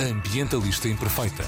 Ambientalista 0.00 0.88
Imperfeita. 0.88 1.44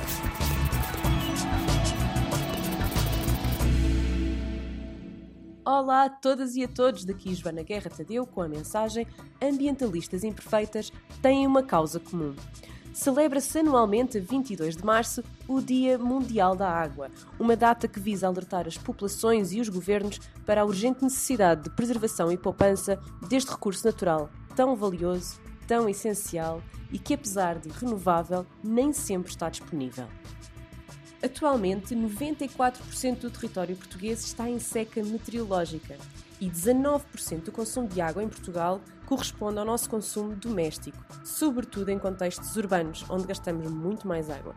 Olá 5.65 6.05
a 6.05 6.11
todas 6.11 6.55
e 6.55 6.63
a 6.63 6.69
todos, 6.69 7.07
daqui 7.07 7.35
Joana 7.35 7.63
Guerra 7.63 7.89
Tadeu 7.89 8.27
com 8.27 8.43
a 8.43 8.49
mensagem 8.49 9.07
Ambientalistas 9.41 10.23
Imperfeitas 10.23 10.93
têm 11.23 11.47
uma 11.47 11.63
causa 11.63 11.99
comum. 11.99 12.35
Celebra-se 12.93 13.61
anualmente, 13.61 14.19
a 14.19 14.21
22 14.21 14.77
de 14.77 14.85
março, 14.85 15.25
o 15.49 15.63
Dia 15.63 15.97
Mundial 15.97 16.55
da 16.55 16.69
Água, 16.69 17.11
uma 17.41 17.57
data 17.57 17.89
que 17.89 17.99
visa 17.99 18.27
alertar 18.27 18.69
as 18.69 18.77
populações 18.77 19.55
e 19.55 19.63
os 19.63 19.71
governos 19.71 20.21
para 20.45 20.61
a 20.61 20.65
urgente 20.67 21.03
necessidade 21.03 21.63
de 21.63 21.71
preservação 21.71 22.31
e 22.31 22.37
poupança 22.37 23.01
deste 23.27 23.51
recurso 23.51 23.87
natural 23.87 24.29
tão 24.55 24.77
valioso, 24.77 25.41
tão 25.73 25.89
essencial 25.89 26.63
e 26.91 26.99
que, 26.99 27.15
apesar 27.15 27.59
de 27.59 27.71
renovável, 27.71 28.45
nem 28.63 28.93
sempre 28.93 29.31
está 29.31 29.49
disponível. 29.49 30.07
Atualmente, 31.25 31.97
94% 31.97 33.21
do 33.21 33.31
território 33.31 33.75
português 33.75 34.23
está 34.23 34.51
em 34.51 34.59
seca 34.59 35.03
meteorológica 35.03 35.97
e 36.39 36.51
19% 36.51 37.45
do 37.45 37.53
consumo 37.53 37.89
de 37.89 38.03
água 38.03 38.23
em 38.23 38.29
Portugal 38.29 38.83
corresponde 39.07 39.61
ao 39.61 39.65
nosso 39.65 39.89
consumo 39.89 40.37
doméstico, 40.37 41.03
sobretudo 41.25 41.89
em 41.89 41.99
contextos 41.99 42.55
urbanos, 42.55 43.07
onde 43.09 43.27
gastamos 43.27 43.67
muito 43.71 44.07
mais 44.07 44.29
água. 44.29 44.55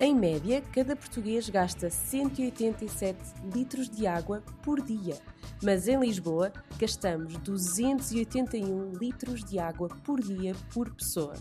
Em 0.00 0.14
média, 0.14 0.62
cada 0.72 0.94
português 0.94 1.48
gasta 1.48 1.90
187 1.90 3.18
litros 3.52 3.90
de 3.90 4.06
água 4.06 4.44
por 4.62 4.80
dia, 4.80 5.18
mas 5.60 5.88
em 5.88 5.98
Lisboa 5.98 6.52
gastamos 6.78 7.36
281 7.38 8.92
litros 8.92 9.42
de 9.42 9.58
água 9.58 9.88
por 10.04 10.20
dia 10.20 10.54
por 10.72 10.94
pessoa. 10.94 11.34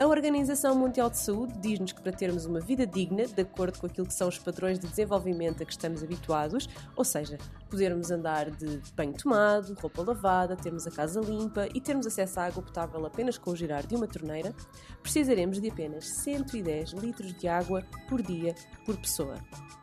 A 0.00 0.06
Organização 0.06 0.74
Mundial 0.74 1.10
de 1.10 1.18
Saúde 1.18 1.52
diz-nos 1.58 1.92
que 1.92 2.00
para 2.00 2.10
termos 2.10 2.46
uma 2.46 2.58
vida 2.58 2.86
digna, 2.86 3.26
de 3.26 3.42
acordo 3.42 3.78
com 3.78 3.86
aquilo 3.86 4.06
que 4.06 4.14
são 4.14 4.28
os 4.28 4.38
padrões 4.38 4.78
de 4.78 4.86
desenvolvimento 4.86 5.62
a 5.62 5.66
que 5.66 5.72
estamos 5.72 6.02
habituados, 6.02 6.66
ou 6.96 7.04
seja, 7.04 7.36
podermos 7.68 8.10
andar 8.10 8.50
de 8.50 8.80
banho 8.96 9.12
tomado, 9.12 9.74
roupa 9.74 10.02
lavada, 10.02 10.56
termos 10.56 10.86
a 10.86 10.90
casa 10.90 11.20
limpa 11.20 11.68
e 11.74 11.82
termos 11.82 12.06
acesso 12.06 12.40
à 12.40 12.46
água 12.46 12.62
potável 12.62 13.04
apenas 13.04 13.36
com 13.36 13.50
o 13.50 13.56
girar 13.56 13.86
de 13.86 13.94
uma 13.94 14.06
torneira, 14.06 14.54
precisaremos 15.02 15.60
de 15.60 15.68
apenas 15.68 16.08
110 16.08 16.92
litros 16.92 17.34
de 17.34 17.46
água 17.46 17.84
por 18.08 18.22
dia 18.22 18.54
por 18.86 18.96
pessoa. 18.96 19.34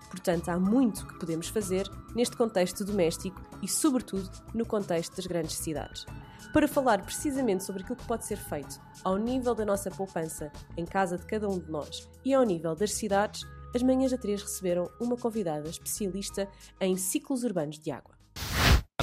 Portanto, 0.09 0.49
há 0.49 0.57
muito 0.57 1.05
que 1.05 1.19
podemos 1.19 1.47
fazer 1.47 1.87
neste 2.15 2.35
contexto 2.35 2.83
doméstico 2.83 3.39
e, 3.61 3.67
sobretudo, 3.67 4.29
no 4.53 4.65
contexto 4.65 5.15
das 5.15 5.27
grandes 5.27 5.55
cidades. 5.57 6.05
Para 6.53 6.67
falar 6.67 7.01
precisamente 7.01 7.63
sobre 7.63 7.83
aquilo 7.83 7.97
que 7.97 8.05
pode 8.05 8.25
ser 8.25 8.37
feito 8.37 8.79
ao 9.03 9.17
nível 9.17 9.53
da 9.53 9.65
nossa 9.65 9.91
poupança 9.91 10.51
em 10.75 10.85
casa 10.85 11.17
de 11.17 11.25
cada 11.25 11.47
um 11.47 11.59
de 11.59 11.69
nós 11.69 12.07
e 12.23 12.33
ao 12.33 12.43
nível 12.43 12.75
das 12.75 12.93
cidades, 12.93 13.41
as 13.75 13.83
Manhãs 13.83 14.11
da 14.11 14.17
3 14.17 14.41
receberam 14.41 14.89
uma 14.99 15.17
convidada 15.17 15.69
especialista 15.69 16.47
em 16.79 16.95
ciclos 16.95 17.43
urbanos 17.43 17.77
de 17.77 17.91
água. 17.91 18.15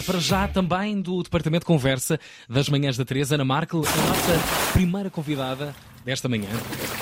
Para 0.06 0.18
já 0.18 0.48
também 0.48 1.00
do 1.00 1.22
Departamento 1.22 1.62
de 1.62 1.66
Conversa 1.66 2.18
das 2.48 2.68
Manhãs 2.68 2.96
da 2.96 3.04
3, 3.04 3.32
Ana 3.32 3.44
Markel, 3.44 3.80
a 3.80 4.06
nossa 4.08 4.72
primeira 4.72 5.08
convidada 5.08 5.74
desta 6.04 6.28
manhã. 6.28 6.48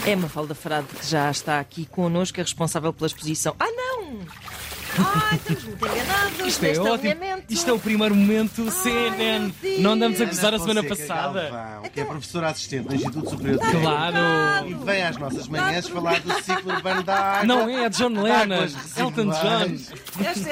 É 0.06 0.14
Mafalda 0.14 0.55
Frade 0.55 0.86
que 0.86 1.06
já 1.06 1.30
está 1.30 1.58
aqui 1.58 1.86
connosco, 1.86 2.39
é 2.39 2.42
responsável 2.42 2.92
pela 2.92 3.06
exposição. 3.06 3.56
Ah, 3.58 3.70
não! 3.70 4.52
Ai, 4.98 5.37
estamos 5.37 5.65
muito 5.65 5.87
enganados 5.87 6.47
Isto 6.47 6.65
é 6.65 6.69
neste 6.69 6.89
ótimo. 6.89 7.15
Isto 7.48 7.71
é 7.71 7.73
o 7.73 7.79
primeiro 7.79 8.15
momento 8.15 8.71
CNN. 8.71 9.53
Não 9.79 9.93
andamos 9.93 10.21
a 10.21 10.25
gozar 10.25 10.55
a 10.55 10.59
semana 10.59 10.83
passada. 10.83 11.51
Galvão, 11.51 11.91
que 11.91 12.01
é 12.01 12.05
professora 12.05 12.48
assistente 12.48 12.89
do 12.89 12.95
Instituto 12.95 13.31
Superior 13.31 13.59
de 13.59 13.70
Claro. 13.70 14.69
E 14.69 14.75
vem 14.75 15.03
às 15.03 15.17
nossas 15.17 15.48
manhãs 15.48 15.89
falar 15.89 16.20
do 16.20 16.33
ciclo 16.43 16.73
urbano 16.73 17.03
da 17.03 17.15
água. 17.15 17.47
Não 17.47 17.69
é, 17.69 17.85
é 17.85 17.89
John 17.89 18.09
Lennon, 18.09 18.55
águas 18.55 18.98
Elton 18.98 19.25
John, 19.25 19.59
residuais. 19.59 19.93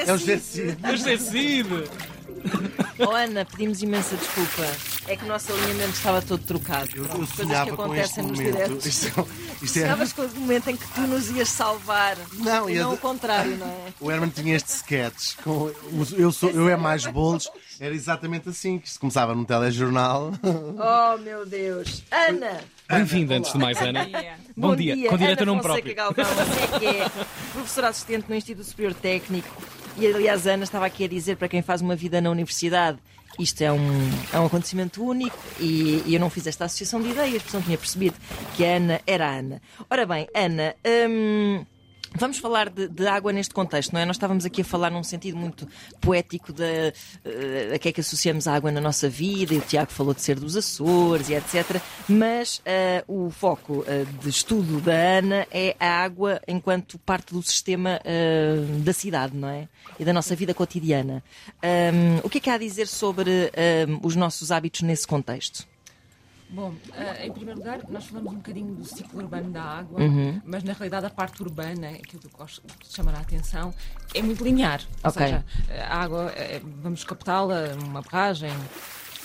É 0.07 0.13
o. 0.13 0.17
José 0.17 0.37
Cid. 0.37 0.77
eu 0.83 0.97
sei 0.97 1.17
Cid. 1.17 1.67
Oh, 3.03 3.15
Ana, 3.15 3.43
pedimos 3.45 3.81
imensa 3.81 4.15
desculpa. 4.15 4.63
É 5.07 5.15
que 5.15 5.25
o 5.25 5.27
nosso 5.27 5.51
alinhamento 5.51 5.89
estava 5.93 6.21
todo 6.21 6.43
trocado. 6.43 6.87
Eu, 6.93 7.03
eu 7.03 7.09
Coisas 7.09 7.33
que 7.33 7.45
com 7.71 7.81
acontecem 7.83 8.23
nos 8.23 8.37
momento. 8.37 8.53
diretos. 8.53 8.85
Isto, 8.85 9.07
é- 9.07 9.25
isto 9.65 9.77
é... 9.77 9.81
Sonhavas 9.81 10.13
com 10.13 10.21
o 10.21 10.35
momento 10.39 10.69
em 10.69 10.75
que 10.77 10.87
tu 10.89 11.01
nos 11.01 11.31
ias 11.31 11.49
salvar. 11.49 12.15
Não, 12.33 12.69
e 12.69 12.73
ia 12.75 12.83
não 12.83 12.93
o 12.93 12.97
contrário, 12.97 13.57
não 13.57 13.65
é? 13.65 13.93
O 13.99 14.11
Herman 14.11 14.29
tinha 14.29 14.55
este 14.55 14.69
sketch 14.69 15.35
com 15.43 15.71
eu, 16.15 16.31
sou, 16.31 16.51
eu 16.51 16.69
é 16.69 16.77
mais 16.77 17.03
bolos. 17.07 17.49
Era 17.79 17.95
exatamente 17.95 18.49
assim, 18.49 18.77
que 18.77 18.87
isto 18.87 18.99
começava 18.99 19.33
num 19.33 19.43
telejornal. 19.45 20.31
Oh, 20.43 21.17
meu 21.17 21.45
Deus. 21.45 22.03
Ana! 22.11 22.61
Bem-vinda, 22.87 23.35
antes 23.35 23.51
de 23.51 23.57
mais, 23.57 23.81
Ana. 23.81 24.07
Bom, 24.55 24.75
dia, 24.75 25.09
com 25.09 25.17
direito 25.17 25.39
a 25.39 25.43
Ana 25.43 25.51
nome 25.51 25.61
próprio. 25.63 25.95
Galvão, 25.95 26.25
é 26.25 26.79
que 26.79 26.85
é, 26.85 27.09
professora 27.53 27.87
assistente 27.89 28.25
no 28.29 28.35
Instituto 28.35 28.65
Superior 28.67 28.93
Técnico. 28.93 29.49
E 30.01 30.07
aliás, 30.07 30.47
a 30.47 30.53
Ana 30.53 30.63
estava 30.63 30.87
aqui 30.87 31.03
a 31.03 31.07
dizer 31.07 31.37
para 31.37 31.47
quem 31.47 31.61
faz 31.61 31.79
uma 31.79 31.95
vida 31.95 32.19
na 32.19 32.31
universidade. 32.31 32.97
Isto 33.37 33.61
é 33.61 33.71
um, 33.71 34.09
é 34.33 34.39
um 34.39 34.47
acontecimento 34.47 35.05
único 35.05 35.37
e, 35.59 36.01
e 36.07 36.15
eu 36.15 36.19
não 36.19 36.27
fiz 36.27 36.47
esta 36.47 36.65
associação 36.65 36.99
de 36.99 37.09
ideias, 37.09 37.43
porque 37.43 37.55
não 37.55 37.63
tinha 37.63 37.77
percebido 37.77 38.15
que 38.55 38.65
a 38.65 38.77
Ana 38.77 38.99
era 39.05 39.27
a 39.27 39.35
Ana. 39.35 39.61
Ora 39.87 40.03
bem, 40.07 40.27
Ana, 40.33 40.75
hum, 41.07 41.63
Vamos 42.13 42.37
falar 42.39 42.69
de, 42.69 42.89
de 42.89 43.07
água 43.07 43.31
neste 43.31 43.53
contexto, 43.53 43.93
não 43.93 44.01
é? 44.01 44.05
Nós 44.05 44.17
estávamos 44.17 44.45
aqui 44.45 44.61
a 44.61 44.65
falar 44.65 44.89
num 44.89 45.03
sentido 45.03 45.37
muito 45.37 45.67
poético 46.01 46.51
da 46.51 46.65
eh, 46.65 47.71
a 47.73 47.79
que 47.79 47.87
é 47.87 47.91
que 47.91 48.01
associamos 48.01 48.47
a 48.47 48.53
água 48.53 48.69
na 48.69 48.81
nossa 48.81 49.07
vida, 49.09 49.53
e 49.53 49.57
o 49.57 49.61
Tiago 49.61 49.91
falou 49.91 50.13
de 50.13 50.21
ser 50.21 50.37
dos 50.39 50.57
Açores 50.57 51.29
e 51.29 51.35
etc. 51.35 51.81
Mas 52.09 52.61
eh, 52.65 53.03
o 53.07 53.29
foco 53.29 53.85
eh, 53.87 54.05
de 54.21 54.29
estudo 54.29 54.81
da 54.81 54.93
Ana 54.93 55.47
é 55.51 55.75
a 55.79 56.03
água 56.03 56.41
enquanto 56.47 56.99
parte 56.99 57.33
do 57.33 57.41
sistema 57.41 57.99
da 58.83 58.93
cidade, 58.93 59.35
não 59.35 59.47
é? 59.47 59.67
E 59.99 60.03
da 60.03 60.13
nossa 60.13 60.35
vida 60.35 60.53
cotidiana. 60.53 61.23
Ahm, 61.63 62.19
o 62.23 62.29
que 62.29 62.37
é 62.39 62.41
que 62.41 62.49
há 62.49 62.55
a 62.55 62.57
dizer 62.57 62.87
sobre 62.87 63.51
os 64.03 64.15
nossos 64.15 64.51
hábitos 64.51 64.81
nesse 64.81 65.07
contexto? 65.07 65.70
Bom, 66.51 66.73
eh, 66.93 67.27
em 67.27 67.31
primeiro 67.31 67.59
lugar, 67.59 67.79
nós 67.89 68.05
falamos 68.05 68.33
um 68.33 68.35
bocadinho 68.35 68.75
do 68.75 68.83
ciclo 68.83 69.21
urbano 69.21 69.51
da 69.51 69.63
água, 69.63 70.01
Uhum. 70.01 70.41
mas 70.45 70.63
na 70.63 70.73
realidade 70.73 71.05
a 71.05 71.09
parte 71.09 71.41
urbana, 71.41 71.89
aquilo 71.91 72.19
que 72.21 72.27
eu 72.27 72.31
gosto 72.37 72.61
de 72.83 72.93
chamar 72.93 73.15
a 73.15 73.19
atenção, 73.19 73.73
é 74.13 74.21
muito 74.21 74.43
linear. 74.43 74.81
Ou 75.03 75.11
seja, 75.11 75.45
a 75.89 75.97
água, 75.97 76.31
eh, 76.35 76.61
vamos 76.81 77.03
captá-la 77.05 77.69
numa 77.75 78.01
barragem, 78.01 78.51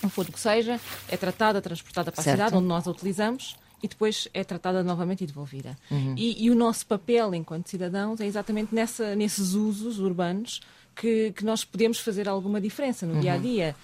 um 0.05 0.09
fogo 0.09 0.31
que 0.31 0.39
seja, 0.39 0.81
é 1.09 1.17
tratada, 1.17 1.61
transportada 1.61 2.13
para 2.13 2.21
a 2.21 2.25
Certo. 2.25 2.37
cidade 2.37 2.55
onde 2.57 2.67
nós 2.69 2.87
a 2.87 2.91
utilizamos 2.93 3.57
e 3.83 3.89
depois 3.89 4.29
é 4.33 4.45
tratada 4.45 4.85
novamente 4.85 5.25
e 5.25 5.27
devolvida. 5.27 5.77
Uhum. 5.91 6.15
E, 6.17 6.45
e 6.45 6.51
o 6.51 6.55
nosso 6.55 6.87
papel 6.87 7.35
enquanto 7.35 7.69
cidadãos 7.69 8.21
é 8.21 8.27
exatamente 8.27 8.73
nessa, 8.75 9.17
nesses 9.17 9.53
usos 9.55 9.99
urbanos 9.99 10.61
que, 10.97 11.31
que 11.33 11.45
nós 11.45 11.65
podemos 11.65 12.01
fazer 12.01 12.27
alguma 12.29 12.61
diferença 12.61 13.05
no 13.07 13.21
dia 13.21 13.35
a 13.35 13.37
dia, 13.37 13.77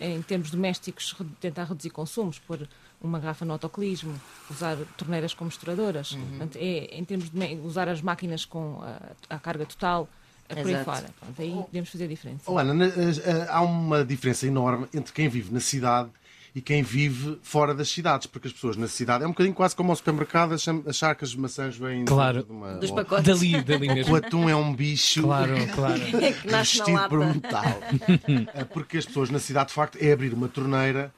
em 0.00 0.20
termos 0.22 0.50
domésticos, 0.50 1.14
tentar 1.40 1.64
reduzir 1.64 1.90
consumos, 1.90 2.38
pôr 2.38 2.68
uma 3.00 3.18
garrafa 3.18 3.44
no 3.44 3.52
autocolismo, 3.52 4.14
usar 4.50 4.76
torneiras 4.96 5.32
com 5.34 5.44
misturadoras, 5.44 6.12
Portanto, 6.14 6.56
é, 6.60 6.96
em 6.96 7.04
termos 7.04 7.30
de 7.30 7.54
usar 7.64 7.88
as 7.88 8.00
máquinas 8.00 8.44
com 8.44 8.80
a, 8.82 9.34
a 9.34 9.38
carga 9.38 9.66
total, 9.66 10.08
é 10.48 10.54
por 10.54 10.66
aí 10.68 10.84
fora. 10.84 11.10
Pronto, 11.20 11.42
aí 11.42 11.50
podemos 11.66 11.88
fazer 11.90 12.04
a 12.04 12.08
diferença. 12.08 12.42
Oh, 12.50 12.58
Ana, 12.58 12.74
na- 12.74 12.86
eh, 12.86 13.46
há 13.48 13.62
uma 13.62 14.04
diferença 14.04 14.46
enorme 14.46 14.86
entre 14.92 15.12
quem 15.12 15.28
vive 15.28 15.52
na 15.52 15.60
cidade 15.60 16.10
e 16.54 16.60
quem 16.62 16.82
vive 16.82 17.38
fora 17.42 17.74
das 17.74 17.88
cidades, 17.88 18.26
porque 18.28 18.46
as 18.46 18.54
pessoas 18.54 18.76
na 18.76 18.86
cidade 18.86 19.24
é 19.24 19.26
um 19.26 19.30
bocadinho 19.30 19.54
quase 19.54 19.74
como 19.74 19.90
ao 19.90 19.96
supermercado 19.96 20.54
achar 20.86 21.14
que 21.16 21.24
as 21.24 21.34
maçãs 21.34 21.76
vêm 21.76 22.04
Claro. 22.04 22.44
de 22.44 22.52
uma. 22.52 22.74
Dos 22.74 22.90
ou- 22.90 22.96
pacotes. 22.96 23.24
Dali, 23.26 23.60
dali 23.62 23.88
O 23.90 23.94
mesmo. 23.94 24.14
atum 24.16 24.48
é 24.48 24.54
um 24.54 24.72
bicho 24.72 25.22
Claro, 25.22 25.52
claro. 25.74 26.00
É 26.46 26.50
na 26.50 26.58
vestido 26.58 27.08
por 27.08 27.18
metal. 27.26 27.80
É 28.54 28.62
porque 28.64 28.98
as 28.98 29.04
pessoas 29.06 29.30
na 29.30 29.38
cidade, 29.40 29.68
de 29.68 29.74
facto, 29.74 29.96
é 30.00 30.12
abrir 30.12 30.32
uma 30.32 30.46
torneira 30.48 31.12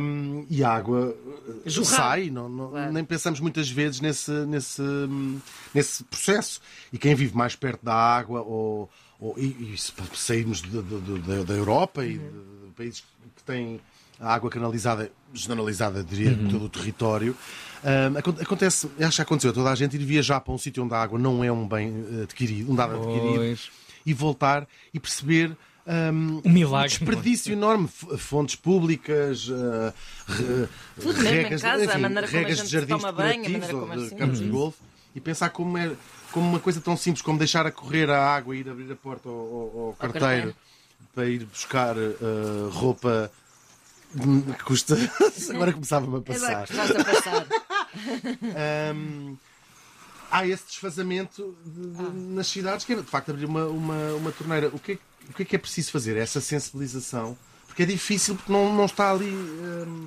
hum, 0.00 0.46
e 0.50 0.62
a 0.62 0.70
água 0.70 1.14
uh, 1.66 1.84
sai. 1.84 2.28
Não, 2.30 2.48
não- 2.48 2.70
Claro. 2.70 2.92
Nem 2.92 3.04
pensamos 3.04 3.40
muitas 3.40 3.68
vezes 3.70 4.00
nesse, 4.00 4.30
nesse, 4.46 4.82
hum, 4.82 5.38
nesse 5.74 6.04
processo. 6.04 6.60
E 6.92 6.98
quem 6.98 7.14
vive 7.14 7.34
mais 7.36 7.56
perto 7.56 7.84
da 7.84 7.94
água, 7.94 8.42
ou, 8.42 8.90
ou- 9.18 9.34
e, 9.38 9.72
e 9.72 9.78
se 9.78 9.92
sairmos 10.14 10.60
de- 10.62 10.82
de- 10.82 11.00
de- 11.00 11.18
da, 11.20 11.42
da 11.44 11.54
Europa 11.54 12.04
e 12.04 12.18
de, 12.18 12.24
de 12.28 12.72
países 12.76 13.00
que 13.36 13.42
têm 13.44 13.80
a 14.20 14.34
água 14.34 14.50
canalizada, 14.50 15.10
generalizada, 15.32 16.04
diria, 16.04 16.32
Uhum. 16.32 16.48
todo 16.48 16.64
o 16.66 16.68
território. 16.68 17.34
acon- 18.18 18.36
acontece, 18.40 18.88
acho 19.00 19.16
que 19.16 19.22
aconteceu 19.22 19.50
a 19.50 19.54
toda 19.54 19.70
a 19.70 19.74
gente 19.74 19.96
ir 19.96 20.04
viajar 20.04 20.40
para 20.40 20.52
um 20.52 20.58
sítio 20.58 20.84
onde 20.84 20.92
a 20.94 20.98
água 21.02 21.18
não 21.18 21.42
é 21.42 21.50
um 21.50 21.66
bem 21.66 22.04
eh, 22.18 22.22
adquirido, 22.24 22.70
um 22.70 22.74
dado 22.74 22.94
adquirido 22.96 23.36
Pois. 23.36 23.70
e 24.04 24.12
voltar 24.12 24.68
e 24.92 25.00
perceber 25.00 25.56
um, 25.86 26.42
Um 26.44 26.50
milagre. 26.52 26.88
desperdício 26.90 27.52
enorme. 27.54 27.86
F- 27.88 28.18
Fontes 28.18 28.54
públicas, 28.54 29.48
uh, 29.48 29.92
re- 30.28 30.68
Tudo 31.00 31.14
mesmo 31.14 31.28
em 31.28 31.42
regras, 31.42 31.62
casa, 31.62 31.82
a 31.90 31.98
enfim, 31.98 32.54
gente 32.54 32.62
de 32.64 32.68
jardins 32.68 32.88
toma 33.00 33.10
banho, 33.12 33.30
a 33.44 33.48
decorativos 33.48 33.60
maneira 33.60 33.74
ou 33.76 33.80
como 33.88 33.96
de 33.98 34.06
assim. 34.06 34.16
campos 34.16 34.38
de 34.40 34.48
golfe 34.48 34.78
e 35.16 35.20
pensar 35.20 35.48
como, 35.50 35.78
é, 35.78 35.90
como 36.32 36.48
uma 36.50 36.60
coisa 36.60 36.80
tão 36.82 36.96
simples 36.98 37.22
como 37.22 37.38
deixar 37.38 37.66
a 37.66 37.72
correr 37.72 38.10
a 38.10 38.22
água 38.24 38.54
e 38.54 38.60
ir 38.60 38.68
abrir 38.68 38.92
a 38.92 38.94
porta 38.96 39.28
ao, 39.28 39.34
ao- 39.34 39.86
ao 39.88 39.96
carteiro 39.98 40.20
carteiro. 40.26 40.54
para 41.14 41.24
ir 41.26 41.44
buscar 41.46 41.96
uh, 41.96 42.68
roupa 42.70 43.30
custa. 44.64 44.96
Agora 45.54 45.72
começava-me 45.72 46.18
a 46.18 46.20
passar. 46.20 46.64
A. 46.64 47.46
Ahm, 48.90 49.36
há 50.30 50.46
esse 50.46 50.64
desfazamento 50.66 51.56
de- 51.64 51.90
de- 51.90 52.18
nas 52.34 52.46
cidades, 52.46 52.84
que 52.84 52.92
é 52.92 52.96
de 52.96 53.02
facto 53.02 53.30
abrir 53.30 53.44
uma, 53.46 53.64
uma, 53.66 54.12
uma 54.14 54.32
torneira. 54.32 54.68
O 54.68 54.78
que, 54.78 54.92
é, 54.92 54.98
o 55.28 55.32
que 55.34 55.42
é 55.42 55.44
que 55.44 55.56
é 55.56 55.58
preciso 55.58 55.90
fazer? 55.92 56.16
Essa 56.16 56.40
sensibilização. 56.40 57.36
Porque 57.66 57.82
é 57.84 57.86
difícil, 57.86 58.34
porque 58.36 58.52
não, 58.52 58.74
não 58.74 58.84
está 58.86 59.10
ali. 59.10 59.28
ahm, 59.30 60.06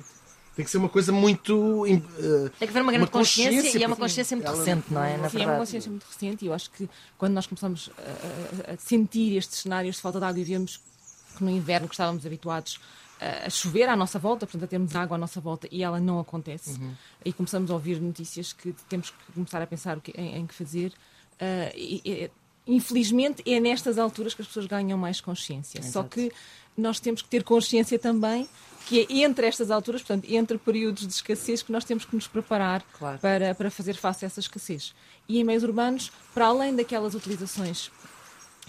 tem 0.56 0.64
que 0.64 0.70
ser 0.70 0.78
uma 0.78 0.88
coisa 0.88 1.10
muito. 1.10 1.84
ah, 1.84 2.50
Tem 2.58 2.68
que 2.68 2.72
haver 2.72 2.82
uma 2.82 2.92
grande 2.92 3.10
consciência, 3.10 3.76
e 3.76 3.82
é 3.82 3.86
uma 3.88 3.96
consciência 3.96 4.36
muito 4.36 4.46
ela- 4.48 4.56
recente, 4.58 4.86
não 4.92 5.02
é? 5.02 5.16
Na 5.16 5.28
Sim, 5.28 5.38
é 5.38 5.40
uma 5.40 5.46
verdade. 5.46 5.58
consciência 5.58 5.90
muito 5.90 6.06
recente 6.08 6.44
e 6.44 6.48
eu 6.48 6.54
acho 6.54 6.70
que 6.70 6.88
quando 7.18 7.32
nós 7.32 7.46
começamos 7.46 7.90
a, 7.98 8.70
a- 8.70 8.74
a 8.74 8.76
sentir 8.78 9.36
estes 9.36 9.58
cenários 9.60 9.96
de 9.96 10.02
falta 10.02 10.20
de 10.20 10.24
água 10.26 10.40
e 10.40 10.44
vemos 10.44 10.80
que 11.36 11.42
no 11.42 11.50
inverno 11.50 11.88
que 11.88 11.94
estávamos 11.94 12.24
habituados 12.24 12.78
a, 13.20 13.48
chover 13.50 13.88
à 13.88 13.96
nossa 13.96 14.18
volta, 14.18 14.46
portanto 14.46 14.64
a 14.64 14.66
termos 14.68 14.94
água 14.96 15.16
à 15.16 15.18
nossa 15.18 15.40
volta 15.40 15.68
e 15.70 15.82
ela 15.82 16.00
não 16.00 16.18
acontece, 16.18 16.78
e 17.24 17.32
começamos 17.32 17.70
a 17.70 17.74
ouvir 17.74 18.00
notícias 18.00 18.52
que 18.52 18.72
temos 18.88 19.10
que 19.10 19.32
começar 19.32 19.62
a 19.62 19.66
pensar 19.66 20.00
que- 20.00 20.12
em, 20.12 20.36
em 20.38 20.46
que 20.46 20.54
fazer. 20.54 20.92
ah, 21.40 21.72
e- 21.74 22.00
e- 22.04 22.30
infelizmente 22.66 23.42
é 23.50 23.60
nestas 23.60 23.98
alturas 23.98 24.34
que 24.34 24.40
as 24.42 24.48
pessoas 24.48 24.66
ganham 24.66 24.96
mais 24.98 25.20
consciência. 25.20 25.82
Só 25.82 26.00
Exato. 26.00 26.08
que 26.10 26.32
nós 26.76 26.98
temos 26.98 27.20
que 27.22 27.28
ter 27.28 27.44
consciência 27.44 27.98
também 27.98 28.48
que 28.86 29.00
é 29.00 29.22
entre 29.24 29.46
estas 29.46 29.70
alturas, 29.70 30.02
portanto, 30.02 30.26
entre 30.30 30.58
períodos 30.58 31.06
de 31.06 31.12
escassez, 31.14 31.62
que 31.62 31.72
nós 31.72 31.84
temos 31.84 32.04
que 32.04 32.14
nos 32.14 32.26
preparar 32.26 32.82
Claro. 32.98 33.18
para, 33.18 33.54
para 33.54 33.70
fazer 33.70 33.94
face 33.94 34.24
a 34.24 34.26
essa 34.26 34.40
escassez. 34.40 34.94
E 35.28 35.38
em 35.40 35.44
meios 35.44 35.62
urbanos, 35.62 36.12
para 36.34 36.46
além 36.48 36.74
daquelas 36.76 37.14
utilizações 37.14 37.90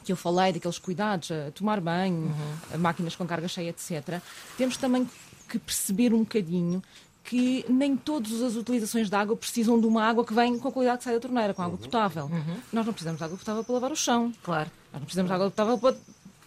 que 0.06 0.12
eu 0.12 0.16
falei, 0.18 0.54
daqueles 0.54 0.78
cuidados, 0.80 1.32
a 1.32 1.52
tomar 1.52 1.82
banho, 1.82 2.34
a 2.74 2.78
máquinas 2.78 3.16
com 3.16 3.26
carga 3.26 3.48
cheia, 3.48 3.70
etc., 3.70 4.22
temos 4.58 4.78
também 4.78 5.10
que 5.50 5.60
perceber 5.60 6.14
um 6.14 6.20
bocadinho 6.20 6.82
que 7.24 7.66
nem 7.68 7.98
todas 7.98 8.40
as 8.44 8.56
utilizações 8.56 9.10
de 9.10 9.16
água 9.16 9.36
precisam 9.36 9.80
de 9.80 9.88
uma 9.88 10.04
água 10.04 10.24
que 10.24 10.32
vem 10.34 10.60
com 10.60 10.68
a 10.68 10.72
qualidade 10.72 11.00
que 11.00 11.04
sai 11.06 11.14
da 11.16 11.20
torneira, 11.20 11.54
com 11.56 11.64
água 11.64 11.78
potável. 11.78 12.30
Nós 12.72 12.86
não 12.86 12.94
precisamos 12.94 13.18
de 13.18 13.24
água 13.26 13.36
potável 13.38 13.64
para 13.64 13.74
lavar 13.74 13.92
o 13.92 13.96
chão. 13.96 14.32
Claro. 14.44 14.70
Nós 14.94 15.02
não 15.02 15.06
precisamos 15.06 15.30
de 15.30 15.34
água 15.36 15.50
potável 15.50 15.78
para 15.80 15.96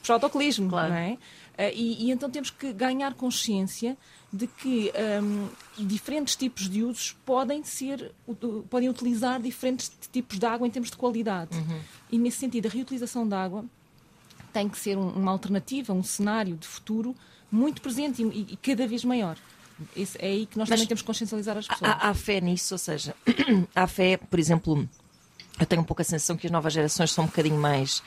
puxar 0.00 0.12
o 0.12 0.16
autocolismo, 0.16 0.69
Claro. 0.70 0.90
não 0.90 0.96
é? 0.96 1.19
Ah, 1.58 1.70
e, 1.70 2.05
e 2.06 2.10
então 2.12 2.31
temos 2.31 2.50
que 2.50 2.72
ganhar 2.72 3.14
consciência 3.14 3.96
de 4.32 4.46
que 4.46 4.93
hum, 5.22 5.49
diferentes 5.76 6.37
tipos 6.37 6.69
de 6.70 6.84
usos 6.84 7.16
podem 7.26 7.64
ser 7.64 8.12
podem 8.70 8.88
utilizar 8.88 9.40
diferentes 9.43 9.90
tipos 10.12 10.38
de 10.38 10.46
água 10.46 10.66
em 10.66 10.70
termos 10.70 10.90
de 10.90 10.96
qualidade. 10.96 11.50
E 12.10 12.16
nesse 12.16 12.38
sentido, 12.38 12.66
a 12.66 12.70
reutilização 12.70 13.26
da 13.28 13.43
água 13.43 13.64
tem 14.52 14.69
que 14.69 14.78
ser 14.78 14.96
um- 14.96 15.10
uma 15.10 15.32
alternativa, 15.32 15.93
um 15.93 16.02
cenário 16.02 16.56
de 16.56 16.66
futuro 16.66 17.14
muito 17.50 17.82
presente 17.82 18.22
e, 18.22 18.46
e 18.52 18.56
cada 18.56 18.87
vez 18.87 19.05
maior. 19.05 19.37
Esse- 19.96 20.19
é 20.20 20.26
aí 20.26 20.46
que 20.46 20.56
nós 20.58 20.69
Mas 20.69 20.78
também 20.78 20.87
temos 20.88 21.02
que 21.02 21.06
consciencializar 21.06 21.56
as 21.56 21.66
pessoas. 21.66 21.90
Há, 21.90 22.08
há 22.10 22.14
fé 22.14 22.40
nisso, 22.40 22.75
ou 22.75 22.78
seja, 22.78 23.14
há 23.75 23.87
fé, 23.87 24.16
por 24.16 24.38
exemplo, 24.38 24.88
eu 25.58 25.66
tenho 25.66 25.82
um 25.82 25.84
pouco 25.84 26.02
a 26.02 26.05
sensação 26.05 26.37
que 26.37 26.46
as 26.46 26.52
novas 26.52 26.72
gerações 26.72 27.10
são 27.12 27.25
um 27.25 27.26
bocadinho 27.26 27.58
mais 27.60 28.02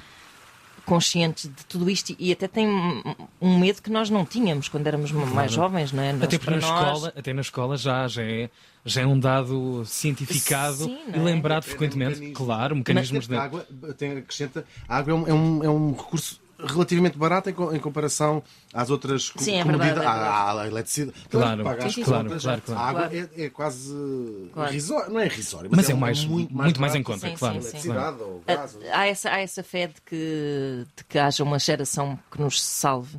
conscientes 0.85 1.45
de 1.45 1.65
tudo 1.65 1.89
isto 1.89 2.15
e 2.19 2.31
até 2.31 2.47
têm 2.47 2.67
um- 2.67 3.03
um 3.41 3.57
medo 3.59 3.81
que 3.81 3.89
nós 3.89 4.09
não 4.09 4.25
tínhamos 4.25 4.67
quando 4.67 4.87
éramos 4.87 5.11
mais 5.11 5.51
jovens, 5.51 5.91
não 5.91 6.03
é? 6.03 6.11
Nós, 6.13 6.23
Até 6.23 6.37
na 6.51 6.57
nós- 6.57 6.63
escola, 6.65 7.13
até 7.15 7.33
na 7.33 7.41
escola 7.41 7.77
já, 7.77 8.07
já, 8.07 8.23
é, 8.23 8.49
já 8.85 9.01
é 9.01 9.05
um 9.05 9.19
dado 9.19 9.83
cientificado 9.85 10.75
Sim, 10.85 10.97
e 11.13 11.17
é? 11.17 11.21
lembrado 11.21 11.63
É 11.63 11.67
frequentemente. 11.67 12.15
mecanismo. 12.19 12.33
Claro, 12.45 12.75
mecanismos 12.75 13.27
Mas 13.27 13.27
de. 13.27 13.35
a 13.35 13.43
água, 13.43 13.67
tem, 13.97 14.11
acrescenta, 14.17 14.65
a 14.89 14.97
água 14.97 15.11
é 15.11 15.15
um, 15.15 15.27
é 15.27 15.33
um, 15.33 15.63
é 15.63 15.69
um 15.69 15.91
recurso 15.91 16.40
relativamente 16.67 17.17
barato 17.17 17.49
em, 17.49 17.53
co- 17.53 17.73
em 17.73 17.79
comparação 17.79 18.41
às 18.73 18.89
outras 18.89 19.29
co- 19.29 19.39
Sim, 19.41 19.55
é 19.55 19.63
verdade, 19.63 19.91
é 19.91 19.93
verdade. 19.93 20.07
à, 20.19 20.61
à 20.61 20.67
eletricidade. 20.67 21.17
Claro, 21.29 21.67
as 21.67 21.95
claro, 21.95 22.23
contas, 22.29 22.43
claro, 22.43 22.61
claro. 22.65 22.81
A 22.81 22.85
água 22.89 23.01
Claro. 23.09 23.29
é, 23.37 23.43
é 23.45 23.49
quase 23.49 24.49
Claro. 24.53 24.71
irrisória, 24.71 25.09
não 25.09 25.19
é 25.19 25.25
irrisória, 25.25 25.69
Mas 25.73 25.89
é 25.89 25.93
um- 25.93 25.97
mais- 25.97 26.25
muito 26.51 26.81
mais 26.81 26.95
em 26.95 27.03
barato 27.03 27.03
conta, 27.03 27.27
Sim, 27.29 27.35
claro. 27.37 27.61
sim, 27.61 27.77
ou 28.21 28.41
gás. 28.45 28.75
ou- 28.75 28.81
Há 28.93 29.07
essa, 29.07 29.29
há 29.31 29.39
essa 29.39 29.63
fé 29.63 29.87
de 29.87 30.01
que, 30.05 30.85
de 30.95 31.03
que 31.05 31.17
haja 31.19 31.43
uma 31.43 31.59
geração 31.59 32.17
que 32.31 32.41
nos 32.41 32.61
salve. 32.61 33.17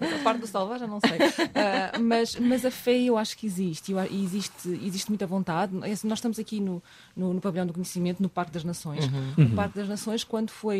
A 0.00 0.18
parte 0.24 0.40
do 0.40 0.46
salvar 0.46 0.78
já 0.78 0.86
não 0.86 1.00
sei. 1.00 1.18
Ah, 1.54 1.98
mas, 1.98 2.36
mas 2.36 2.64
a 2.64 2.70
fé 2.70 2.96
eu 3.02 3.16
acho 3.16 3.36
que 3.36 3.46
existe. 3.46 3.92
E 4.10 4.24
existe, 4.24 4.68
existe 4.84 5.08
muita 5.10 5.26
vontade. 5.26 5.72
Esse- 5.88 6.06
Nós 6.06 6.18
estamos 6.18 6.38
aqui 6.38 6.60
no, 6.60 6.82
no, 7.16 7.34
no 7.34 7.40
Pavilhão 7.40 7.66
do 7.66 7.72
Conhecimento, 7.72 8.22
no 8.22 8.28
Parque 8.28 8.52
das 8.52 8.64
Nações. 8.64 9.04
O 9.36 9.54
Parque 9.54 9.76
das 9.78 9.88
Nações, 9.88 10.24
quando 10.24 10.50
foi 10.50 10.71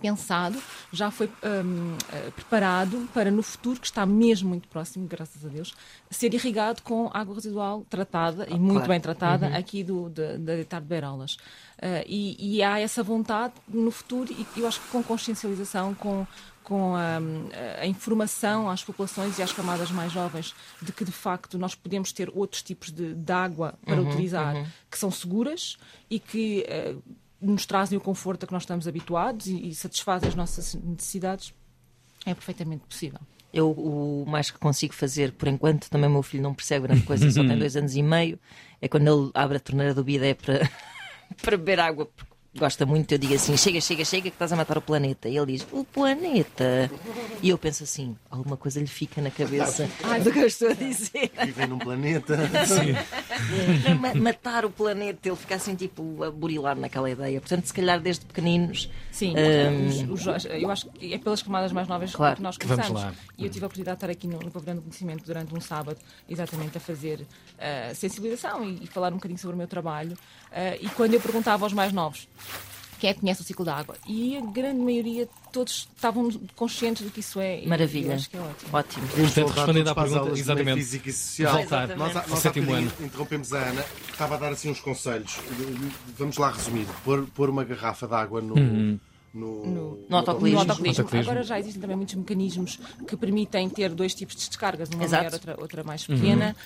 pensado, 0.00 0.60
já 0.92 1.10
foi 1.10 1.28
hum, 1.44 1.96
eh, 2.12 2.30
preparado 2.34 3.08
para 3.12 3.30
no 3.30 3.42
futuro, 3.42 3.78
que 3.78 3.86
está 3.86 4.06
mesmo 4.06 4.48
muito 4.48 4.66
próximo, 4.66 5.06
graças 5.06 5.44
a 5.44 5.48
Deus, 5.48 5.74
ser 6.10 6.32
irrigado 6.32 6.82
com 6.82 7.10
água 7.12 7.34
residual 7.34 7.84
tratada 7.88 8.46
e 8.48 8.58
muito 8.58 8.72
claro. 8.72 8.88
bem 8.88 9.00
tratada 9.00 9.46
aqui 9.48 9.84
do, 9.84 10.08
da 10.08 10.32
da 10.32 10.54
Deitar 10.54 10.80
de 10.80 10.86
Beirolas. 10.86 11.36
Ah, 11.80 12.02
e, 12.06 12.56
e 12.56 12.62
há 12.62 12.80
essa 12.80 13.02
vontade 13.02 13.54
no 13.68 13.90
futuro 13.90 14.32
e 14.32 14.60
eu 14.60 14.66
acho 14.66 14.80
que 14.80 14.88
com 14.88 15.02
consciencialização, 15.02 15.94
com 15.94 16.26
com 16.62 16.94
a, 16.94 17.18
a 17.80 17.86
informação 17.86 18.70
às 18.70 18.84
populações 18.84 19.36
e 19.38 19.42
às 19.42 19.52
camadas 19.52 19.90
mais 19.90 20.12
jovens 20.12 20.54
de 20.80 20.92
que 20.92 21.04
de 21.04 21.10
facto 21.10 21.58
nós 21.58 21.74
podemos 21.74 22.12
ter 22.12 22.30
outros 22.32 22.62
tipos 22.62 22.92
de, 22.92 23.12
de 23.12 23.32
água 23.32 23.74
para 23.84 24.00
utilizar 24.00 24.54
que 24.88 24.96
são 24.96 25.10
seguras 25.10 25.76
e 26.08 26.20
que 26.20 26.64
eh, 26.68 26.94
nos 27.40 27.66
trazem 27.66 27.96
o 27.96 28.00
conforto 28.00 28.44
a 28.44 28.46
que 28.46 28.52
nós 28.52 28.62
estamos 28.62 28.86
habituados 28.86 29.46
e, 29.46 29.68
e 29.68 29.74
satisfazem 29.74 30.28
as 30.28 30.34
nossas 30.34 30.74
necessidades, 30.74 31.54
é 32.26 32.34
perfeitamente 32.34 32.84
possível. 32.86 33.20
Eu 33.52 33.72
o 33.72 34.24
mais 34.28 34.50
que 34.50 34.58
consigo 34.58 34.94
fazer, 34.94 35.32
por 35.32 35.48
enquanto, 35.48 35.90
também 35.90 36.08
o 36.08 36.12
meu 36.12 36.22
filho 36.22 36.42
não 36.42 36.54
percebe 36.54 36.86
grande 36.86 37.02
coisa, 37.02 37.30
só 37.30 37.42
tem 37.42 37.56
dois 37.58 37.76
anos 37.76 37.96
e 37.96 38.02
meio, 38.02 38.38
é 38.80 38.88
quando 38.88 39.08
ele 39.08 39.30
abre 39.34 39.56
a 39.56 39.60
torneira 39.60 39.94
do 39.94 40.04
bidé 40.04 40.34
para, 40.34 40.70
para 41.42 41.56
beber 41.56 41.80
água, 41.80 42.06
porque 42.06 42.29
gosta 42.56 42.84
muito. 42.86 43.12
Eu 43.12 43.18
digo 43.18 43.34
assim: 43.34 43.56
chega, 43.56 43.80
chega, 43.80 44.04
chega, 44.04 44.22
que 44.22 44.28
estás 44.28 44.52
a 44.52 44.56
matar 44.56 44.78
o 44.78 44.80
planeta. 44.82 45.28
E 45.28 45.36
ele 45.36 45.52
diz: 45.52 45.66
o 45.72 45.84
planeta. 45.84 46.90
E 47.42 47.48
eu 47.48 47.58
penso 47.58 47.84
assim: 47.84 48.16
alguma 48.30 48.56
coisa 48.56 48.80
lhe 48.80 48.86
fica 48.86 49.20
na 49.20 49.30
cabeça 49.30 49.88
do 50.24 50.32
que 50.32 50.38
eu 50.38 50.46
estou 50.46 50.70
a 50.70 50.74
dizer. 50.74 51.30
Vivem 51.44 51.66
num 51.68 51.78
planeta. 51.78 52.36
Ma- 53.98 54.14
matar 54.14 54.64
o 54.64 54.70
planeta, 54.70 55.28
ele 55.28 55.36
fica 55.36 55.54
assim, 55.54 55.74
tipo, 55.74 56.22
a 56.24 56.30
burilar 56.30 56.76
naquela 56.76 57.10
ideia. 57.10 57.40
Portanto, 57.40 57.66
se 57.66 57.72
calhar 57.72 58.00
desde 58.00 58.24
pequeninos. 58.26 58.90
Sim, 59.10 59.34
hum, 59.36 60.12
os- 60.12 60.26
os- 60.26 60.44
eu 60.46 60.70
acho 60.70 60.88
que 60.90 61.12
é 61.14 61.18
pelas 61.18 61.42
camadas 61.42 61.72
mais 61.72 61.88
novas 61.88 62.14
Claro. 62.14 62.36
que 62.36 62.42
nós 62.42 62.56
Vamos 62.64 62.86
começamos. 62.86 63.02
lá. 63.02 63.14
E 63.36 63.44
eu 63.44 63.50
tive 63.50 63.64
a 63.64 63.66
oportunidade 63.66 63.96
de 63.98 64.04
estar 64.04 64.10
aqui 64.12 64.26
no, 64.26 64.38
no 64.38 64.50
Pavilhão 64.50 64.76
do 64.76 64.82
Conhecimento 64.82 65.24
durante 65.24 65.54
um 65.54 65.60
sábado, 65.60 65.98
exatamente 66.28 66.76
a 66.76 66.80
fazer 66.80 67.26
ah, 67.58 67.92
sensibilização 67.94 68.64
e, 68.68 68.84
e 68.84 68.86
falar 68.86 69.08
um 69.12 69.16
bocadinho 69.16 69.38
sobre 69.38 69.54
o 69.54 69.58
meu 69.58 69.66
trabalho. 69.66 70.16
Ah, 70.52 70.76
e 70.80 70.88
quando 70.90 71.14
eu 71.14 71.20
perguntava 71.20 71.64
aos 71.64 71.72
mais 71.72 71.92
novos 71.92 72.28
quem 72.98 73.08
é 73.08 73.14
que 73.14 73.20
conhece 73.20 73.40
o 73.40 73.44
ciclo 73.44 73.64
da 73.64 73.76
água, 73.76 73.96
e 74.06 74.36
a 74.36 74.42
grande 74.42 74.78
maioria, 74.78 75.26
todos 75.50 75.88
estavam 75.96 76.30
conscientes 76.54 77.02
do 77.02 77.10
que 77.10 77.20
isso 77.20 77.40
é. 77.40 77.64
Maravilha. 77.66 78.14
Acho 78.14 78.28
que 78.28 78.36
é 78.36 78.40
ótimo. 78.40 78.68
Ótimo. 78.74 79.08
Podemos 79.08 79.32
Portanto, 79.32 79.56
respondendo 79.56 79.88
à 79.88 79.94
pergunta, 79.94 80.38
exatamente. 80.38 80.76
Física 80.76 81.08
e 81.08 81.12
Social. 81.14 81.52
Voltar 81.54 81.88
Nós, 81.96 82.14
nós 82.14 82.16
há 82.30 82.36
sétimo 82.36 82.72
ano. 82.74 82.92
interrompemos 83.00 83.54
a 83.54 83.58
Ana, 83.58 83.82
que 83.82 84.12
estava 84.12 84.34
a 84.34 84.38
dar 84.38 84.52
assim 84.52 84.70
uns 84.70 84.80
conselhos. 84.80 85.38
Vamos 86.18 86.36
lá 86.36 86.50
resumir. 86.50 86.86
Pôr, 87.02 87.26
pôr 87.34 87.48
uma 87.48 87.64
garrafa 87.64 88.06
de 88.06 88.14
água 88.14 88.42
no, 88.42 88.54
Uhum. 88.54 88.98
No, 89.32 90.04
No 90.08 90.16
autocolismo. 90.16 90.56
No 90.56 90.60
autocolismo. 90.72 91.02
Autocolismo. 91.02 91.30
Agora 91.30 91.44
já 91.46 91.58
existem 91.58 91.80
também 91.80 91.96
muitos 91.96 92.14
mecanismos 92.16 92.78
que 93.06 93.16
permitem 93.16 93.68
ter 93.68 93.90
dois 93.90 94.14
tipos 94.14 94.34
de 94.36 94.48
descargas, 94.48 94.88
uma 94.90 95.04
Exato. 95.04 95.22
maior, 95.24 95.32
outra, 95.34 95.56
outra 95.60 95.84
mais 95.84 96.04
pequena. 96.06 96.56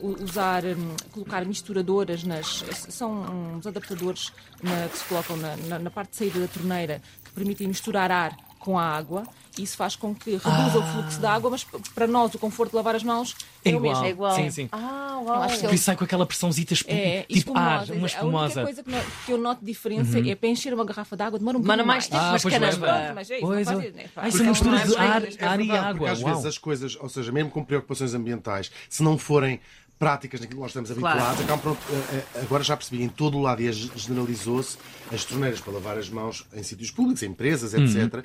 Um, 0.00 0.06
u- 0.10 0.22
usar, 0.22 0.64
um, 0.64 0.94
colocar 1.10 1.44
misturadoras 1.44 2.22
nas. 2.24 2.64
São 2.88 3.56
uns 3.56 3.66
adaptadores 3.66 4.32
na- 4.62 4.88
que 4.88 4.98
se 4.98 5.04
colocam 5.06 5.36
na, 5.36 5.56
na- 5.56 5.78
na 5.80 5.90
parte 5.90 6.10
de 6.10 6.16
saída 6.18 6.40
da 6.40 6.48
torneira 6.48 7.02
que 7.24 7.30
permitem 7.32 7.66
misturar 7.68 8.10
ar 8.12 8.36
com 8.62 8.78
a 8.78 8.84
água. 8.84 9.24
Isso 9.58 9.76
faz 9.76 9.94
com 9.94 10.14
que 10.14 10.30
reduza 10.30 10.78
o 10.78 10.82
fluxo 10.82 11.20
da 11.20 11.30
água, 11.34 11.50
mas 11.50 11.62
para 11.94 12.06
nós 12.06 12.34
o 12.34 12.38
conforto 12.38 12.70
de 12.70 12.76
lavar 12.76 12.94
as 12.96 13.02
mãos 13.02 13.34
é, 13.62 13.70
É 13.70 13.76
o 13.76 13.80
mesmo. 13.80 13.96
igual. 13.98 14.04
É 14.06 14.10
igual. 14.10 14.34
Sim, 14.36 14.50
sim. 14.50 14.68
Ah, 14.72 15.20
uau. 15.22 15.46
Por 15.46 15.74
isso 15.74 15.84
sai 15.84 15.94
com 15.94 16.04
aquela 16.04 16.24
pressãozita 16.24 16.72
espu... 16.72 16.90
é, 16.90 17.26
e 17.28 17.34
tipo 17.34 17.52
ar, 17.58 17.82
espumosa. 17.82 17.92
uma 17.92 17.92
A 17.92 18.00
única 18.00 18.06
espumosa. 18.06 18.62
coisa 18.62 18.82
que, 18.82 18.90
no- 18.90 19.04
que 19.26 19.32
eu 19.32 19.36
noto 19.36 19.62
diferença 19.62 20.18
é 20.20 20.34
para 20.34 20.48
encher 20.48 20.72
uma 20.72 20.86
garrafa 20.86 21.14
de 21.16 21.22
água 21.22 21.38
demora 21.38 21.58
um 21.58 21.60
bocadinho 21.60 21.86
mais 21.86 22.06
tempo, 22.08 22.22
Ah, 22.22 22.30
mas 22.32 22.42
pois 22.42 22.54
caramba. 22.54 22.86
leva. 22.92 23.14
Mas 23.14 23.30
é 23.30 23.34
isso, 23.36 23.46
Pois, 23.46 23.66
não 23.66 23.74
faz- 23.74 23.84
é, 23.84 24.04
Ah, 24.16 24.28
isso 24.28 24.36
então 24.38 24.46
é 24.46 24.50
mistura 24.50 24.76
não 24.78 24.86
de 24.86 24.94
é 24.94 24.98
ar, 25.00 25.10
ar 25.10 25.22
e 25.22 25.26
verdade, 25.36 25.70
água. 25.72 25.94
Porque 25.98 26.06
às 26.12 26.22
Uau. 26.22 26.30
vezes 26.30 26.46
as 26.46 26.56
coisas, 26.58 26.96
ou 26.98 27.08
seja, 27.10 27.30
mesmo 27.30 27.50
com 27.50 27.62
preocupações 27.62 28.14
ambientais, 28.14 28.70
se 28.88 29.02
não 29.02 29.18
forem 29.18 29.60
práticas 30.02 30.40
naquilo 30.40 30.58
que 30.58 30.62
nós 30.62 30.70
estamos 30.70 30.90
Claro. 30.90 31.20
habituados, 31.20 31.44
acabam 31.44 31.60
por, 31.76 31.94
eh, 31.94 32.24
eh, 32.34 32.40
agora 32.42 32.64
já 32.64 32.76
percebi, 32.76 33.04
em 33.04 33.08
todo 33.08 33.38
o 33.38 33.40
lado 33.40 33.62
e 33.62 33.72
generalizou-se 33.72 34.76
as 35.12 35.24
torneiras 35.24 35.60
para 35.60 35.74
lavar 35.74 35.96
as 35.96 36.08
mãos 36.08 36.44
em 36.52 36.62
sítios 36.64 36.90
públicos, 36.90 37.22
em 37.22 37.26
empresas, 37.26 37.72
etc. 37.72 38.24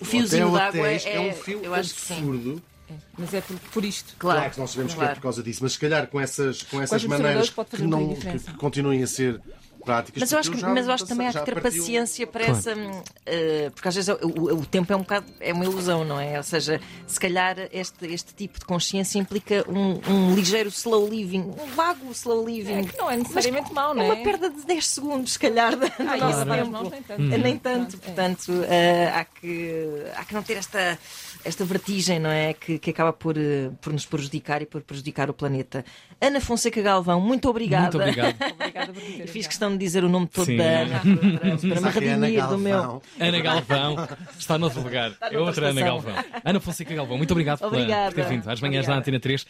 O 0.00 0.04
fiozinho 0.04 0.48
Hotel, 0.48 0.58
de 0.72 0.78
água 0.78 0.80
hotéis, 0.80 1.06
é- 1.06 1.14
é 1.16 1.20
um 1.20 1.32
fio 1.32 1.60
eu 1.62 1.74
acho 1.74 1.94
que 1.94 2.00
sim. 2.02 2.14
absurdo. 2.18 2.62
É, 2.90 2.92
mas 3.16 3.32
é 3.32 3.40
por, 3.40 3.56
por 3.72 3.84
isto. 3.86 4.14
Claro, 4.18 4.40
Claro. 4.40 4.52
que 4.54 4.60
nós 4.60 4.70
sabemos 4.70 4.92
que 4.92 4.98
é 4.98 5.02
Claro. 5.04 5.14
por 5.16 5.22
causa 5.22 5.42
disso, 5.42 5.60
mas 5.62 5.72
se 5.72 5.78
calhar 5.78 6.06
com 6.08 6.20
essas, 6.20 6.62
com 6.64 6.82
essas 6.82 7.02
maneiras 7.06 7.48
que, 7.48 7.82
não, 7.82 8.14
que 8.14 8.52
continuem 8.58 9.02
a 9.02 9.06
ser 9.06 9.40
democráticas. 9.84 10.20
Mas 10.20 10.32
eu 10.32 10.38
acho 10.38 10.50
que, 10.50 10.58
já- 10.58 10.68
mas 10.68 10.86
eu 10.86 10.92
acho 10.92 11.04
que 11.04 11.08
também 11.08 11.26
há 11.28 11.32
que 11.32 11.40
ter 11.44 11.54
partiu- 11.60 11.80
paciência 11.82 12.26
para 12.26 12.44
essa. 12.44 12.74
hum, 12.74 13.02
eh, 13.26 13.70
porque 13.74 13.88
às 13.88 13.94
vezes 13.94 14.08
o, 14.08 14.26
o- 14.26 14.54
o 14.60 14.66
tempo 14.66 14.92
é 14.92 14.96
um 14.96 15.00
bocado. 15.00 15.26
é 15.40 15.52
uma 15.52 15.64
ilusão, 15.64 16.04
não 16.04 16.18
é? 16.20 16.36
Ou 16.36 16.42
seja, 16.42 16.80
se 17.06 17.20
calhar 17.20 17.56
este, 17.72 18.06
este 18.06 18.34
tipo 18.34 18.58
de 18.58 18.64
consciência 18.64 19.18
implica 19.18 19.64
um, 19.68 20.00
um 20.10 20.34
ligeiro 20.34 20.68
slow 20.70 21.08
living, 21.08 21.40
um 21.58 21.66
vago 21.74 22.10
slow 22.12 22.44
living. 22.46 22.72
É 22.74 22.82
que 22.84 22.98
não 22.98 23.10
é 23.10 23.16
necessariamente 23.16 23.72
mau, 23.72 23.92
É 23.92 23.94
não 23.94 24.02
é? 24.02 24.06
uma 24.06 24.16
perda 24.16 24.50
de 24.50 24.62
10 24.64 24.86
segundos, 24.86 25.32
se 25.34 25.38
calhar, 25.38 25.76
da- 25.76 25.86
Ah, 25.98 26.16
nosso 26.16 26.44
tempo. 26.46 26.70
mãos 26.70 26.90
nem 26.90 27.02
tanto. 27.02 27.22
Eh, 27.34 27.38
Nem 27.38 27.58
tanto, 27.58 27.96
é. 27.96 27.98
portanto, 27.98 28.52
eh, 28.68 29.12
há, 29.14 29.24
que, 29.24 30.02
há 30.16 30.24
que 30.24 30.34
não 30.34 30.42
ter 30.42 30.54
esta, 30.56 30.98
esta 31.44 31.64
vertigem, 31.64 32.18
não 32.18 32.30
é? 32.30 32.54
Que, 32.54 32.78
que 32.78 32.90
acaba 32.90 33.12
por, 33.12 33.36
eh, 33.36 33.70
por 33.80 33.92
nos 33.92 34.06
prejudicar 34.06 34.62
e 34.62 34.66
por 34.66 34.80
prejudicar 34.82 35.28
o 35.28 35.34
planeta. 35.34 35.84
Ana 36.20 36.40
Fonseca 36.40 36.80
Galvão, 36.80 37.20
muito 37.20 37.48
obrigada. 37.48 37.82
Muito 37.82 37.98
obrigado. 37.98 38.34
Obrigada 38.54 38.92
por 38.92 39.02
me 39.02 39.16
ter 39.18 39.26
fiz 39.28 39.46
questão 39.46 39.70
de 39.72 39.78
dizer 39.78 40.04
o 40.04 40.08
nome 40.08 40.26
todo 40.26 40.46
Sim. 40.46 40.56
da 40.56 40.64
Ana 40.64 41.00
para, 41.04 41.38
para 41.40 41.56
me 41.56 41.58
Sabe 41.80 41.92
que 41.92 42.04
é 42.04 42.14
redimir 42.16 42.48
do 42.48 42.58
meu. 42.58 42.76
Galvão. 42.78 43.02
Ana 43.20 43.40
Galvão 43.40 44.08
está 44.38 44.58
noutro 44.58 44.80
lugar. 44.82 45.12
é 45.20 45.38
outra 45.38 45.68
Ana. 45.68 45.80
Galvão. 45.82 46.14
Ana 46.44 46.60
Fonseca 46.60 46.94
Galvão, 46.94 47.16
muito 47.18 47.30
obrigado 47.32 47.58
pela- 47.58 47.70
por 47.70 47.76
Obrigada. 47.78 48.14
ter 48.14 48.24
vindo 48.26 48.48
às 48.48 48.60
manhãs 48.60 48.86
da. 48.86 48.94
Antena 48.96 49.20
3. 49.20 49.44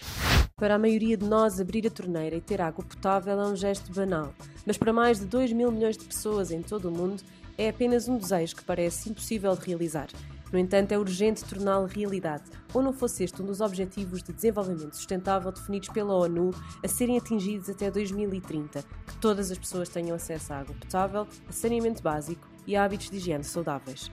Para 0.56 0.74
a 0.74 0.78
maioria 0.78 1.16
de 1.16 1.24
nós, 1.26 1.60
abrir 1.60 1.86
a 1.86 1.90
torneira 1.90 2.34
e 2.36 2.40
ter 2.40 2.60
água 2.60 2.84
potável 2.84 3.38
é 3.40 3.46
um 3.46 3.56
gesto 3.56 3.92
banal, 3.92 4.32
mas 4.66 4.76
para 4.76 4.92
mais 4.92 5.20
de 5.20 5.26
2 5.26 5.52
mil 5.52 5.70
milhões 5.70 5.96
de 5.96 6.04
pessoas 6.04 6.50
em 6.50 6.62
todo 6.62 6.88
o 6.88 6.90
mundo 6.90 7.22
é 7.56 7.68
apenas 7.68 8.08
um 8.08 8.16
desejo 8.18 8.56
que 8.56 8.64
parece 8.64 9.10
impossível 9.10 9.54
de 9.56 9.64
realizar. 9.66 10.08
No 10.54 10.60
entanto, 10.60 10.92
é 10.92 10.96
urgente 10.96 11.44
torná-lo 11.44 11.86
realidade, 11.86 12.44
ou 12.72 12.80
não 12.80 12.92
fosse 12.92 13.24
este 13.24 13.42
um 13.42 13.44
dos 13.44 13.60
objetivos 13.60 14.22
de 14.22 14.32
desenvolvimento 14.32 14.94
sustentável 14.94 15.50
definidos 15.50 15.88
pela 15.88 16.14
ONU 16.14 16.52
a 16.80 16.86
serem 16.86 17.18
atingidos 17.18 17.68
até 17.68 17.90
2030, 17.90 18.84
que 19.04 19.16
todas 19.16 19.50
as 19.50 19.58
pessoas 19.58 19.88
tenham 19.88 20.14
acesso 20.14 20.52
à 20.52 20.60
água 20.60 20.76
potável, 20.76 21.26
a 21.48 21.52
saneamento 21.52 22.00
básico 22.00 22.46
e 22.68 22.76
a 22.76 22.84
hábitos 22.84 23.10
de 23.10 23.16
higiene 23.16 23.42
saudáveis. 23.42 24.12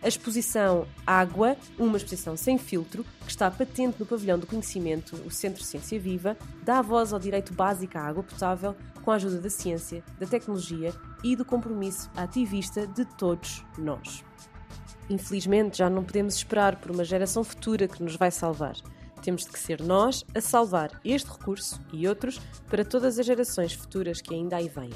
A 0.00 0.06
exposição 0.06 0.86
Água, 1.04 1.56
uma 1.76 1.96
exposição 1.96 2.36
sem 2.36 2.56
filtro, 2.56 3.04
que 3.24 3.32
está 3.32 3.50
patente 3.50 3.98
no 3.98 4.06
pavilhão 4.06 4.38
do 4.38 4.46
conhecimento, 4.46 5.16
o 5.26 5.30
Centro 5.32 5.64
Ciência 5.64 5.98
Viva, 5.98 6.36
dá 6.62 6.80
voz 6.82 7.12
ao 7.12 7.18
direito 7.18 7.52
básico 7.52 7.98
à 7.98 8.02
água 8.02 8.22
potável 8.22 8.76
com 9.02 9.10
a 9.10 9.16
ajuda 9.16 9.40
da 9.40 9.50
ciência, 9.50 10.04
da 10.20 10.26
tecnologia 10.26 10.94
e 11.24 11.34
do 11.34 11.44
compromisso 11.44 12.08
ativista 12.14 12.86
de 12.86 13.04
todos 13.04 13.64
nós. 13.76 14.22
Infelizmente, 15.08 15.78
já 15.78 15.90
não 15.90 16.02
podemos 16.02 16.34
esperar 16.36 16.76
por 16.76 16.90
uma 16.90 17.04
geração 17.04 17.44
futura 17.44 17.86
que 17.86 18.02
nos 18.02 18.16
vai 18.16 18.30
salvar. 18.30 18.74
Temos 19.22 19.44
de 19.44 19.58
ser 19.58 19.82
nós 19.82 20.24
a 20.34 20.40
salvar 20.40 21.00
este 21.04 21.30
recurso 21.30 21.80
e 21.92 22.06
outros 22.06 22.38
para 22.68 22.84
todas 22.84 23.18
as 23.18 23.26
gerações 23.26 23.72
futuras 23.72 24.20
que 24.20 24.34
ainda 24.34 24.56
aí 24.56 24.68
vêm. 24.68 24.90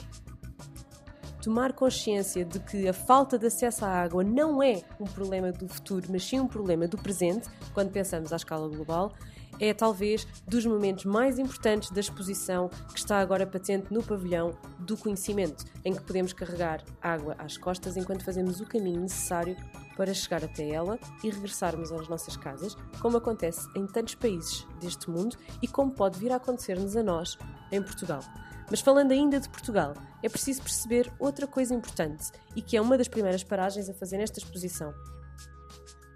Tomar 1.43 1.73
consciência 1.73 2.45
de 2.45 2.59
que 2.59 2.88
a 2.88 2.93
falta 2.93 3.38
de 3.38 3.47
acesso 3.47 3.85
à 3.85 3.88
água 3.88 4.25
não 4.25 4.62
é 4.62 4.83
um 5.00 5.05
problema 5.05 5.53
do 5.53 5.69
futuro, 5.69 6.07
mas 6.11 6.25
sim 6.25 6.41
um 6.41 6.49
problema 6.49 6.87
do 6.87 6.99
presente, 6.99 7.49
quando 7.73 7.91
pensamos 7.91 8.33
à 8.33 8.37
escala 8.37 8.69
global, 8.69 9.15
é 9.61 9.73
talvez 9.73 10.27
dos 10.47 10.65
momentos 10.67 11.05
mais 11.05 11.38
importantes 11.38 11.91
da 11.91 12.00
exposição 12.00 12.69
que 12.93 12.99
está 12.99 13.19
agora 13.19 13.47
patente 13.47 13.93
no 13.93 14.03
pavilhão 14.03 14.57
do 14.79 14.97
conhecimento, 14.97 15.65
em 15.85 15.95
que 15.95 16.03
podemos 16.03 16.33
carregar 16.33 16.83
água 17.00 17.35
às 17.38 17.57
costas 17.57 17.97
enquanto 17.97 18.25
fazemos 18.25 18.61
o 18.61 18.67
caminho 18.67 19.00
necessário 19.00 19.57
para 19.99 20.14
chegar 20.14 20.45
até 20.45 20.71
ela 20.71 20.97
e 21.25 21.28
regressarmos 21.28 21.90
às 21.90 22.09
nossas 22.09 22.37
casas, 22.37 22.76
como 23.00 23.17
acontece 23.17 23.69
em 23.75 23.85
tantos 23.85 24.14
países 24.14 24.64
deste 24.81 25.11
mundo 25.11 25.37
e 25.61 25.67
como 25.67 25.90
pode 25.90 26.21
vir 26.21 26.31
a 26.31 26.37
acontecer-nos 26.37 26.97
a 26.97 27.02
nós 27.02 27.37
em 27.73 27.83
Portugal. 27.83 28.21
Mas 28.71 28.81
falando 28.81 29.11
ainda 29.11 29.40
de 29.40 29.49
Portugal, 29.49 29.95
é 30.23 30.28
preciso 30.28 30.62
perceber 30.62 31.12
outra 31.19 31.49
coisa 31.49 31.75
importante 31.75 32.31
e 32.55 32.62
que 32.62 32.76
é 32.76 32.81
uma 32.81 32.97
das 32.97 33.09
primeiras 33.09 33.43
paragens 33.43 33.88
a 33.88 33.95
fazer 33.95 34.19
nesta 34.19 34.38
exposição. 34.38 34.95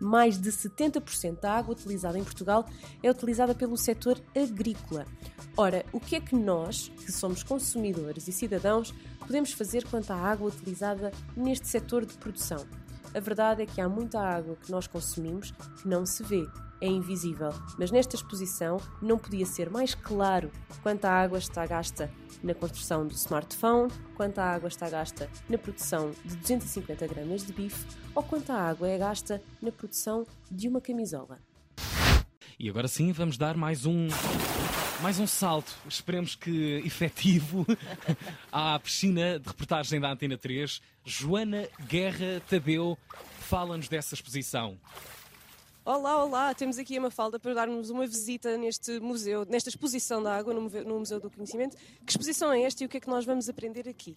Mais 0.01 0.41
de 0.41 0.51
70% 0.51 1.41
da 1.41 1.53
água 1.53 1.73
utilizada 1.73 2.19
em 2.19 2.25
Portugal 2.25 2.65
é 3.03 3.11
utilizada 3.11 3.55
pelo 3.55 3.77
setor 3.77 4.21
agrícola. 4.37 5.07
Ora, 5.57 5.85
o 5.93 5.99
que 5.99 6.15
é 6.15 6.21
que 6.21 6.37
nós, 6.37 6.89
que 6.89 7.11
somos 7.11 7.43
consumidores 7.43 8.29
e 8.29 8.33
cidadãos, 8.33 8.95
podemos 9.21 9.53
fazer 9.53 9.85
quanto 9.89 10.13
à 10.13 10.17
água 10.17 10.49
utilizada 10.49 11.13
neste 11.37 11.67
setor 11.67 12.07
de 12.07 12.15
produção? 12.15 12.65
A 13.15 13.21
verdade 13.21 13.63
é 13.63 13.67
que 13.67 13.81
há 13.81 13.89
muita 13.89 14.19
água 14.19 14.57
que 14.57 14.71
nós 14.71 14.87
consumimos 14.87 15.51
que 15.51 15.87
não 15.87 16.07
se 16.07 16.23
vê, 16.23 16.47
é 16.81 16.87
invisível, 16.87 17.51
mas 17.79 17.91
nesta 17.91 18.17
exposição 18.17 18.81
não 19.01 19.17
podia 19.17 19.47
ser 19.47 19.71
mais 19.71 19.95
claro 19.95 20.51
quanta 20.83 21.09
água 21.09 21.39
está 21.39 21.65
gasta 21.65 22.11
na 22.43 22.55
construção 22.55 23.07
do 23.07 23.15
smartphone, 23.15 23.93
quanta 24.17 24.43
água 24.43 24.67
está 24.67 24.89
gasta 24.89 25.31
na 25.49 25.57
produção 25.57 26.11
de 26.25 26.37
250 26.37 27.07
gramas 27.07 27.45
de 27.47 27.53
bife 27.53 27.87
ou 28.15 28.23
quanta 28.23 28.55
água 28.55 28.89
é 28.89 28.99
gasta 28.99 29.41
na 29.61 29.71
produção 29.71 30.27
de 30.51 30.67
uma 30.67 30.81
camisola. 30.81 31.39
E 32.59 32.69
agora 32.69 32.89
sim 32.89 33.13
vamos 33.13 33.37
dar 33.37 33.57
mais 33.57 33.87
um 33.87 34.09
mais 35.03 35.19
um 35.19 35.27
salto, 35.27 35.77
esperemos 35.89 36.37
que 36.37 36.81
efetivo, 36.85 37.67
à 38.53 38.79
piscina 38.79 39.39
de 39.39 39.49
reportagem 39.49 40.01
da 40.01 40.13
Antena 40.13 40.39
3. 40.39 40.81
Joana 41.05 41.69
Guerra 41.89 42.41
Tadeu 42.49 42.97
fala-nos 43.41 43.89
dessa 43.89 44.15
exposição. 44.15 44.79
Olá, 45.85 46.23
olá! 46.25 46.55
Temos 46.55 46.79
aqui 46.79 46.97
a 46.97 47.01
Mafalda 47.01 47.41
para 47.41 47.53
darmos 47.53 47.91
uma 47.91 48.07
visita 48.07 48.57
neste 48.57 49.01
museu, 49.01 49.45
nesta 49.45 49.69
exposição 49.69 50.23
da 50.23 50.37
água 50.37 50.55
no 50.55 50.61
Museu, 50.61 50.85
no 50.85 50.99
museu 51.01 51.19
do 51.19 51.29
Conhecimento. 51.29 51.77
Que 52.07 52.13
exposição 52.13 52.53
é 52.53 52.63
esta 52.63 52.85
e 52.85 52.87
o 52.87 52.89
que 52.89 52.99
é 52.99 53.01
que 53.01 53.09
nós 53.09 53.25
vamos 53.25 53.49
aprender 53.49 53.89
aqui? 53.89 54.15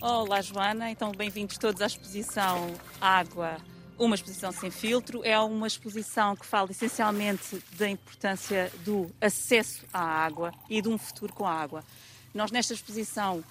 Olá, 0.00 0.40
Joana. 0.40 0.90
Então, 0.90 1.12
bem-vindos 1.12 1.58
todos 1.58 1.80
à 1.80 1.86
exposição 1.86 2.74
Água, 3.00 3.58
uma 4.00 4.14
exposição 4.14 4.50
sem 4.50 4.70
filtro. 4.70 5.22
É 5.22 5.38
uma 5.38 5.66
exposição 5.66 6.34
que 6.34 6.46
fala 6.46 6.70
essencialmente 6.70 7.62
da 7.72 7.88
importância 7.88 8.72
do 8.82 9.10
acesso 9.20 9.84
à 9.92 10.00
água 10.00 10.52
e 10.68 10.80
de 10.80 10.88
um 10.88 10.96
futuro 10.96 11.32
com 11.34 11.46
a 11.46 11.52
água. 11.52 11.84
Nós, 12.34 12.50
nesta 12.50 12.72
exposição, 12.72 13.44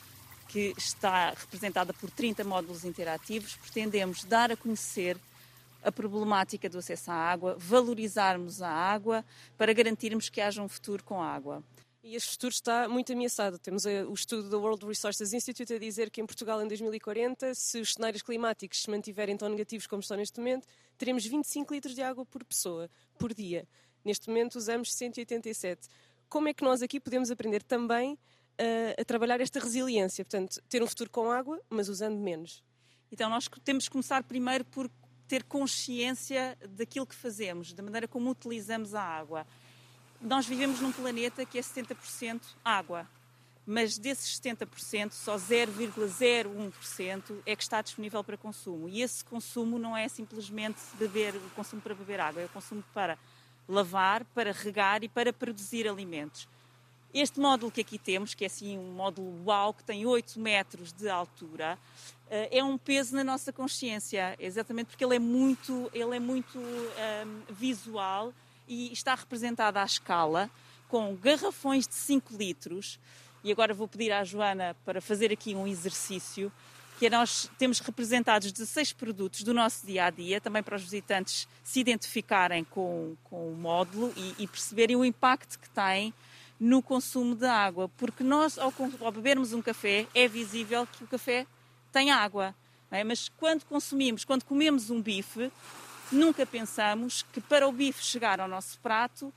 que 0.47 0.73
está 0.75 1.29
representada 1.29 1.93
por 1.93 2.09
30 2.09 2.43
módulos 2.43 2.83
interativos, 2.83 3.55
pretendemos 3.55 4.23
dar 4.23 4.51
a 4.51 4.57
conhecer 4.57 5.15
a 5.83 5.91
problemática 5.91 6.67
do 6.67 6.79
acesso 6.79 7.11
à 7.11 7.13
água, 7.13 7.55
valorizarmos 7.57 8.61
a 8.61 8.69
água 8.69 9.23
para 9.57 9.71
garantirmos 9.71 10.27
que 10.27 10.41
haja 10.41 10.61
um 10.61 10.67
futuro 10.67 11.03
com 11.03 11.21
a 11.21 11.27
água. 11.27 11.63
E 12.01 12.15
este 12.15 12.31
futuro 12.31 12.53
está 12.53 12.87
muito 12.87 13.11
ameaçado. 13.11 13.59
Temos 13.59 13.85
eh, 13.85 14.05
o 14.05 14.13
estudo 14.13 14.49
do 14.49 14.61
World 14.61 14.85
Resources 14.85 15.33
Institute 15.33 15.73
a 15.73 15.77
dizer 15.77 16.09
que 16.09 16.21
em 16.21 16.25
Portugal, 16.25 16.61
em 16.63 16.67
2040, 16.67 17.53
se 17.53 17.81
os 17.81 17.93
cenários 17.93 18.21
climáticos 18.21 18.83
se 18.83 18.89
mantiverem 18.89 19.35
tão 19.35 19.49
negativos 19.49 19.85
como 19.85 19.99
estão 19.99 20.15
neste 20.15 20.39
momento, 20.39 20.65
teremos 20.97 21.25
25 21.25 21.73
litros 21.73 21.93
de 21.93 22.01
água 22.01 22.25
por 22.25 22.45
pessoa, 22.45 22.89
por 23.17 23.33
dia. 23.33 23.67
Neste 24.03 24.29
momento 24.29 24.55
usamos 24.55 24.93
187. 24.93 25.89
Como 26.29 26.47
é 26.47 26.53
que 26.53 26.63
nós 26.63 26.81
aqui 26.81 27.01
podemos 27.01 27.29
aprender 27.31 27.61
também 27.63 28.17
eh, 28.57 28.95
a 28.97 29.03
trabalhar 29.03 29.41
esta 29.41 29.59
resiliência? 29.59 30.23
Portanto, 30.23 30.63
ter 30.69 30.81
um 30.81 30.87
futuro 30.87 31.09
com 31.09 31.29
água, 31.29 31.61
mas 31.69 31.89
usando 31.89 32.17
menos. 32.17 32.63
Então, 33.11 33.29
nós 33.29 33.49
temos 33.65 33.85
que 33.85 33.91
começar 33.91 34.23
primeiro 34.23 34.63
por 34.63 34.89
ter 35.27 35.43
consciência 35.43 36.57
daquilo 36.69 37.05
que 37.05 37.15
fazemos, 37.15 37.73
da 37.73 37.83
maneira 37.83 38.07
como 38.07 38.29
utilizamos 38.29 38.95
a 38.95 39.01
água. 39.01 39.45
Nós 40.21 40.45
vivemos 40.45 40.81
num 40.81 40.91
planeta 40.91 41.45
que 41.45 41.57
é 41.57 41.61
70% 41.61 42.41
água, 42.63 43.07
mas 43.65 43.97
desses 43.97 44.37
70%, 44.39 45.11
só 45.11 45.37
0,01% 45.37 47.41
é 47.45 47.55
que 47.55 47.63
está 47.63 47.81
disponível 47.81 48.21
para 48.23 48.35
consumo. 48.35 48.89
E 48.89 49.01
esse 49.01 49.23
consumo 49.23 49.79
não 49.79 49.95
é 49.95 50.09
simplesmente 50.09 50.79
beber, 50.97 51.35
o 51.35 51.49
consumo 51.55 51.81
para 51.81 51.95
beber 51.95 52.19
água, 52.19 52.41
é 52.41 52.45
o 52.45 52.49
consumo 52.49 52.83
para 52.93 53.17
lavar, 53.67 54.25
para 54.33 54.51
regar 54.51 55.03
e 55.03 55.07
para 55.07 55.31
produzir 55.31 55.87
alimentos. 55.87 56.47
Este 57.13 57.39
módulo 57.39 57.71
que 57.71 57.81
aqui 57.81 57.97
temos, 57.97 58.33
que 58.33 58.43
é 58.43 58.47
assim 58.47 58.77
um 58.77 58.91
módulo 58.91 59.41
UAU, 59.45 59.73
que 59.73 59.83
tem 59.83 60.05
8 60.05 60.37
metros 60.39 60.91
de 60.91 61.09
altura, 61.09 61.79
é 62.29 62.63
um 62.63 62.77
peso 62.77 63.15
na 63.15 63.23
nossa 63.23 63.53
consciência, 63.53 64.35
exatamente 64.39 64.87
porque 64.87 65.03
ele 65.03 65.15
é 65.15 65.19
muito, 65.19 65.89
ele 65.93 66.15
é 66.15 66.19
muito 66.19 66.59
um, 66.59 67.41
visual 67.49 68.33
e 68.69 68.93
está 68.93 69.15
representado 69.15 69.79
à 69.79 69.83
escala, 69.83 70.49
com 70.87 71.15
garrafões 71.15 71.87
de 71.87 71.95
5 71.95 72.37
litros. 72.37 72.99
E 73.43 73.51
agora 73.51 73.73
vou 73.73 73.87
pedir 73.87 74.11
à 74.11 74.23
Joana 74.23 74.75
para 74.85 75.01
fazer 75.01 75.31
aqui 75.31 75.55
um 75.55 75.67
exercício, 75.67 76.51
que 76.99 77.07
é 77.07 77.09
nós 77.09 77.49
temos 77.57 77.79
representados 77.79 78.51
16 78.51 78.93
produtos 78.93 79.43
do 79.43 79.53
nosso 79.53 79.85
dia 79.85 80.05
a 80.05 80.09
dia, 80.09 80.39
também 80.39 80.61
para 80.61 80.75
os 80.75 80.83
visitantes 80.83 81.47
se 81.63 81.79
identificarem 81.79 82.63
com, 82.63 83.15
com 83.23 83.51
o 83.51 83.55
módulo 83.55 84.13
e, 84.15 84.43
e 84.43 84.47
perceberem 84.47 84.95
o 84.95 85.03
impacto 85.03 85.57
que 85.57 85.69
tem 85.69 86.13
no 86.59 86.81
consumo 86.81 87.35
de 87.35 87.45
água, 87.45 87.87
porque 87.97 88.21
nós, 88.21 88.59
ao, 88.59 88.73
ao 88.99 89.11
bebermos 89.11 89.53
um 89.53 89.61
café, 89.61 90.05
é 90.13 90.27
visível 90.27 90.85
que 90.85 91.05
o 91.05 91.07
café 91.07 91.47
tem 91.89 92.11
água, 92.11 92.53
é? 92.91 93.03
mas 93.03 93.29
quando 93.29 93.63
consumimos, 93.63 94.25
quando 94.25 94.43
comemos 94.43 94.89
um 94.89 95.01
bife, 95.01 95.49
nunca 96.11 96.45
pensamos 96.45 97.25
que 97.31 97.41
para 97.41 97.67
o 97.67 97.71
bife 97.71 98.03
chegar 98.03 98.39
ao 98.39 98.47
nosso 98.47 98.79
prato 98.79 99.33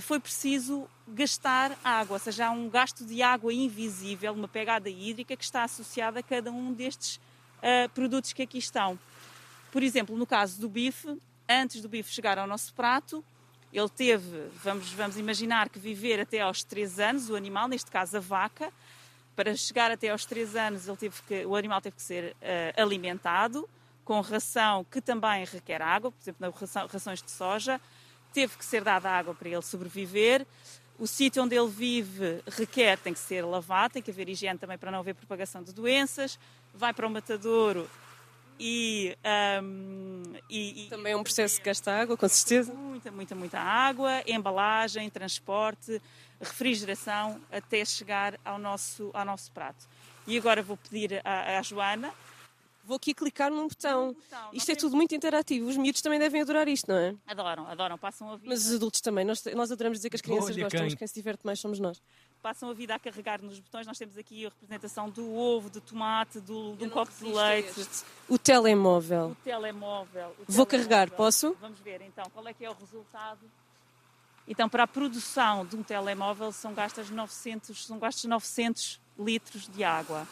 foi 0.00 0.18
preciso 0.18 0.88
gastar 1.06 1.76
água, 1.84 2.14
ou 2.14 2.18
seja, 2.18 2.46
há 2.46 2.50
um 2.50 2.68
gasto 2.68 3.04
de 3.04 3.22
água 3.22 3.52
invisível, 3.52 4.32
uma 4.32 4.48
pegada 4.48 4.90
hídrica 4.90 5.36
que 5.36 5.44
está 5.44 5.64
associada 5.64 6.20
a 6.20 6.22
cada 6.22 6.50
um 6.50 6.72
destes 6.72 7.16
uh, 7.16 7.88
produtos 7.94 8.32
que 8.32 8.42
aqui 8.42 8.58
estão. 8.58 8.98
Por 9.70 9.82
exemplo, 9.82 10.16
no 10.16 10.26
caso 10.26 10.60
do 10.60 10.68
bife, 10.68 11.20
antes 11.48 11.80
do 11.80 11.88
bife 11.88 12.12
chegar 12.12 12.38
ao 12.38 12.46
nosso 12.46 12.74
prato, 12.74 13.24
ele 13.72 13.88
teve, 13.88 14.48
vamos, 14.62 14.90
vamos 14.92 15.16
imaginar 15.16 15.68
que 15.68 15.78
viver 15.78 16.20
até 16.20 16.40
aos 16.40 16.64
3 16.64 17.00
anos, 17.00 17.30
o 17.30 17.36
animal, 17.36 17.68
neste 17.68 17.90
caso 17.90 18.16
a 18.16 18.20
vaca, 18.20 18.72
para 19.36 19.54
chegar 19.56 19.90
até 19.90 20.10
aos 20.10 20.24
3 20.24 20.56
anos 20.56 20.88
ele 20.88 20.96
teve 20.96 21.22
que, 21.26 21.44
o 21.44 21.56
animal 21.56 21.80
teve 21.80 21.96
que 21.96 22.02
ser 22.02 22.36
uh, 22.40 22.82
alimentado 22.82 23.68
com 24.04 24.20
ração 24.20 24.84
que 24.84 25.00
também 25.00 25.44
requer 25.44 25.80
água, 25.80 26.12
por 26.12 26.20
exemplo, 26.20 26.50
ração, 26.50 26.86
rações 26.86 27.22
de 27.22 27.30
soja, 27.30 27.80
teve 28.32 28.56
que 28.56 28.64
ser 28.64 28.82
dada 28.82 29.10
água 29.10 29.34
para 29.34 29.48
ele 29.48 29.62
sobreviver. 29.62 30.46
O 30.98 31.06
sítio 31.06 31.42
onde 31.42 31.56
ele 31.56 31.68
vive 31.68 32.42
requer, 32.46 32.98
tem 32.98 33.12
que 33.12 33.18
ser 33.18 33.42
lavado, 33.42 33.94
tem 33.94 34.02
que 34.02 34.10
haver 34.10 34.28
higiene 34.28 34.58
também 34.58 34.78
para 34.78 34.90
não 34.90 35.00
haver 35.00 35.14
propagação 35.14 35.62
de 35.62 35.72
doenças. 35.72 36.38
Vai 36.72 36.92
para 36.92 37.06
o 37.06 37.10
matadouro 37.10 37.88
e, 38.58 39.16
um, 39.62 40.22
e, 40.48 40.84
e, 40.84 40.88
Também 40.88 41.12
é 41.12 41.16
um 41.16 41.22
processo 41.22 41.58
que 41.58 41.64
gasta 41.64 41.92
água, 41.92 42.16
com 42.16 42.28
certeza. 42.28 42.72
Muita, 42.72 43.10
muita, 43.10 43.34
muita 43.34 43.58
água, 43.58 44.22
embalagem, 44.26 45.10
transporte, 45.10 46.00
refrigeração, 46.40 47.40
até 47.50 47.84
chegar 47.84 48.38
ao 48.44 48.58
nosso, 48.58 49.10
ao 49.12 49.24
nosso 49.24 49.50
prato. 49.50 49.88
E 50.26 50.38
agora 50.38 50.62
vou 50.62 50.76
pedir 50.76 51.20
à, 51.24 51.58
à 51.58 51.62
Joana. 51.62 52.12
Vou 52.84 52.96
aqui 52.96 53.14
clicar 53.14 53.50
num 53.50 53.66
botão. 53.66 54.12
botão. 54.12 54.50
Isto 54.52 54.72
é 54.72 54.74
tudo 54.74 54.94
muito 54.94 55.14
interativo. 55.14 55.68
Os 55.68 55.76
miúdos 55.76 56.02
também 56.02 56.18
devem 56.18 56.42
adorar 56.42 56.68
isto, 56.68 56.88
não 56.88 56.98
é? 56.98 57.14
Adoram, 57.26 57.66
adoram, 57.66 57.98
passam 57.98 58.30
a 58.30 58.36
vida. 58.36 58.48
Mas 58.48 58.66
os 58.66 58.74
adultos 58.74 59.00
também. 59.00 59.24
Nós, 59.24 59.42
nós 59.54 59.72
adoramos 59.72 59.98
dizer 59.98 60.10
que 60.10 60.16
as 60.16 60.22
crianças 60.22 60.50
Olha 60.50 60.64
gostam, 60.64 60.80
quem? 60.80 60.90
mas 60.90 60.94
quem 60.94 61.08
se 61.08 61.14
diverte 61.14 61.44
mais 61.44 61.58
somos 61.60 61.80
nós 61.80 62.00
passam 62.44 62.68
a 62.68 62.74
vida 62.74 62.94
a 62.94 62.98
carregar 62.98 63.40
nos 63.40 63.58
botões. 63.58 63.86
Nós 63.86 63.96
temos 63.96 64.18
aqui 64.18 64.44
a 64.44 64.50
representação 64.50 65.08
do 65.08 65.34
ovo, 65.34 65.70
do 65.70 65.80
tomate, 65.80 66.40
do, 66.40 66.76
de 66.76 66.84
um 66.84 66.90
copo 66.90 67.10
de 67.18 67.24
leite. 67.24 67.80
Este. 67.80 68.04
O 68.28 68.36
telemóvel. 68.36 69.28
O 69.28 69.34
telemóvel. 69.36 70.28
O 70.46 70.52
Vou 70.52 70.66
telemóvel. 70.66 70.66
carregar, 70.66 71.10
posso? 71.12 71.56
Vamos 71.58 71.80
ver 71.80 72.02
então 72.02 72.26
qual 72.34 72.46
é 72.46 72.52
que 72.52 72.62
é 72.62 72.68
o 72.68 72.74
resultado. 72.74 73.40
Então, 74.46 74.68
para 74.68 74.82
a 74.82 74.86
produção 74.86 75.64
de 75.64 75.74
um 75.74 75.82
telemóvel 75.82 76.52
são 76.52 76.74
gastos 76.74 77.08
900, 77.08 77.86
são 77.86 77.98
gastos 77.98 78.24
900 78.26 79.00
litros 79.18 79.66
de 79.66 79.82
água. 79.82 80.28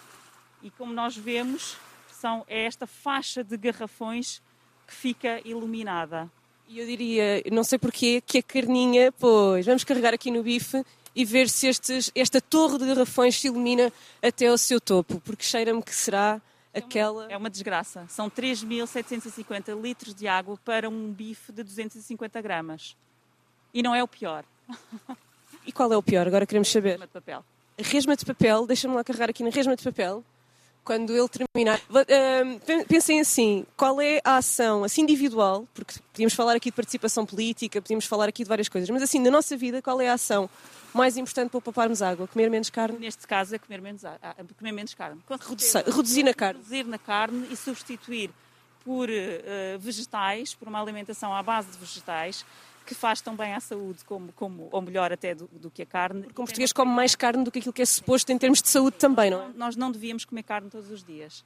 E 0.62 0.71
como 0.71 0.92
nós 0.92 1.16
vemos, 1.16 1.78
são, 2.23 2.45
é 2.47 2.67
esta 2.67 2.87
faixa 2.87 3.43
de 3.43 3.57
garrafões 3.57 4.41
que 4.87 4.95
fica 4.95 5.41
iluminada. 5.45 6.31
E 6.69 6.79
eu 6.79 6.87
diria, 6.87 7.43
não 7.50 7.64
sei 7.64 7.81
porquê, 7.81 8.23
que 8.25 8.38
a 8.38 8.43
carninha, 8.43 9.11
pois, 9.11 9.67
vamos 9.67 9.83
carregar 9.83 10.14
aqui 10.14 10.31
no 10.31 10.41
bife 10.41 10.85
e 11.17 11.25
ver 11.25 11.49
se 11.49 11.67
estes, 11.67 12.12
esta 12.14 12.41
torre 12.41 12.79
de 12.79 12.87
garrafões 12.87 13.41
se 13.41 13.49
ilumina 13.49 13.93
até 14.23 14.47
ao 14.47 14.57
seu 14.57 14.81
topo, 14.81 15.21
porque 15.21 15.43
cheira-me 15.43 15.83
que 15.83 15.93
será 15.93 16.41
aquela. 16.73 17.26
É 17.29 17.37
uma 17.37 17.50
desgraça. 17.50 18.07
São 18.09 18.31
3.750 18.31 19.83
litros 19.83 20.14
de 20.14 20.29
água 20.29 20.57
para 20.64 20.88
um 20.88 21.12
bife 21.12 21.50
de 21.50 21.64
250 21.64 22.41
gramas. 22.41 22.97
E 23.75 23.83
não 23.83 23.95
é 23.95 24.02
o 24.02 24.07
pior. 24.09 24.45
E 25.67 25.73
qual 25.73 25.93
é 25.93 25.97
o 25.97 26.02
pior? 26.02 26.26
Agora 26.26 26.47
queremos 26.47 26.69
saber. 26.69 26.93
Resma 26.93 27.07
de 27.07 27.12
papel. 27.12 27.45
Resma 27.79 28.17
de 28.17 28.25
papel, 28.25 28.67
deixa-me 28.67 28.95
lá 28.95 29.02
carregar 29.02 29.29
aqui 29.29 29.43
na 29.43 29.50
resma 29.50 29.75
de 29.75 29.83
papel. 29.83 30.25
Quando 30.85 31.17
ele 31.17 31.29
terminar, 31.29 31.81
pensem 32.89 33.21
assim: 33.21 33.65
qual 33.77 34.01
é 34.01 34.21
a 34.25 34.37
ação 34.39 34.83
assim 34.83 35.03
individual? 35.03 35.67
Porque 35.73 35.95
podíamos 36.12 36.35
falar 36.35 36.57
aqui 36.57 36.71
de 36.71 36.77
participação 36.77 37.25
política, 37.25 37.81
podíamos 37.81 38.05
falar 38.05 38.29
aqui 38.29 38.43
de 38.43 38.49
várias 38.49 38.69
coisas, 38.69 38.91
mas 38.91 39.03
assim, 39.03 39.21
na 39.21 39.31
nossa 39.31 39.57
vida, 39.57 39.81
qual 39.81 40.01
é 40.01 40.09
a 40.09 40.15
ação 40.15 40.51
mais 40.93 41.17
importante 41.17 41.51
para 41.51 41.61
pouparmos 41.61 42.03
água? 42.03 42.27
Comer 42.27 42.51
menos 42.51 42.69
carne? 42.69 42.99
Neste 42.99 43.27
caso 43.27 43.55
é 43.55 43.59
comer 43.59 43.81
menos, 43.81 44.03
comer 44.59 44.73
menos 44.73 44.93
carne. 44.95 45.21
Reduzir, 45.49 45.85
reduzir 45.87 46.23
na 46.25 46.35
carne. 46.35 46.59
Reduzir 46.59 46.85
na 46.85 46.99
carne 46.99 47.47
e 47.51 47.57
substituir 47.57 48.31
por 48.85 49.09
uh, 49.09 49.79
vegetais, 49.79 50.55
por 50.55 50.67
uma 50.67 50.81
alimentação 50.81 51.33
à 51.33 51.43
base 51.43 51.69
de 51.71 51.79
vegetais, 51.79 52.45
que 52.85 52.95
faz 52.95 53.21
tão 53.21 53.37
bem 53.37 53.55
à 53.55 53.61
saúde, 53.61 54.05
como, 54.05 54.33
como, 54.33 54.69
ou 54.71 54.83
melhor 54.83 55.12
até 55.12 55.35
do, 55.35 55.47
do 55.53 55.71
que 55.71 55.83
a 55.83 55.87
carne. 55.87 56.23
Porque 56.23 56.41
um 56.41 56.45
português 56.45 56.73
come 56.73 56.93
mais 56.93 57.15
carne 57.15 57.45
do 57.45 57.51
que 57.51 57.59
aquilo 57.59 57.73
que 57.73 57.83
é 57.83 57.87
suposto 57.87 58.31
em 58.33 58.39
termos 58.39 58.61
de 58.61 58.69
saúde 58.69 58.97
também, 58.97 59.31
não 59.31 59.42
é? 59.42 59.49
Nós 59.55 59.77
não 59.77 59.90
devíamos 59.90 60.25
comer 60.25 60.42
carne 60.42 60.71
todos 60.71 60.90
os 60.90 61.03
dias 61.03 61.45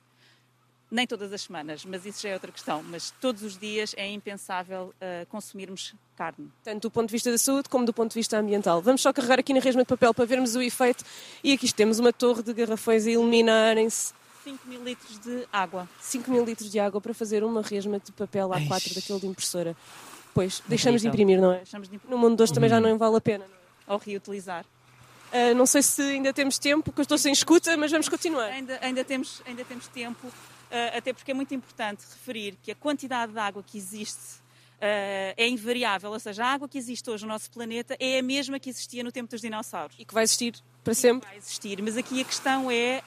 nem 0.91 1.07
todas 1.07 1.33
as 1.33 1.43
semanas, 1.43 1.85
mas 1.85 2.07
isso 2.07 2.23
já 2.23 2.31
é 2.31 2.35
outra 2.35 2.53
questão. 2.53 2.83
Mas 2.83 3.13
todos 3.21 3.43
os 3.43 3.59
dias 3.59 3.95
é 3.97 4.09
impensável 4.09 4.95
uh, 4.95 5.27
consumirmos 5.27 5.95
carne. 6.17 6.51
Tanto 6.63 6.83
do 6.83 6.91
ponto 6.91 7.09
de 7.09 7.13
vista 7.13 7.31
da 7.31 7.39
saúde 7.39 7.69
como 7.69 7.85
do 7.85 7.93
ponto 7.93 8.11
de 8.11 8.15
vista 8.15 8.39
ambiental. 8.39 8.81
Vamos 8.81 9.03
só 9.03 9.13
carregar 9.13 9.39
aqui 9.39 9.53
na 9.53 9.61
resma 9.61 9.83
de 9.83 9.89
papel 9.89 10.15
para 10.15 10.25
vermos 10.25 10.55
o 10.55 10.63
efeito. 10.63 11.05
E 11.43 11.53
aqui 11.53 11.73
temos 11.73 11.99
uma 11.99 12.13
torre 12.13 12.43
de 12.43 12.53
garrafões 12.53 13.07
a 13.07 13.11
iluminarem-se. 13.11 14.15
5 14.45 14.69
mil 14.69 14.85
litros 14.85 15.19
de 15.19 15.47
água. 15.53 15.89
5 16.01 16.31
mil 16.31 16.45
litros 16.45 16.71
de 16.71 16.79
água 16.79 17.01
para 17.01 17.13
fazer 17.13 17.43
uma 17.43 17.63
resma 17.63 17.99
de 17.99 18.13
papel 18.13 18.49
A4 18.51 18.95
daquele 18.95 19.21
de 19.21 19.27
impressora. 19.27 19.77
Pois, 20.37 20.63
deixamos 20.69 21.01
de 21.01 21.09
imprimir, 21.09 21.41
não 21.41 21.51
é? 21.51 21.57
Deixamos 21.57 21.89
de 21.89 21.97
imprimir. 21.97 22.15
No 22.15 22.21
mundo 22.21 22.37
de 22.37 22.43
hoje 22.43 22.53
também 22.53 22.69
já 22.69 22.79
não 22.79 22.99
vale 22.99 23.17
a 23.17 23.21
pena. 23.23 23.47
É? 23.47 23.93
Ou 23.93 23.97
reutilizar. 23.97 24.67
Uh, 25.33 25.55
não 25.55 25.65
sei 25.65 25.81
se 25.81 26.03
ainda 26.03 26.31
temos 26.31 26.59
tempo, 26.59 26.85
porque 26.85 27.01
eu 27.01 27.05
estou 27.05 27.17
sem 27.17 27.33
escuta, 27.33 27.75
mas 27.79 27.91
vamos 27.91 28.07
continuar. 28.07 28.49
Ainda, 28.49 28.79
ainda, 28.83 29.03
temos, 29.03 29.41
ainda 29.47 29.65
temos 29.65 29.89
tempo. 29.89 30.27
Uh, 30.27 30.99
até 30.99 31.15
porque 31.15 31.31
é 31.31 31.35
muito 31.35 31.55
importante 31.55 32.01
referir 32.01 32.55
que 32.63 32.71
a 32.71 32.75
quantidade 32.75 33.33
de 33.33 33.39
água 33.39 33.63
que 33.67 33.79
existe 33.79 34.45
Uh, 34.77 35.33
é 35.39 35.49
invariável, 35.49 36.11
ou 36.11 36.21
seja, 36.21 36.45
a 36.45 36.53
água 36.53 36.69
que 36.69 36.77
existe 36.77 37.09
hoje 37.09 37.25
no 37.25 37.33
nosso 37.33 37.51
planeta 37.51 37.97
é 37.99 38.19
a 38.19 38.23
mesma 38.23 38.61
que 38.61 38.69
existia 38.69 39.03
no 39.03 39.11
tempo 39.11 39.31
dos 39.31 39.41
dinossauros. 39.41 39.97
E 39.99 40.05
que 40.05 40.13
vai 40.13 40.23
existir 40.23 40.55
para 40.85 40.93
sempre? 40.93 41.27
Vai 41.27 41.39
existir, 41.39 41.81
mas 41.81 41.97
aqui 41.97 42.21
a 42.21 42.25
questão 42.25 42.71
é 42.71 43.03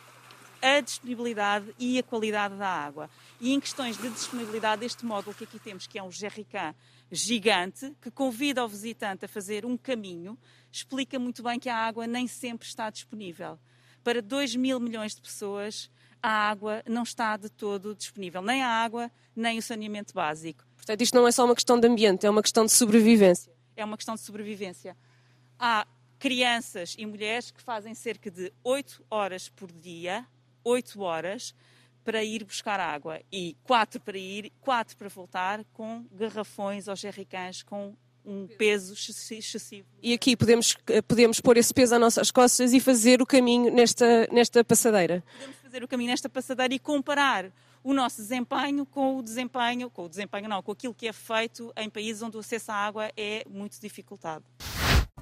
a 0.63 0.79
disponibilidade 0.79 1.67
e 1.77 1.99
a 1.99 2.01
qualidade 2.01 2.55
da 2.55 2.67
água. 2.67 3.07
E 3.39 3.53
em 3.53 3.59
questões 3.59 3.97
de 3.97 4.09
disponibilidade, 4.09 4.83
este 4.83 5.05
módulo 5.05 5.35
que 5.35 5.43
aqui 5.43 5.59
temos, 5.59 5.85
que 5.85 5.99
é 5.99 6.01
um 6.01 6.11
jerrycan 6.11 6.73
gigante, 7.11 7.93
que 8.01 8.11
convida 8.11 8.63
o 8.63 8.67
visitante 8.67 9.25
a 9.25 9.27
fazer 9.27 9.65
um 9.65 9.77
caminho, 9.77 10.37
explica 10.71 11.17
muito 11.17 11.41
bem 11.41 11.59
que 11.59 11.69
a 11.69 11.75
água 11.75 12.05
nem 12.05 12.27
sempre 12.27 12.67
está 12.67 12.89
disponível. 12.89 13.59
Para 14.03 14.21
2 14.21 14.55
mil 14.55 14.79
milhões 14.79 15.15
de 15.15 15.21
pessoas, 15.21 15.89
a 16.21 16.29
água 16.29 16.83
não 16.87 17.03
está 17.03 17.37
de 17.37 17.49
todo 17.49 17.95
disponível. 17.95 18.41
Nem 18.41 18.61
a 18.61 18.67
água, 18.67 19.11
nem 19.35 19.57
o 19.57 19.61
saneamento 19.61 20.13
básico. 20.13 20.65
Portanto, 20.75 21.01
isto 21.01 21.15
não 21.15 21.27
é 21.27 21.31
só 21.31 21.45
uma 21.45 21.55
questão 21.55 21.79
de 21.79 21.87
ambiente, 21.87 22.25
é 22.25 22.29
uma 22.29 22.41
questão 22.41 22.65
de 22.65 22.71
sobrevivência. 22.71 23.51
É 23.75 23.83
uma 23.83 23.97
questão 23.97 24.15
de 24.15 24.21
sobrevivência. 24.21 24.95
Há 25.57 25.87
crianças 26.17 26.95
e 26.97 27.05
mulheres 27.05 27.49
que 27.51 27.61
fazem 27.61 27.93
cerca 27.93 28.29
de 28.29 28.51
8 28.63 29.05
horas 29.09 29.49
por 29.49 29.71
dia, 29.71 30.25
8 30.63 31.01
horas, 31.01 31.55
para 32.03 32.23
ir 32.23 32.43
buscar 32.43 32.79
água. 32.79 33.21
E 33.31 33.55
4 33.63 33.99
para 33.99 34.17
ir, 34.17 34.51
4 34.61 34.97
para 34.97 35.09
voltar, 35.09 35.63
com 35.73 36.05
garrafões 36.11 36.87
ou 36.87 36.95
jerrycans 36.95 37.63
com 37.63 37.95
um 38.25 38.47
peso 38.47 38.93
excessivo. 38.93 39.87
E 40.01 40.13
aqui 40.13 40.35
podemos, 40.35 40.75
podemos 41.07 41.39
pôr 41.39 41.57
esse 41.57 41.73
peso 41.73 41.95
às 41.95 42.01
nossas 42.01 42.31
costas 42.31 42.73
e 42.73 42.79
fazer 42.79 43.21
o 43.21 43.25
caminho 43.25 43.73
nesta, 43.73 44.27
nesta 44.31 44.63
passadeira. 44.63 45.23
Podemos 45.33 45.57
fazer 45.57 45.83
o 45.83 45.87
caminho 45.87 46.11
nesta 46.11 46.29
passadeira 46.29 46.73
e 46.73 46.79
comparar 46.79 47.51
o 47.83 47.93
nosso 47.93 48.17
desempenho 48.17 48.85
com 48.85 49.17
o 49.17 49.23
desempenho, 49.23 49.89
com 49.89 50.05
o 50.05 50.09
desempenho 50.09 50.49
não, 50.49 50.61
com 50.61 50.71
aquilo 50.71 50.93
que 50.93 51.07
é 51.07 51.13
feito 51.13 51.71
em 51.77 51.89
países 51.89 52.21
onde 52.21 52.37
o 52.37 52.39
acesso 52.39 52.71
à 52.71 52.75
água 52.75 53.11
é 53.15 53.43
muito 53.49 53.79
dificultado. 53.79 54.43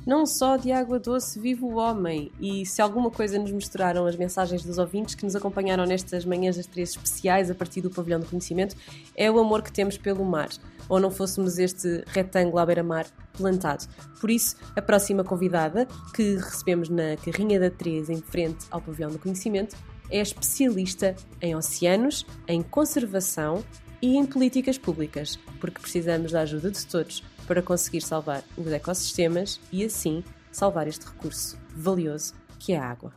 Não 0.08 0.26
só 0.26 0.56
de 0.56 0.72
água 0.72 0.98
doce 0.98 1.38
vive 1.38 1.66
o 1.66 1.76
homem, 1.76 2.32
e 2.40 2.66
se 2.66 2.82
alguma 2.82 3.12
coisa 3.12 3.38
nos 3.38 3.52
mostraram 3.52 4.06
as 4.06 4.16
mensagens 4.16 4.64
dos 4.64 4.78
ouvintes 4.78 5.16
que 5.16 5.26
nos 5.26 5.36
acompanharam 5.36 5.86
nestas 5.86 6.24
manhãs 6.24 6.56
das 6.56 6.66
três 6.66 6.92
especiais 6.92 7.52
a 7.52 7.54
partir 7.54 7.82
do 7.82 7.90
pavilhão 7.90 8.22
do 8.22 8.26
conhecimento, 8.26 8.74
é 9.18 9.30
o 9.30 9.38
amor 9.38 9.62
que 9.62 9.70
temos 9.70 9.98
pelo 9.98 10.24
mar, 10.24 10.48
ou 10.88 10.98
não 10.98 11.12
fôssemos 11.12 11.60
este 11.60 12.06
retângulo 12.08 12.58
à 12.58 12.66
beira-mar 12.66 13.06
plantado. 13.34 13.86
Por 14.22 14.32
isso, 14.32 14.56
a 14.78 14.82
próxima 14.82 15.26
convidada, 15.26 15.86
que 16.16 16.36
recebemos 16.38 16.88
na 16.88 17.18
carrinha 17.18 17.60
da 17.60 17.70
Três 17.70 18.10
em 18.10 18.22
frente 18.22 18.66
ao 18.72 18.80
pavilhão 18.80 19.12
do 19.12 19.20
conhecimento, 19.20 19.76
é 20.10 20.22
especialista 20.22 21.18
em 21.42 21.54
oceanos, 21.54 22.26
em 22.48 22.62
conservação 22.64 23.62
e 24.02 24.18
em 24.18 24.26
políticas 24.26 24.78
públicas, 24.78 25.38
porque 25.60 25.80
precisamos 25.82 26.32
da 26.32 26.42
ajuda 26.42 26.72
de 26.72 26.86
todos 26.86 27.24
para 27.48 27.62
conseguir 27.62 28.02
salvar 28.02 28.44
os 28.58 28.72
ecossistemas 28.72 29.60
e 29.72 29.84
assim 29.86 30.24
salvar 30.52 30.88
este 30.88 31.06
recurso 31.06 31.58
valioso 31.76 32.34
que 32.60 32.74
é 32.74 32.80
a 32.80 32.86
água. 32.90 33.14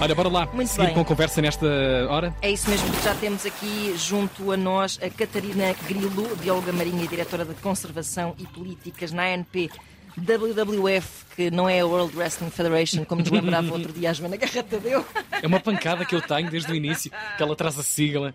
Olha, 0.00 0.14
bora 0.14 0.28
lá 0.28 0.46
Muito 0.52 0.68
seguir 0.68 0.86
bem. 0.86 0.94
com 0.94 1.00
a 1.00 1.04
conversa 1.04 1.42
nesta 1.42 1.66
hora. 2.08 2.34
É 2.40 2.50
isso 2.50 2.70
mesmo, 2.70 2.88
já 3.02 3.14
temos 3.14 3.44
aqui 3.44 3.94
junto 3.96 4.50
a 4.50 4.56
nós 4.56 4.98
a 5.02 5.10
Catarina 5.10 5.74
Grilo, 5.86 6.34
bióloga 6.36 6.72
marinha 6.72 7.04
e 7.04 7.08
diretora 7.08 7.44
de 7.44 7.54
Conservação 7.54 8.34
e 8.38 8.46
Políticas 8.46 9.12
na 9.12 9.24
ANP 9.24 9.70
WWF, 10.16 11.24
que 11.34 11.50
não 11.50 11.68
é 11.68 11.80
a 11.80 11.86
World 11.86 12.16
Wrestling 12.16 12.50
Federation, 12.50 13.04
como 13.04 13.22
nos 13.22 13.30
lembrava 13.30 13.72
outro 13.72 13.92
dia 13.92 14.10
a 14.10 14.12
Joana 14.12 14.36
Guerra 14.36 14.62
Tadeu. 14.62 15.04
É 15.42 15.46
uma 15.46 15.58
pancada 15.58 16.04
que 16.04 16.14
eu 16.14 16.20
tenho 16.20 16.50
desde 16.50 16.70
o 16.70 16.74
início, 16.74 17.10
que 17.36 17.42
ela 17.42 17.56
traz 17.56 17.78
a 17.78 17.82
sigla. 17.82 18.34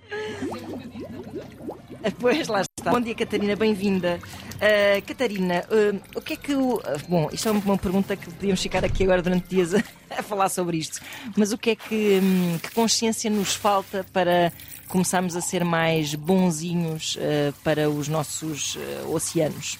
Pois 2.19 2.47
lá 2.47 2.63
Bom 2.83 3.01
dia, 3.01 3.15
Catarina, 3.15 3.55
bem-vinda. 3.55 4.19
Uh, 4.55 5.05
Catarina, 5.05 5.65
uh, 5.69 6.01
o 6.15 6.21
que 6.21 6.33
é 6.33 6.35
que 6.37 6.53
o. 6.53 6.75
Uh, 6.75 6.81
bom, 7.09 7.29
isto 7.33 7.49
é 7.49 7.51
uma 7.51 7.77
pergunta 7.77 8.15
que 8.15 8.31
podíamos 8.31 8.61
ficar 8.61 8.85
aqui 8.85 9.03
agora 9.03 9.21
durante 9.21 9.47
dias 9.49 9.73
a, 9.73 9.83
a 10.17 10.23
falar 10.23 10.47
sobre 10.47 10.77
isto, 10.77 11.01
mas 11.35 11.51
o 11.51 11.57
que 11.57 11.71
é 11.71 11.75
que, 11.75 12.19
um, 12.21 12.57
que 12.59 12.71
consciência 12.71 13.29
nos 13.29 13.55
falta 13.55 14.05
para 14.13 14.53
começarmos 14.87 15.35
a 15.35 15.41
ser 15.41 15.65
mais 15.65 16.15
bonzinhos 16.15 17.17
para 17.61 17.89
os 17.89 18.07
nossos 18.07 18.77
oceanos? 19.11 19.77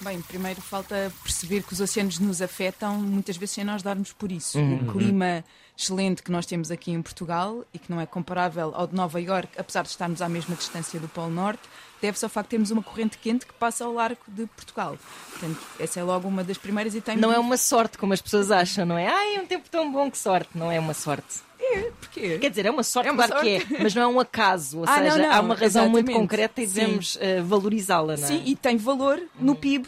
Bem, 0.00 0.22
primeiro 0.22 0.62
falta 0.62 1.12
perceber 1.22 1.62
que 1.62 1.74
os 1.74 1.80
oceanos 1.80 2.18
nos 2.18 2.40
afetam, 2.40 2.98
muitas 2.98 3.36
vezes 3.36 3.56
sem 3.56 3.64
nós 3.64 3.82
darmos 3.82 4.14
por 4.14 4.32
isso. 4.32 4.58
Uhum. 4.58 4.76
O 4.76 4.92
clima 4.92 5.44
excelente 5.80 6.22
que 6.22 6.30
nós 6.30 6.44
temos 6.46 6.70
aqui 6.70 6.90
em 6.92 7.00
Portugal 7.00 7.64
e 7.72 7.78
que 7.78 7.90
não 7.90 8.00
é 8.00 8.06
comparável 8.06 8.72
ao 8.74 8.86
de 8.86 8.94
Nova 8.94 9.20
Iorque, 9.20 9.58
apesar 9.58 9.82
de 9.82 9.88
estarmos 9.88 10.20
à 10.20 10.28
mesma 10.28 10.54
distância 10.54 11.00
do 11.00 11.08
Polo 11.08 11.30
Norte, 11.30 11.62
deve-se 12.02 12.24
ao 12.24 12.28
facto 12.28 12.48
de 12.48 12.50
termos 12.50 12.70
uma 12.70 12.82
corrente 12.82 13.16
quente 13.18 13.46
que 13.46 13.52
passa 13.54 13.84
ao 13.84 13.92
largo 13.92 14.20
de 14.28 14.46
Portugal. 14.46 14.98
Portanto, 15.30 15.58
essa 15.78 15.98
é 16.00 16.02
logo 16.02 16.28
uma 16.28 16.44
das 16.44 16.58
primeiras 16.58 16.94
e 16.94 17.00
tem 17.00 17.16
Não 17.16 17.32
é 17.32 17.38
uma 17.38 17.56
sorte, 17.56 17.96
como 17.98 18.12
as 18.12 18.20
pessoas 18.20 18.50
acham, 18.50 18.84
não 18.84 18.96
é? 18.98 19.06
Ai, 19.06 19.36
é 19.36 19.40
um 19.40 19.46
tempo 19.46 19.68
tão 19.70 19.90
bom 19.90 20.10
que 20.10 20.18
sorte. 20.18 20.50
Não 20.54 20.70
é 20.70 20.78
uma 20.78 20.94
sorte. 20.94 21.40
É, 21.62 21.90
porquê? 22.00 22.38
Quer 22.38 22.48
dizer, 22.50 22.66
é 22.66 22.70
uma 22.70 22.82
sorte, 22.82 23.08
É 23.08 23.12
uma 23.12 23.26
claro 23.26 23.44
que 23.44 23.58
sorte. 23.60 23.74
é, 23.74 23.82
mas 23.82 23.94
não 23.94 24.02
é 24.02 24.06
um 24.06 24.18
acaso. 24.20 24.78
Ou 24.78 24.84
Ah, 24.88 24.96
seja, 24.98 25.16
não, 25.16 25.28
não, 25.28 25.32
há 25.34 25.40
uma 25.40 25.54
razão 25.54 25.88
muito 25.88 26.06
exatamente. 26.08 26.20
concreta 26.20 26.62
e 26.62 26.66
devemos 26.66 27.16
uh, 27.16 27.44
valorizá-la, 27.44 28.16
não 28.16 28.24
é? 28.24 28.26
Sim, 28.26 28.42
e 28.46 28.56
tem 28.56 28.76
valor 28.78 29.20
no 29.38 29.54
PIB 29.54 29.86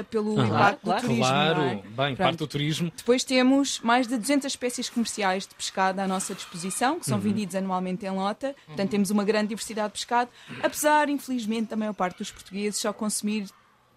uh, 0.00 0.04
pelo 0.04 0.32
impacto 0.34 0.80
Claro, 0.82 1.00
do 1.00 1.00
turismo. 1.00 1.24
Claro, 1.24 1.62
é? 1.62 1.82
bem, 1.88 2.16
parte 2.16 2.36
do 2.38 2.46
turismo. 2.46 2.92
Depois 2.96 3.24
temos 3.24 3.80
mais 3.80 4.06
de 4.06 4.16
200 4.16 4.46
espécies 4.46 4.88
comerciais 4.88 5.46
de 5.46 5.54
pescado 5.54 6.00
à 6.00 6.06
nossa 6.06 6.34
disposição, 6.34 6.98
que 6.98 7.06
são 7.06 7.18
vendidos 7.18 7.54
anualmente 7.54 8.04
em 8.06 8.10
lota. 8.10 8.54
Portanto, 8.66 8.90
temos 8.90 9.10
uma 9.10 9.24
grande 9.24 9.48
diversidade 9.48 9.88
de 9.88 9.92
pescado, 9.94 10.30
apesar, 10.62 11.08
infelizmente, 11.08 11.68
da 11.68 11.76
maior 11.76 11.94
parte 11.94 12.18
dos 12.18 12.30
portugueses 12.30 12.80
só 12.80 12.92
consumir 12.92 13.46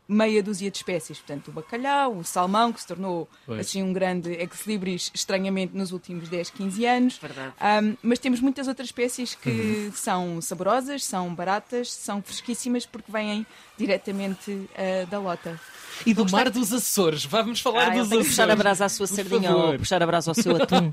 meia 0.08 0.42
dúzia 0.42 0.72
de 0.72 0.78
espécies. 0.78 1.18
Portanto, 1.20 1.50
o 1.50 1.52
bacalhau, 1.52 2.18
o 2.18 2.24
salmão, 2.24 2.72
que 2.72 2.80
se 2.82 2.88
tornou 2.88 3.28
Pois. 3.46 3.60
assim 3.60 3.84
um 3.84 3.92
grande 3.92 4.32
ex-libris 4.34 5.12
estranhamente 5.14 5.76
nos 5.76 5.92
últimos 5.92 6.30
10, 6.30 6.50
15 6.52 6.86
anos. 6.86 7.18
Verdade. 7.18 7.54
Um, 7.62 7.98
mas 8.02 8.20
temos 8.20 8.40
muitas 8.40 8.68
outras 8.68 8.88
espécies 8.88 9.36
que 9.36 9.92
são 9.94 10.42
saborosas, 10.42 11.04
são 11.04 11.34
baratas, 11.34 11.92
são 11.92 12.22
fresquíssimas 12.22 12.86
porque 12.86 13.12
vêm 13.12 13.46
diretamente 13.78 14.52
uh, 14.52 15.08
da 15.10 15.20
lota. 15.20 15.60
E 16.06 16.14
do 16.14 16.30
Mar 16.32 16.50
dos 16.50 16.72
Açores, 16.74 17.26
vamos 17.26 17.60
falar 17.62 17.88
Ah, 17.88 17.90
dos 17.92 18.08
Açores. 18.08 18.28
puxar 18.28 18.50
a 18.50 18.56
brasa 18.56 18.86
à 18.86 18.90
sua 18.90 19.08
Por 19.08 19.16
sardinha 19.16 19.50
favor. 19.50 19.74
ou 19.74 19.80
puxar 19.80 20.02
a 20.02 20.06
brasa 20.06 20.32
ao 20.32 20.36
seu 20.36 20.56
atum. 20.62 20.92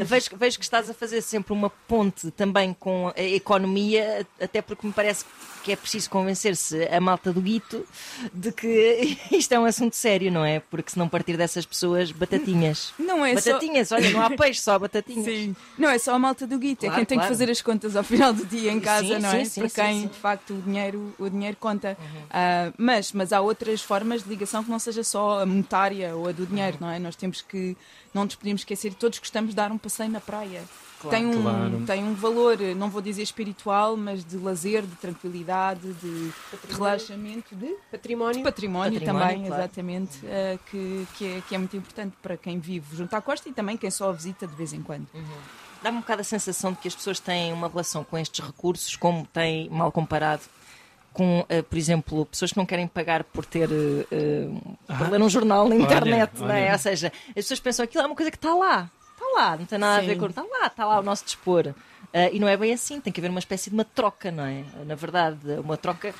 vejo, 0.00 0.30
vejo 0.36 0.58
que 0.58 0.64
estás 0.64 0.88
a 0.90 0.94
fazer 0.94 1.22
sempre 1.22 1.52
uma 1.52 1.70
ponte 1.70 2.30
também 2.30 2.74
com 2.74 3.12
a 3.16 3.22
economia, 3.22 4.26
até 4.40 4.60
porque 4.62 4.86
me 4.86 4.92
parece 4.92 5.24
que 5.62 5.72
é 5.72 5.76
preciso 5.76 6.10
convencer-se 6.10 6.86
a 6.88 7.00
malta 7.00 7.32
do 7.32 7.40
guito 7.40 7.86
de 8.34 8.52
que 8.52 9.16
isto 9.32 9.52
é 9.52 9.58
um 9.58 9.64
assunto 9.64 9.96
sério, 9.96 10.30
não 10.30 10.44
é? 10.44 10.60
Porque 10.60 10.90
se 10.90 10.98
não 10.98 11.08
partir 11.08 11.38
dessas 11.38 11.64
pessoas, 11.64 12.12
batatinhas. 12.12 12.92
Não 12.98 13.24
é 13.24 13.34
só... 13.40 13.52
batatinhas, 13.52 13.90
olha, 13.90 14.10
não 14.10 14.20
há 14.20 14.28
peixe, 14.36 14.60
só 14.60 14.78
batatinhas. 14.78 15.24
Sim. 15.24 15.56
Não 15.78 15.88
é 15.88 15.98
só 15.98 16.14
a 16.14 16.18
malta 16.18 16.46
do 16.46 16.58
guito, 16.58 16.80
Claro, 16.80 16.94
é 16.94 16.96
quem 16.96 17.04
tem 17.06 17.16
claro. 17.18 17.30
que 17.30 17.34
fazer 17.38 17.50
as 17.50 17.62
contas 17.62 17.96
ao 17.96 18.04
final 18.04 18.34
do 18.34 18.44
dia 18.44 18.70
em 18.70 18.78
casa, 18.80 19.06
Sim, 19.16 19.18
não 19.20 19.30
sim, 19.30 19.36
é? 19.38 19.44
sim, 19.46 19.60
Para 19.60 19.68
sim, 19.70 19.74
quem 19.74 19.94
sim. 19.94 20.02
Uhum. 20.02 20.08
de 20.08 20.18
facto 20.18 20.50
o 20.54 20.60
dinheiro, 20.62 21.14
o 21.18 21.30
dinheiro 21.30 21.56
conta. 21.58 21.96
Ah, 22.30 22.70
mas, 22.76 23.12
mas 23.12 23.32
há 23.32 23.40
outras 23.40 23.80
formas 23.84 24.22
de 24.24 24.28
ligação 24.28 24.64
que 24.64 24.70
não 24.70 24.78
seja 24.78 25.04
só 25.04 25.40
a 25.40 25.46
monetária 25.46 26.16
ou 26.16 26.28
a 26.28 26.32
do 26.32 26.44
dinheiro, 26.46 26.78
Uhum. 26.80 26.86
não 26.86 26.90
é? 26.92 26.98
Nós 26.98 27.14
temos 27.14 27.40
que, 27.42 27.76
não 28.12 28.24
nos 28.24 28.34
podemos 28.34 28.62
esquecer, 28.62 28.92
todos 28.94 29.18
gostamos 29.18 29.50
de 29.50 29.56
dar 29.56 29.70
um 29.70 29.78
passeio 29.78 30.10
na 30.10 30.20
praia. 30.20 30.62
Claro. 31.00 31.16
tem, 31.18 31.26
um, 31.26 31.42
Claro. 31.42 31.82
tem 31.86 32.02
um 32.04 32.14
valor, 32.14 32.56
não 32.74 32.88
vou 32.88 33.02
dizer 33.02 33.20
espiritual, 33.22 33.94
mas 33.94 34.24
de 34.24 34.38
lazer, 34.38 34.80
de 34.82 34.96
tranquilidade, 34.96 35.92
de 35.92 36.32
relaxamento, 36.70 37.54
de 37.54 37.66
Património. 37.90 38.42
património, 38.42 38.92
Património, 38.94 39.00
também, 39.00 39.46
claro. 39.46 39.62
exatamente, 39.62 40.18
eh, 40.24 40.58
que, 40.70 41.06
que, 41.14 41.26
é, 41.26 41.42
que 41.46 41.54
é 41.54 41.58
muito 41.58 41.76
importante 41.76 42.14
para 42.22 42.36
quem 42.38 42.58
vive 42.58 42.96
junto 42.96 43.14
à 43.14 43.20
costa 43.20 43.48
e 43.48 43.52
também 43.52 43.76
quem 43.76 43.90
só 43.90 44.08
a 44.08 44.12
visita 44.12 44.46
de 44.46 44.54
vez 44.54 44.72
em 44.72 44.80
quando. 44.82 45.06
Dá-me 45.82 45.98
um 45.98 46.00
bocado 46.00 46.22
a 46.22 46.24
sensação 46.24 46.72
de 46.72 46.78
que 46.78 46.88
as 46.88 46.94
pessoas 46.94 47.20
têm 47.20 47.52
uma 47.52 47.68
relação 47.68 48.02
com 48.02 48.16
estes 48.16 48.44
recursos, 48.44 48.96
como 48.96 49.26
têm, 49.26 49.68
mal 49.68 49.92
comparado, 49.92 50.42
com, 51.14 51.46
eh, 51.48 51.62
por 51.62 51.78
exemplo, 51.78 52.26
pessoas 52.26 52.50
que 52.52 52.58
não 52.58 52.66
querem 52.66 52.86
pagar 52.88 53.22
por 53.24 53.46
ter 53.46 53.70
eh, 53.70 54.06
eh, 54.10 54.48
por 54.98 55.10
ler 55.10 55.22
um 55.22 55.28
jornal 55.30 55.68
na 55.68 55.76
Olha, 55.76 55.84
internet, 55.84 56.32
não 56.38 56.50
é? 56.50 56.64
olha. 56.64 56.72
Ou 56.72 56.78
seja, 56.78 57.12
as 57.28 57.34
pessoas 57.34 57.60
pensam 57.60 57.86
que 57.86 57.90
aquilo 57.90 58.02
é 58.02 58.06
uma 58.06 58.16
coisa 58.16 58.30
que 58.30 58.36
está 58.36 58.52
lá, 58.52 58.90
está 59.12 59.26
lá, 59.40 59.56
não 59.56 59.64
tem 59.64 59.78
nada 59.78 59.98
a 59.98 60.00
ver 60.00 60.14
Sim. 60.14 60.18
com. 60.20 60.26
Está 60.26 60.42
lá, 60.42 60.66
está 60.66 60.84
lá 60.84 60.98
o 60.98 61.02
nosso 61.02 61.24
dispor. 61.24 61.72
Eh, 62.12 62.30
e 62.34 62.40
não 62.40 62.48
é 62.48 62.56
bem 62.56 62.72
assim, 62.74 63.00
tem 63.00 63.12
que 63.12 63.20
haver 63.20 63.30
uma 63.30 63.38
espécie 63.38 63.70
de 63.70 63.76
uma 63.76 63.84
troca, 63.84 64.30
não 64.30 64.44
é? 64.44 64.64
Na 64.84 64.96
verdade, 64.96 65.38
uma 65.64 65.76
troca 65.76 66.12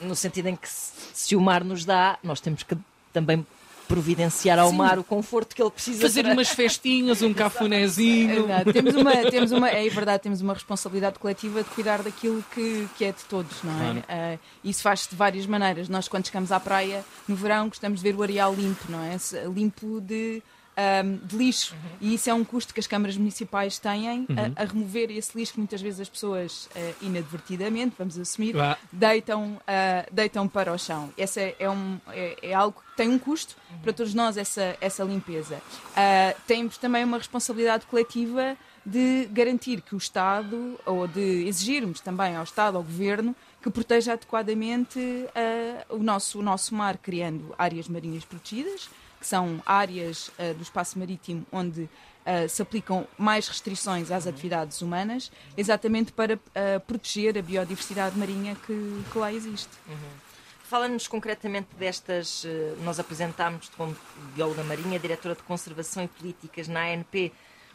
no 0.00 0.16
sentido 0.16 0.48
em 0.48 0.56
que 0.56 0.68
se, 0.68 0.92
se 1.12 1.36
o 1.36 1.40
mar 1.40 1.62
nos 1.62 1.84
dá, 1.84 2.18
nós 2.22 2.40
temos 2.40 2.62
que 2.62 2.76
também 3.12 3.46
providenciar 3.88 4.58
ao 4.58 4.70
Sim. 4.70 4.76
mar 4.76 4.98
o 4.98 5.02
conforto 5.04 5.56
que 5.56 5.62
ele 5.62 5.70
precisa 5.70 6.02
Fazer 6.02 6.22
para- 6.22 6.34
umas 6.34 6.48
festinhas, 6.50 7.22
um 7.22 7.32
cafunézinho. 7.34 8.46
Temos 8.72 8.94
uma, 8.94 9.12
temos 9.30 9.50
uma, 9.52 9.68
é 9.70 9.88
verdade, 9.88 10.22
temos 10.22 10.40
uma 10.40 10.52
responsabilidade 10.54 11.18
coletiva 11.18 11.62
de 11.62 11.70
cuidar 11.70 12.02
daquilo 12.02 12.44
que, 12.54 12.86
que 12.96 13.04
é 13.04 13.12
de 13.12 13.24
todos, 13.24 13.62
não 13.64 13.72
é? 13.72 13.76
Claro. 13.78 14.04
Ah, 14.08 14.38
isso 14.62 14.82
faz-se 14.82 15.08
de 15.10 15.16
várias 15.16 15.46
maneiras. 15.46 15.88
Nós, 15.88 16.06
quando 16.06 16.26
chegamos 16.26 16.52
à 16.52 16.60
praia, 16.60 17.04
no 17.26 17.34
verão, 17.34 17.68
gostamos 17.68 18.00
de 18.00 18.08
ver 18.12 18.16
o 18.16 18.22
areal 18.22 18.54
limpo, 18.54 18.84
não 18.90 19.02
é? 19.02 19.16
Limpo 19.52 20.00
de. 20.00 20.42
Ahm, 20.78 21.16
de 21.26 21.36
lixo 21.36 21.74
e 22.00 22.14
isso 22.14 22.30
é 22.30 22.34
um 22.34 22.44
custo 22.44 22.72
que 22.72 22.78
as 22.78 22.86
câmaras 22.86 23.16
municipais 23.16 23.78
têm 23.78 24.26
a, 24.56 24.62
a 24.62 24.64
remover 24.64 25.10
esse 25.10 25.36
lixo 25.36 25.54
que 25.54 25.58
muitas 25.58 25.82
vezes 25.82 25.98
as 26.00 26.08
pessoas 26.08 26.68
ah, 26.76 26.92
inadvertidamente, 27.02 27.96
vamos 27.98 28.16
assumir, 28.18 28.56
Ah. 28.56 28.78
deitam, 28.92 29.60
ah, 29.66 30.06
deitam 30.12 30.46
para 30.46 30.72
o 30.72 30.78
chão. 30.78 31.10
Essa 31.18 31.40
é, 31.40 31.56
é 31.58 31.68
um, 31.68 31.98
é, 32.10 32.36
é 32.50 32.54
algo 32.54 32.80
que 32.90 32.96
tem 32.96 33.08
um 33.08 33.18
custo 33.18 33.56
para 33.82 33.92
todos 33.92 34.14
nós, 34.14 34.36
essa, 34.36 34.76
essa 34.80 35.02
limpeza. 35.02 35.60
Ah, 35.96 36.34
temos 36.46 36.78
também 36.78 37.02
uma 37.04 37.18
responsabilidade 37.18 37.84
coletiva 37.86 38.56
de 38.86 39.26
garantir 39.32 39.82
que 39.82 39.94
o 39.94 39.98
Estado, 39.98 40.78
ou 40.86 41.06
de 41.06 41.46
exigirmos 41.46 42.00
também 42.00 42.36
ao 42.36 42.44
Estado, 42.44 42.76
ao 42.76 42.82
Governo, 42.82 43.34
que 43.60 43.68
proteja 43.68 44.12
adequadamente 44.14 44.98
ah, 45.34 45.84
o, 45.90 45.98
nosso, 45.98 46.38
o 46.38 46.42
nosso 46.42 46.74
mar, 46.74 46.96
criando 46.96 47.54
áreas 47.58 47.88
marinhas 47.88 48.24
protegidas, 48.24 48.88
que 49.18 49.26
são 49.26 49.62
áreas 49.66 50.30
ah, 50.38 50.52
do 50.54 50.62
espaço 50.62 50.98
marítimo 50.98 51.46
onde 51.52 51.88
ah, 52.24 52.48
se 52.48 52.62
aplicam 52.62 53.06
mais 53.16 53.48
restrições 53.48 54.10
às 54.10 54.26
atividades 54.26 54.80
humanas, 54.82 55.30
exatamente 55.56 56.12
para 56.12 56.38
ah, 56.54 56.80
proteger 56.80 57.36
a 57.38 57.42
biodiversidade 57.42 58.18
marinha 58.18 58.54
que, 58.66 59.04
que 59.12 59.18
lá 59.18 59.32
existe. 59.32 59.70
Fala-nos 60.64 61.08
concretamente 61.08 61.68
destas. 61.78 62.44
Nós 62.84 63.00
apresentámos 63.00 63.70
como 63.70 63.96
bióloga 64.34 64.62
marinha, 64.62 64.98
diretora 64.98 65.34
de 65.34 65.42
conservação 65.42 66.04
e 66.04 66.08
políticas 66.08 66.68
na 66.68 66.82
ANP, 66.92 67.32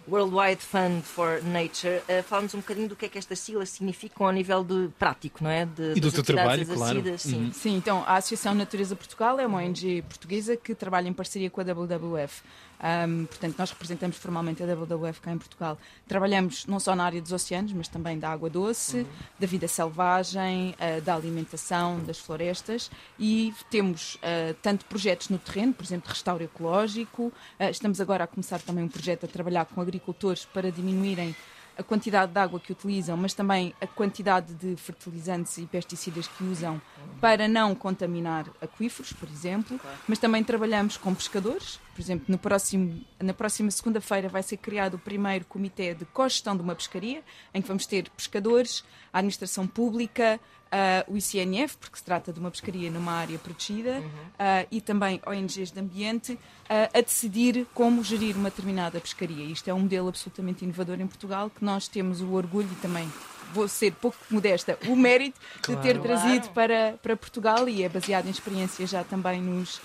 Worldwide 0.08 0.62
Fund 0.62 1.02
for 1.04 1.42
Nature. 1.44 2.02
Fala-nos 2.28 2.54
um 2.54 2.60
bocadinho 2.60 2.89
do 2.89 2.96
que 2.96 3.06
é 3.06 3.10
que 3.10 3.18
estas 3.18 3.39
siglas 3.39 3.70
significam 3.70 4.26
ao 4.28 4.34
nível 4.34 4.63
de 4.63 4.89
prático, 5.00 5.44
não 5.44 5.50
é? 5.50 5.66
De, 5.66 5.94
E 5.96 6.00
do 6.00 6.12
teu 6.12 6.24
trabalho, 6.24 6.66
claro. 6.66 7.18
Sim. 7.18 7.52
Sim, 7.54 7.76
então 7.76 8.04
a 8.06 8.18
Associação 8.18 8.54
Natureza 8.54 8.96
Portugal 8.96 9.39
é 9.39 9.48
uma 9.48 9.60
ONG 9.60 10.02
portuguesa 10.04 10.58
que 10.58 10.76
trabalha 10.76 11.08
em 11.08 11.13
parceria 11.13 11.50
com 11.50 11.62
a 11.62 11.63
WWF. 11.63 12.42
Ahm, 12.80 13.26
portanto, 13.26 13.56
nós 13.58 13.72
representamos 13.72 14.18
formalmente 14.18 14.62
a 14.62 14.66
WWF 14.66 15.22
cá 15.22 15.32
em 15.32 15.38
Portugal. 15.38 15.78
Trabalhamos 16.08 16.66
não 16.66 16.80
só 16.80 16.96
na 16.96 17.06
área 17.06 17.22
dos 17.22 17.32
oceanos, 17.32 17.72
mas 17.74 17.88
também 17.88 18.20
da 18.20 18.30
água 18.30 18.50
doce, 18.50 19.08
da 19.40 19.48
vida 19.48 19.68
selvagem, 19.68 20.76
ah, 20.80 21.00
da 21.00 21.16
alimentação, 21.16 22.00
das 22.04 22.20
florestas 22.20 22.92
e 23.18 23.54
temos 23.70 24.18
ah, 24.22 24.54
tanto 24.62 24.86
projetos 24.86 25.30
no 25.30 25.38
terreno, 25.38 25.74
por 25.74 25.84
exemplo, 25.84 26.08
de 26.08 26.14
restauro 26.14 26.44
ecológico. 26.44 27.32
Ah, 27.60 27.70
estamos 27.70 28.02
agora 28.02 28.26
a 28.26 28.28
começar 28.28 28.60
também 28.62 28.84
um 28.84 28.90
projeto 28.90 29.26
a 29.26 29.28
trabalhar 29.28 29.66
com 29.66 29.82
agricultores 29.82 30.46
para 30.46 30.72
diminuírem 30.72 31.36
a 31.78 31.84
quantidade 31.84 32.32
de 32.32 32.40
água 32.40 32.60
que 32.60 32.72
utilizam, 32.72 33.18
mas 33.18 33.34
também 33.34 33.74
a 33.82 33.88
quantidade 33.88 34.54
de 34.54 34.76
fertilizantes 34.76 35.58
e 35.58 35.66
pesticidas 35.66 36.28
que 36.28 36.44
usam 36.44 36.82
para 37.20 37.48
não 37.48 37.74
contaminar 37.74 38.46
aquíferos, 38.62 39.12
por 39.14 39.28
exemplo. 39.30 39.80
Mas 40.08 40.20
também 40.20 40.44
trabalhamos 40.44 40.98
com 40.98 41.14
pescadores. 41.14 41.80
Por 41.93 42.01
exemplo, 42.01 42.25
no 42.27 42.38
próximo, 42.38 43.03
na 43.21 43.34
próxima 43.34 43.69
segunda-feira 43.69 44.27
vai 44.27 44.41
ser 44.41 44.58
criado 44.58 44.95
o 44.95 44.99
primeiro 44.99 45.45
comitê 45.45 45.93
de 45.93 46.06
cogestão 46.06 46.56
de 46.56 46.63
uma 46.63 46.75
pescaria, 46.75 47.21
em 47.53 47.62
que 47.62 47.67
vamos 47.67 47.86
ter 47.86 48.10
pescadores, 48.10 48.84
a 49.12 49.19
administração 49.19 49.67
pública, 49.67 50.39
ah, 50.71 51.06
o 51.08 51.15
ICNF, 51.15 51.77
porque 51.77 51.97
se 51.97 52.03
trata 52.03 52.34
de 52.34 52.39
uma 52.39 52.49
pescaria 52.49 52.89
numa 52.89 53.12
área 53.12 53.38
protegida, 53.38 54.03
ah, 54.39 54.65
e 54.71 54.82
também 54.82 55.21
ONGs 55.23 55.71
de 55.71 55.79
ambiente, 55.79 56.39
ah, 56.67 56.89
a 56.91 57.01
decidir 57.01 57.67
como 57.75 58.03
gerir 58.03 58.36
uma 58.36 58.49
determinada 58.49 58.99
pescaria. 58.99 59.45
Isto 59.45 59.69
é 59.69 59.73
um 59.73 59.82
modelo 59.82 60.08
absolutamente 60.08 60.65
inovador 60.65 60.99
em 60.99 61.06
Portugal, 61.06 61.51
que 61.51 61.63
nós 61.63 61.88
temos 61.88 62.21
o 62.21 62.32
orgulho 62.32 62.69
e 62.71 62.75
também 62.77 63.08
vou 63.53 63.67
ser 63.67 63.93
pouco 63.93 64.17
modesta, 64.32 64.79
o 64.88 64.95
mérito 64.95 65.39
de 65.67 65.75
ter 65.77 66.01
trazido 66.01 66.49
para, 66.49 66.97
para 67.03 67.15
Portugal 67.15 67.69
e 67.69 67.84
é 67.84 67.89
baseado 67.89 68.25
em 68.25 68.32
experiências 68.32 68.89
já 68.89 69.03
também 69.03 69.39
nos, 69.39 69.79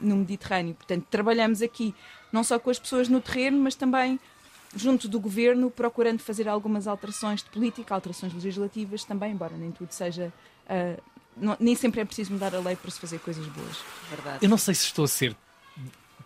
no 0.00 0.16
Mediterrâneo. 0.16 0.74
Portanto, 0.74 1.06
trabalhamos 1.10 1.62
aqui 1.62 1.94
não 2.32 2.44
só 2.44 2.58
com 2.58 2.70
as 2.70 2.78
pessoas 2.78 3.08
no 3.08 3.20
terreno, 3.20 3.58
mas 3.58 3.74
também 3.74 4.18
junto 4.74 5.08
do 5.08 5.18
governo, 5.18 5.70
procurando 5.70 6.20
fazer 6.20 6.48
algumas 6.48 6.86
alterações 6.86 7.42
de 7.42 7.50
política, 7.50 7.94
alterações 7.94 8.32
legislativas 8.34 9.04
também, 9.04 9.32
embora 9.32 9.56
nem 9.56 9.70
tudo 9.70 9.92
seja. 9.92 10.32
Uh, 10.68 11.00
não, 11.36 11.56
nem 11.58 11.74
sempre 11.74 12.00
é 12.00 12.04
preciso 12.04 12.32
mudar 12.32 12.54
a 12.54 12.60
lei 12.60 12.76
para 12.76 12.90
se 12.90 12.98
fazer 12.98 13.18
coisas 13.20 13.46
boas. 13.46 13.78
Verdade. 14.10 14.38
Eu 14.42 14.48
não 14.48 14.58
sei 14.58 14.74
se 14.74 14.84
estou 14.84 15.04
a 15.04 15.08
ser 15.08 15.36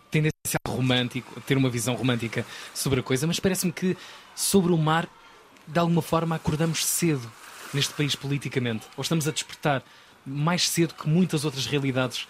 tendencial 0.09 0.61
romântico, 0.67 1.33
a 1.37 1.41
ter 1.41 1.57
uma 1.57 1.69
visão 1.69 1.95
romântica 1.95 2.45
sobre 2.73 2.99
a 2.99 3.03
coisa, 3.03 3.25
mas 3.25 3.39
parece-me 3.39 3.71
que 3.71 3.95
sobre 4.35 4.71
o 4.71 4.77
mar, 4.77 5.07
de 5.67 5.79
alguma 5.79 6.01
forma, 6.01 6.35
acordamos 6.35 6.85
cedo 6.85 7.31
neste 7.73 7.93
país 7.93 8.15
politicamente, 8.15 8.85
ou 8.97 9.01
estamos 9.01 9.27
a 9.27 9.31
despertar 9.31 9.83
mais 10.25 10.69
cedo 10.69 10.93
que 10.93 11.07
muitas 11.07 11.45
outras 11.45 11.65
realidades 11.65 12.27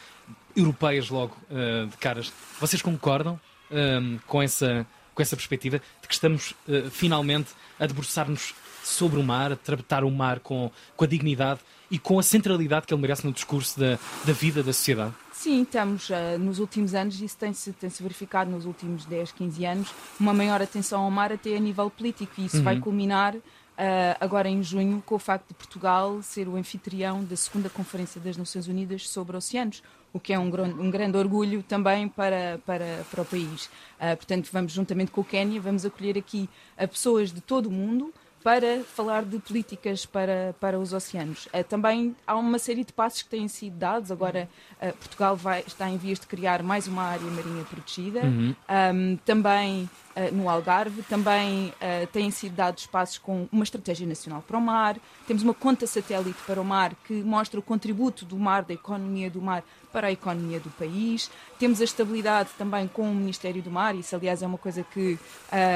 europeias 0.55 1.09
logo 1.09 1.35
uh, 1.49 1.87
de 1.87 1.97
caras. 1.97 2.31
Vocês 2.59 2.81
concordam 2.81 3.39
um, 3.71 4.19
com, 4.27 4.41
essa, 4.41 4.85
com 5.13 5.21
essa 5.21 5.35
perspectiva 5.35 5.79
de 6.01 6.07
que 6.07 6.13
estamos 6.13 6.51
uh, 6.67 6.89
finalmente 6.91 7.51
a 7.79 7.85
debruçar-nos 7.85 8.53
sobre 8.83 9.19
o 9.19 9.23
mar, 9.23 9.51
a 9.51 9.55
tratar 9.55 10.03
o 10.03 10.11
mar 10.11 10.39
com, 10.39 10.69
com 10.95 11.03
a 11.03 11.07
dignidade 11.07 11.61
e 11.89 11.97
com 11.97 12.19
a 12.19 12.23
centralidade 12.23 12.85
que 12.85 12.93
ele 12.93 13.01
merece 13.01 13.25
no 13.25 13.31
discurso 13.31 13.79
da, 13.79 13.97
da 14.25 14.33
vida 14.33 14.61
da 14.61 14.73
sociedade? 14.73 15.13
Sim, 15.31 15.63
estamos 15.63 16.09
uh, 16.09 16.37
nos 16.39 16.59
últimos 16.59 16.93
anos, 16.93 17.19
isso 17.21 17.37
tem-se 17.37 17.71
tem 17.73 17.89
-se 17.89 18.03
verificado 18.03 18.51
nos 18.51 18.65
últimos 18.65 19.05
10, 19.05 19.31
15 19.31 19.65
anos, 19.65 19.93
uma 20.19 20.33
maior 20.33 20.61
atenção 20.61 21.01
ao 21.01 21.11
mar 21.11 21.31
até 21.31 21.55
a 21.55 21.59
nível 21.59 21.89
político 21.89 22.33
e 22.37 22.45
isso 22.45 22.57
uhum. 22.57 22.63
vai 22.63 22.79
culminar 22.79 23.35
Uh, 23.73 24.13
agora 24.19 24.47
em 24.47 24.61
junho, 24.61 25.01
com 25.03 25.15
o 25.15 25.19
facto 25.19 25.47
de 25.47 25.55
Portugal 25.55 26.21
ser 26.21 26.47
o 26.47 26.55
anfitrião 26.55 27.23
da 27.23 27.35
segunda 27.35 27.71
Conferência 27.71 28.21
das 28.21 28.37
Nações 28.37 28.67
Unidas 28.67 29.09
sobre 29.09 29.35
Oceanos, 29.35 29.81
o 30.13 30.19
que 30.19 30.31
é 30.31 30.39
um, 30.39 30.45
um 30.45 30.91
grande 30.91 31.17
orgulho 31.17 31.63
também 31.63 32.07
para, 32.07 32.59
para, 32.65 33.03
para 33.09 33.21
o 33.21 33.25
país. 33.25 33.65
Uh, 33.99 34.15
portanto, 34.15 34.47
vamos 34.53 34.71
juntamente 34.71 35.11
com 35.11 35.21
o 35.21 35.25
Quénia, 35.25 35.59
vamos 35.59 35.83
acolher 35.85 36.17
aqui 36.17 36.47
a 36.77 36.87
pessoas 36.87 37.31
de 37.31 37.41
todo 37.41 37.65
o 37.65 37.71
mundo 37.71 38.13
para 38.43 38.83
falar 38.83 39.23
de 39.23 39.39
políticas 39.39 40.05
para, 40.05 40.53
para 40.59 40.77
os 40.77 40.91
oceanos. 40.91 41.45
Uh, 41.47 41.63
também 41.67 42.13
há 42.27 42.35
uma 42.35 42.59
série 42.59 42.83
de 42.83 42.91
passos 42.91 43.21
que 43.21 43.29
têm 43.29 43.47
sido 43.47 43.77
dados. 43.77 44.11
Agora, 44.11 44.49
uh, 44.81 44.93
Portugal 44.97 45.35
vai, 45.35 45.63
está 45.65 45.89
em 45.89 45.97
vias 45.97 46.19
de 46.19 46.27
criar 46.27 46.61
mais 46.61 46.85
uma 46.85 47.03
área 47.03 47.25
marinha 47.25 47.63
protegida. 47.63 48.19
Uhum. 48.19 48.53
Um, 48.69 49.17
também 49.25 49.89
uh, 50.15 50.35
no 50.35 50.49
Algarve, 50.49 51.01
também 51.03 51.73
têm 52.11 52.29
sido 52.31 52.55
dados 52.55 52.85
passos 52.85 53.17
com 53.17 53.47
uma 53.51 53.63
estratégia 53.63 54.05
nacional 54.05 54.43
para 54.45 54.57
o 54.57 54.61
mar. 54.61 54.97
Temos 55.25 55.41
uma 55.41 55.53
conta 55.53 55.87
satélite 55.87 56.39
para 56.45 56.59
o 56.59 56.65
mar 56.65 56.93
que 57.05 57.13
mostra 57.13 57.59
o 57.59 57.63
contributo 57.63 58.25
do 58.25 58.37
mar, 58.37 58.63
da 58.63 58.73
economia 58.73 59.29
do 59.29 59.41
mar, 59.41 59.63
para 59.93 60.07
a 60.07 60.11
economia 60.11 60.59
do 60.59 60.71
país. 60.71 61.29
Temos 61.59 61.79
a 61.79 61.83
estabilidade 61.83 62.49
também 62.57 62.87
com 62.87 63.03
o 63.03 63.15
Ministério 63.15 63.61
do 63.61 63.69
Mar, 63.69 63.95
isso 63.95 64.15
aliás 64.15 64.41
é 64.41 64.47
uma 64.47 64.57
coisa 64.57 64.83
que 64.83 65.13
uh, 65.13 65.19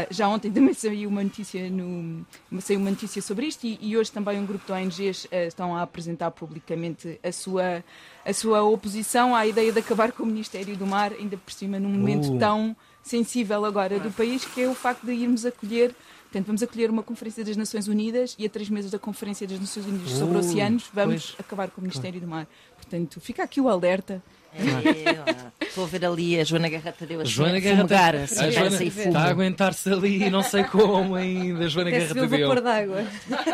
já 0.09 0.27
ontem 0.27 0.49
também 0.51 0.73
saiu 0.73 1.07
uma 1.07 1.23
notícia, 1.23 1.69
no, 1.69 2.25
saiu 2.59 2.79
uma 2.79 2.89
notícia 2.89 3.21
sobre 3.21 3.45
isto 3.45 3.65
e, 3.65 3.77
e 3.79 3.95
hoje 3.95 4.11
também 4.11 4.39
um 4.39 4.45
grupo 4.45 4.65
de 4.65 4.71
ONGs 4.71 5.25
uh, 5.25 5.29
ah, 5.31 5.43
estão 5.45 5.75
a 5.75 5.83
apresentar 5.83 6.31
publicamente 6.31 7.19
a 7.23 7.31
sua, 7.31 7.83
a 8.25 8.33
sua 8.33 8.63
oposição 8.63 9.35
à 9.35 9.45
ideia 9.45 9.71
de 9.71 9.79
acabar 9.79 10.11
com 10.11 10.23
o 10.23 10.25
Ministério 10.25 10.75
do 10.75 10.87
Mar, 10.87 11.13
ainda 11.13 11.37
por 11.37 11.53
cima 11.53 11.79
num 11.79 11.89
momento 11.89 12.33
uh. 12.33 12.39
tão 12.39 12.75
sensível 13.03 13.63
agora 13.63 13.99
do 13.99 14.11
país, 14.11 14.43
que 14.43 14.63
é 14.63 14.67
o 14.67 14.75
facto 14.75 15.05
de 15.05 15.13
irmos 15.13 15.45
acolher 15.45 15.95
Portanto, 16.27 16.47
vamos 16.47 16.63
acolher 16.63 16.89
uma 16.89 17.03
Conferência 17.03 17.43
das 17.43 17.55
Nações 17.55 17.87
Unidas 17.87 18.35
e 18.37 18.45
a 18.45 18.49
três 18.49 18.69
meses 18.69 18.91
da 18.91 18.99
Conferência 18.99 19.47
das 19.47 19.59
Nações 19.59 19.85
Unidas 19.85 20.11
sobre 20.11 20.37
oceanos 20.37 20.89
vamos 20.93 21.31
pois. 21.31 21.39
acabar 21.39 21.69
com 21.69 21.79
o 21.79 21.83
Ministério 21.83 22.19
do 22.19 22.27
Mar. 22.27 22.45
Portanto, 22.89 23.19
fica 23.19 23.43
aqui 23.43 23.59
o 23.59 23.67
alerta. 23.67 24.23
É, 24.55 25.65
estou 25.65 25.83
a 25.83 25.87
ver 25.87 26.05
ali 26.05 26.39
a 26.39 26.43
Joana 26.43 26.69
Guerra 26.69 26.91
Tadeu 26.91 27.21
a 27.21 27.23
Joana 27.25 27.59
Guerra 27.59 27.81
fumegar, 27.81 28.15
a, 28.15 28.23
a 28.23 28.49
Joana 28.49 28.83
está 28.83 29.19
a 29.19 29.29
aguentar-se 29.29 29.91
ali 29.91 30.31
não 30.31 30.41
sei 30.41 30.63
como 30.63 31.13
ainda, 31.15 31.69
Joana 31.69 31.91
Guerra 31.91 32.15
Tadeu. 32.15 32.27
vapor 32.27 32.61
d'água. 32.61 33.05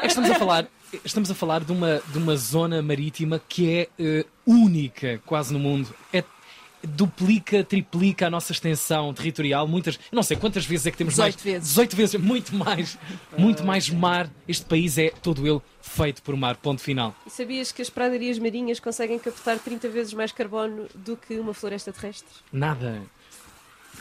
É, 0.01 0.05
estamos 0.05 0.29
a 0.29 0.35
falar, 0.35 0.67
estamos 1.03 1.31
a 1.31 1.35
falar 1.35 1.63
de 1.63 1.71
uma, 1.73 2.01
de 2.07 2.17
uma 2.17 2.37
zona 2.37 2.81
marítima 2.81 3.41
que 3.49 3.69
é 3.69 3.89
uh, 3.99 4.25
única 4.45 5.19
quase 5.25 5.51
no 5.51 5.59
mundo. 5.59 5.93
É 6.13 6.23
duplica, 6.83 7.63
triplica 7.63 8.27
a 8.27 8.29
nossa 8.29 8.51
extensão 8.51 9.13
territorial. 9.13 9.67
Muitas, 9.67 9.99
não 10.11 10.23
sei 10.23 10.37
quantas 10.37 10.65
vezes 10.65 10.87
é 10.87 10.91
que 10.91 10.97
temos 10.97 11.13
18 11.13 11.33
mais. 11.33 11.43
Vezes. 11.43 11.69
18 11.69 11.95
vezes. 11.95 12.21
Muito 12.21 12.55
mais. 12.55 12.97
muito 13.37 13.63
mais 13.63 13.89
mar. 13.89 14.29
Este 14.47 14.65
país 14.65 14.97
é 14.97 15.09
todo 15.09 15.47
ele 15.47 15.61
feito 15.81 16.21
por 16.21 16.35
mar. 16.35 16.55
Ponto 16.57 16.81
final. 16.81 17.15
E 17.25 17.29
sabias 17.29 17.71
que 17.71 17.81
as 17.81 17.89
pradarias 17.89 18.37
marinhas 18.37 18.79
conseguem 18.79 19.17
captar 19.17 19.57
30 19.59 19.89
vezes 19.89 20.13
mais 20.13 20.31
carbono 20.31 20.87
do 20.93 21.15
que 21.15 21.39
uma 21.39 21.53
floresta 21.53 21.91
terrestre? 21.91 22.29
Nada. 22.51 23.01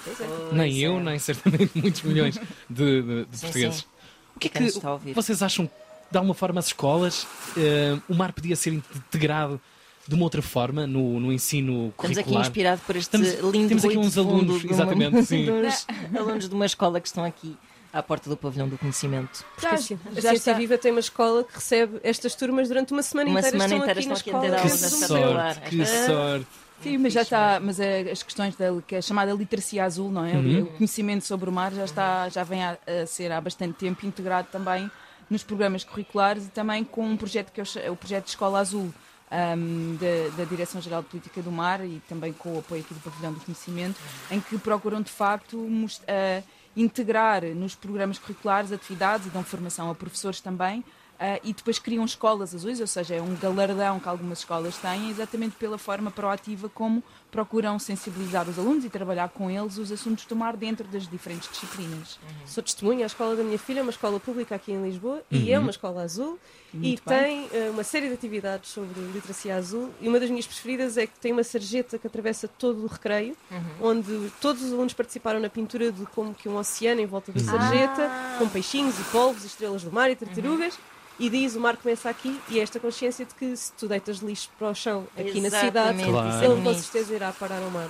É. 0.06 0.54
Nem 0.54 0.78
eu, 0.78 0.98
nem 0.98 1.18
certamente 1.18 1.70
muitos 1.74 2.02
milhões 2.02 2.36
de, 2.68 3.02
de, 3.02 3.24
de 3.26 3.36
sim, 3.36 3.46
portugueses. 3.46 3.80
Sim. 3.80 3.86
O 4.34 4.38
que 4.40 4.48
é 4.48 4.50
que 4.50 5.14
vocês 5.14 5.42
acham 5.42 5.70
de 6.10 6.18
alguma 6.18 6.34
forma 6.34 6.58
as 6.58 6.66
escolas 6.66 7.24
uh, 7.24 8.02
o 8.08 8.14
mar 8.14 8.32
podia 8.32 8.54
ser 8.56 8.72
integrado 8.72 9.60
de 10.06 10.14
uma 10.14 10.24
outra 10.24 10.42
forma 10.42 10.86
no, 10.86 11.20
no 11.20 11.32
ensino 11.32 11.92
curricular. 11.96 12.10
Estamos 12.10 12.18
aqui 12.18 12.48
inspirado 12.48 12.80
por 12.86 12.96
este 12.96 13.16
Estamos, 13.16 13.54
lindo 13.54 13.68
Temos 13.68 13.84
aqui 13.84 13.98
uns 13.98 14.18
alunos, 14.18 14.64
exatamente, 14.64 15.24
sim. 15.24 15.46
Dos 15.62 15.86
alunos 16.18 16.48
de 16.48 16.54
uma 16.54 16.66
escola 16.66 17.00
que 17.00 17.06
estão 17.06 17.24
aqui 17.24 17.56
à 17.92 18.02
porta 18.02 18.28
do 18.28 18.36
pavilhão 18.36 18.68
do 18.68 18.78
conhecimento. 18.78 19.44
Porque 19.54 19.68
já, 19.68 19.74
assim, 19.74 19.98
a 20.06 20.20
Ciência 20.20 20.32
está... 20.32 20.52
Viva 20.54 20.78
tem 20.78 20.90
uma 20.90 21.00
escola 21.00 21.44
que 21.44 21.54
recebe 21.54 22.00
estas 22.02 22.34
turmas 22.34 22.68
durante 22.68 22.92
uma 22.92 23.02
semana 23.02 23.30
uma 23.30 23.40
inteira. 23.40 23.58
Semana 23.58 23.74
estão 23.74 23.90
inteira 23.90 24.00
aqui 24.00 24.12
estão 24.12 24.36
aqui 24.36 24.48
na 24.48 24.88
escola. 24.88 25.54
Que 25.54 25.68
sorte, 25.68 25.70
que 25.70 25.86
sorte. 26.06 26.46
Sim, 26.82 26.98
mas 26.98 27.12
já 27.12 27.22
está, 27.22 27.60
mas 27.62 27.78
as 27.78 28.22
questões 28.24 28.56
da 28.56 28.66
que 28.84 28.96
é 28.96 29.02
chamada 29.02 29.32
literacia 29.32 29.84
azul, 29.84 30.10
não 30.10 30.24
é? 30.24 30.32
Uhum. 30.32 30.62
O 30.62 30.66
conhecimento 30.66 31.24
sobre 31.24 31.48
o 31.48 31.52
mar 31.52 31.72
já 31.72 31.84
está, 31.84 32.28
já 32.28 32.42
vem 32.42 32.64
a, 32.64 32.76
a, 32.86 33.06
ser 33.06 33.30
há 33.30 33.40
bastante 33.40 33.74
tempo 33.74 34.04
integrado 34.04 34.48
também 34.50 34.90
nos 35.30 35.44
programas 35.44 35.84
curriculares 35.84 36.46
e 36.46 36.48
também 36.48 36.82
com 36.82 37.06
um 37.06 37.16
projeto 37.16 37.52
que 37.52 37.60
é 37.60 37.88
o, 37.88 37.92
o 37.92 37.96
projeto 37.96 38.24
de 38.24 38.30
Escola 38.30 38.58
Azul 38.58 38.92
um, 39.32 39.96
da, 39.96 40.36
da 40.36 40.44
Direção-Geral 40.44 41.02
de 41.02 41.08
Política 41.08 41.42
do 41.42 41.50
Mar 41.50 41.84
e 41.84 42.00
também 42.08 42.32
com 42.32 42.56
o 42.56 42.58
apoio 42.58 42.82
aqui 42.82 42.92
do 42.92 43.00
Pavilhão 43.00 43.32
do 43.32 43.40
Conhecimento, 43.40 43.98
em 44.30 44.40
que 44.40 44.58
procuram 44.58 45.00
de 45.00 45.10
facto 45.10 45.56
uh, 45.56 46.44
integrar 46.76 47.42
nos 47.44 47.74
programas 47.74 48.18
curriculares 48.18 48.72
atividades 48.72 49.26
e 49.26 49.30
dão 49.30 49.42
formação 49.42 49.90
a 49.90 49.94
professores 49.94 50.40
também 50.40 50.84
Uh, 51.22 51.38
e 51.44 51.52
depois 51.52 51.78
criam 51.78 52.04
escolas 52.04 52.52
azuis, 52.52 52.80
ou 52.80 52.86
seja, 52.86 53.14
é 53.14 53.22
um 53.22 53.36
galardão 53.36 54.00
que 54.00 54.08
algumas 54.08 54.40
escolas 54.40 54.76
têm, 54.78 55.08
exatamente 55.08 55.54
pela 55.54 55.78
forma 55.78 56.10
proativa 56.10 56.68
como 56.68 57.00
procuram 57.30 57.78
sensibilizar 57.78 58.48
os 58.48 58.58
alunos 58.58 58.84
e 58.84 58.90
trabalhar 58.90 59.28
com 59.28 59.48
eles 59.48 59.78
os 59.78 59.92
assuntos 59.92 60.26
do 60.26 60.34
mar 60.34 60.56
dentro 60.56 60.84
das 60.88 61.06
diferentes 61.06 61.48
disciplinas. 61.48 62.16
Uhum. 62.16 62.46
Sou 62.46 62.60
testemunha, 62.60 63.04
a 63.04 63.06
escola 63.06 63.36
da 63.36 63.44
minha 63.44 63.58
filha 63.58 63.78
é 63.78 63.82
uma 63.82 63.92
escola 63.92 64.18
pública 64.18 64.56
aqui 64.56 64.72
em 64.72 64.82
Lisboa 64.82 65.22
uhum. 65.30 65.38
e 65.38 65.52
é 65.52 65.58
uma 65.60 65.70
escola 65.70 66.02
azul 66.02 66.40
Muito 66.74 67.00
e 67.00 67.08
bem. 67.08 67.48
tem 67.48 67.68
uh, 67.68 67.70
uma 67.70 67.84
série 67.84 68.08
de 68.08 68.14
atividades 68.14 68.70
sobre 68.70 69.00
literacia 69.14 69.54
azul 69.54 69.90
e 70.00 70.08
uma 70.08 70.18
das 70.18 70.28
minhas 70.28 70.46
preferidas 70.46 70.98
é 70.98 71.06
que 71.06 71.20
tem 71.20 71.30
uma 71.30 71.44
sarjeta 71.44 72.00
que 72.00 72.06
atravessa 72.08 72.48
todo 72.48 72.82
o 72.82 72.86
recreio, 72.88 73.36
uhum. 73.48 73.90
onde 73.90 74.32
todos 74.40 74.60
os 74.60 74.72
alunos 74.72 74.92
participaram 74.92 75.38
na 75.38 75.48
pintura 75.48 75.92
de 75.92 76.04
como 76.06 76.34
que 76.34 76.48
um 76.48 76.56
oceano 76.56 77.00
em 77.00 77.06
volta 77.06 77.30
da 77.30 77.40
uhum. 77.40 77.46
sarjeta, 77.46 78.08
ah. 78.08 78.36
com 78.40 78.48
peixinhos 78.48 78.98
e 78.98 79.04
polvos, 79.04 79.44
estrelas 79.44 79.84
do 79.84 79.92
mar 79.92 80.10
e 80.10 80.16
tartarugas. 80.16 80.76
E 81.18 81.28
diz, 81.28 81.54
o 81.54 81.60
mar 81.60 81.76
começa 81.76 82.08
aqui, 82.08 82.40
e 82.48 82.58
é 82.58 82.62
esta 82.62 82.80
consciência 82.80 83.24
de 83.24 83.34
que 83.34 83.56
se 83.56 83.72
tu 83.74 83.86
deitas 83.86 84.18
lixo 84.18 84.48
para 84.58 84.70
o 84.70 84.74
chão 84.74 85.06
aqui 85.16 85.38
Exatamente. 85.38 85.50
na 85.50 85.60
cidade, 85.60 86.04
claro. 86.04 86.52
ele 86.52 86.62
com 86.62 86.74
certeza 86.74 87.14
irá 87.14 87.32
parar 87.32 87.62
ao 87.62 87.70
mar. 87.70 87.88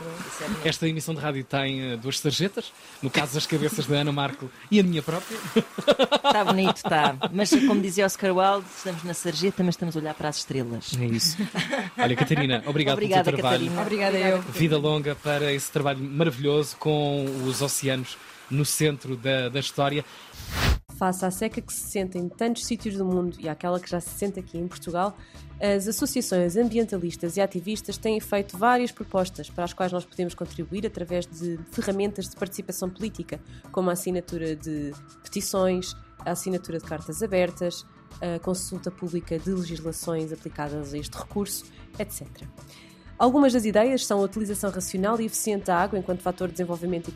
É? 0.64 0.68
Esta 0.68 0.88
emissão 0.88 1.14
de 1.14 1.20
rádio 1.20 1.44
tem 1.44 1.94
uh, 1.94 1.96
duas 1.96 2.18
sarjetas, 2.18 2.72
no 3.02 3.08
caso 3.08 3.38
as 3.38 3.46
cabeças 3.46 3.86
da 3.86 3.96
Ana 3.96 4.12
Marco 4.12 4.50
e 4.70 4.80
a 4.80 4.82
minha 4.82 5.02
própria. 5.02 5.38
Está 6.24 6.44
bonito, 6.44 6.76
está. 6.76 7.16
Mas 7.32 7.50
como 7.50 7.80
dizia 7.80 8.06
Oscar 8.06 8.36
Wilde, 8.36 8.66
estamos 8.76 9.04
na 9.04 9.14
sarjeta, 9.14 9.62
mas 9.62 9.74
estamos 9.74 9.96
a 9.96 10.00
olhar 10.00 10.14
para 10.14 10.28
as 10.28 10.38
estrelas. 10.38 10.92
É 10.98 11.04
isso. 11.04 11.36
Olha, 11.98 12.16
Catarina, 12.16 12.62
obrigado 12.66 12.94
Obrigada, 12.94 13.24
pelo 13.24 13.36
teu 13.36 13.42
trabalho. 13.42 13.70
Catarina. 13.70 13.82
Obrigada 13.82 14.18
eu. 14.18 14.42
Vida 14.42 14.78
longa 14.78 15.14
para 15.14 15.52
esse 15.52 15.70
trabalho 15.70 16.00
maravilhoso 16.00 16.76
com 16.76 17.24
os 17.46 17.62
oceanos 17.62 18.16
no 18.50 18.64
centro 18.64 19.16
da, 19.16 19.48
da 19.48 19.60
história 19.60 20.04
face 20.92 21.24
à 21.24 21.30
seca 21.30 21.60
que 21.60 21.72
se 21.72 21.90
sente 21.90 22.18
em 22.18 22.28
tantos 22.28 22.64
sítios 22.64 22.96
do 22.96 23.04
mundo 23.04 23.36
e 23.40 23.48
àquela 23.48 23.80
que 23.80 23.90
já 23.90 24.00
se 24.00 24.10
sente 24.10 24.38
aqui 24.38 24.58
em 24.58 24.68
Portugal, 24.68 25.16
as 25.60 25.86
associações 25.86 26.56
ambientalistas 26.56 27.36
e 27.36 27.40
ativistas 27.40 27.96
têm 27.96 28.18
feito 28.20 28.58
várias 28.58 28.90
propostas 28.90 29.48
para 29.48 29.64
as 29.64 29.72
quais 29.72 29.92
nós 29.92 30.04
podemos 30.04 30.34
contribuir 30.34 30.86
através 30.86 31.26
de 31.26 31.58
ferramentas 31.70 32.28
de 32.28 32.36
participação 32.36 32.90
política, 32.90 33.40
como 33.70 33.88
a 33.88 33.92
assinatura 33.92 34.56
de 34.56 34.92
petições, 35.22 35.94
a 36.18 36.32
assinatura 36.32 36.78
de 36.78 36.84
cartas 36.84 37.22
abertas, 37.22 37.86
a 38.20 38.38
consulta 38.40 38.90
pública 38.90 39.38
de 39.38 39.50
legislações 39.50 40.32
aplicadas 40.32 40.94
a 40.94 40.98
este 40.98 41.16
recurso, 41.16 41.64
etc. 41.98 42.26
Algumas 43.18 43.52
das 43.52 43.64
ideias 43.64 44.04
são 44.04 44.18
a 44.18 44.22
utilização 44.22 44.68
racional 44.70 45.20
e 45.20 45.26
eficiente 45.26 45.66
da 45.66 45.76
água 45.76 45.96
enquanto 45.96 46.22
fator 46.22 46.48
de 46.48 46.54
desenvolvimento 46.54 47.12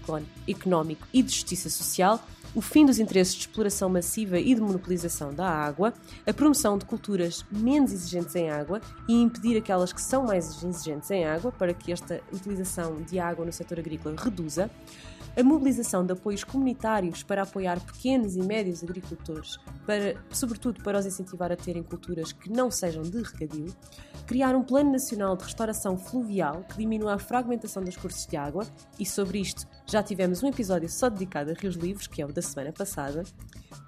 económico 0.46 1.04
e 1.12 1.20
de 1.20 1.32
justiça 1.32 1.68
social, 1.68 2.24
o 2.54 2.60
fim 2.60 2.86
dos 2.86 2.98
interesses 2.98 3.34
de 3.34 3.40
exploração 3.40 3.88
massiva 3.88 4.38
e 4.38 4.54
de 4.54 4.60
monopolização 4.60 5.32
da 5.32 5.48
água, 5.48 5.92
a 6.26 6.32
promoção 6.32 6.78
de 6.78 6.84
culturas 6.84 7.44
menos 7.50 7.92
exigentes 7.92 8.34
em 8.34 8.50
água 8.50 8.80
e 9.08 9.14
impedir 9.14 9.56
aquelas 9.58 9.92
que 9.92 10.00
são 10.00 10.24
mais 10.24 10.46
exigentes 10.46 11.10
em 11.10 11.24
água 11.26 11.52
para 11.52 11.74
que 11.74 11.92
esta 11.92 12.20
utilização 12.32 12.96
de 13.02 13.18
água 13.18 13.44
no 13.44 13.52
setor 13.52 13.78
agrícola 13.78 14.16
reduza, 14.18 14.70
a 15.36 15.42
mobilização 15.42 16.04
de 16.04 16.12
apoios 16.12 16.42
comunitários 16.42 17.22
para 17.22 17.42
apoiar 17.42 17.78
pequenos 17.80 18.36
e 18.36 18.42
médios 18.42 18.82
agricultores, 18.82 19.58
para, 19.84 20.16
sobretudo 20.30 20.82
para 20.82 20.98
os 20.98 21.04
incentivar 21.04 21.52
a 21.52 21.56
terem 21.56 21.82
culturas 21.82 22.32
que 22.32 22.50
não 22.50 22.70
sejam 22.70 23.02
de 23.02 23.22
regadio, 23.22 23.74
criar 24.26 24.56
um 24.56 24.62
plano 24.62 24.92
nacional 24.92 25.36
de 25.36 25.44
restauração 25.44 25.98
fluvial 25.98 26.64
que 26.64 26.78
diminua 26.78 27.14
a 27.14 27.18
fragmentação 27.18 27.84
dos 27.84 27.96
cursos 27.96 28.26
de 28.26 28.36
água, 28.36 28.66
e 28.98 29.04
sobre 29.04 29.38
isto 29.38 29.66
já 29.88 30.02
tivemos 30.02 30.42
um 30.42 30.48
episódio 30.48 30.88
só 30.88 31.08
dedicado 31.08 31.50
a 31.50 31.54
rios 31.54 31.76
livres, 31.76 32.06
que 32.06 32.20
é 32.20 32.26
o 32.26 32.32
da 32.32 32.42
semana 32.42 32.72
passada, 32.72 33.22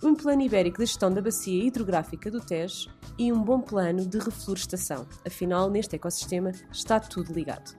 um 0.03 0.15
plano 0.15 0.43
ibérico 0.43 0.79
de 0.79 0.87
gestão 0.87 1.13
da 1.13 1.21
bacia 1.21 1.65
hidrográfica 1.65 2.31
do 2.31 2.41
Tejo 2.41 2.89
e 3.19 3.33
um 3.33 3.43
bom 3.43 3.61
plano 3.61 4.07
de 4.07 4.19
reflorestação. 4.19 5.07
Afinal, 5.27 5.69
neste 5.69 5.97
ecossistema 5.97 6.53
está 6.71 7.01
tudo 7.01 7.33
ligado. 7.33 7.77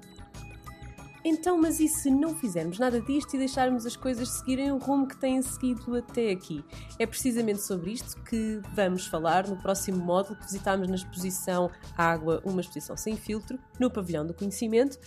Então, 1.24 1.58
mas 1.58 1.80
e 1.80 1.88
se 1.88 2.10
não 2.10 2.34
fizermos 2.36 2.80
nada 2.80 3.02
disto 3.02 3.36
e 3.36 3.38
deixarmos 3.38 3.86
as 3.86 3.96
coisas 3.96 4.30
seguirem 4.30 4.72
o 4.72 4.78
rumo 4.78 5.08
que 5.08 5.18
têm 5.18 5.42
seguido 5.42 5.96
até 5.96 6.32
aqui? 6.32 6.64
É 6.98 7.06
precisamente 7.06 7.62
sobre 7.62 7.92
isto 7.92 8.22
que 8.24 8.62
vamos 8.74 9.06
falar 9.06 9.48
no 9.48 9.58
próximo 9.58 9.98
módulo 10.04 10.38
que 10.38 10.46
visitámos 10.46 10.88
na 10.88 10.96
exposição 10.96 11.70
Água, 11.98 12.42
uma 12.46 12.62
exposição 12.62 12.96
sem 12.96 13.18
filtro, 13.18 13.60
no 13.78 13.92
Pavilhão 13.92 14.26
do 14.26 14.34
Conhecimento, 14.34 14.98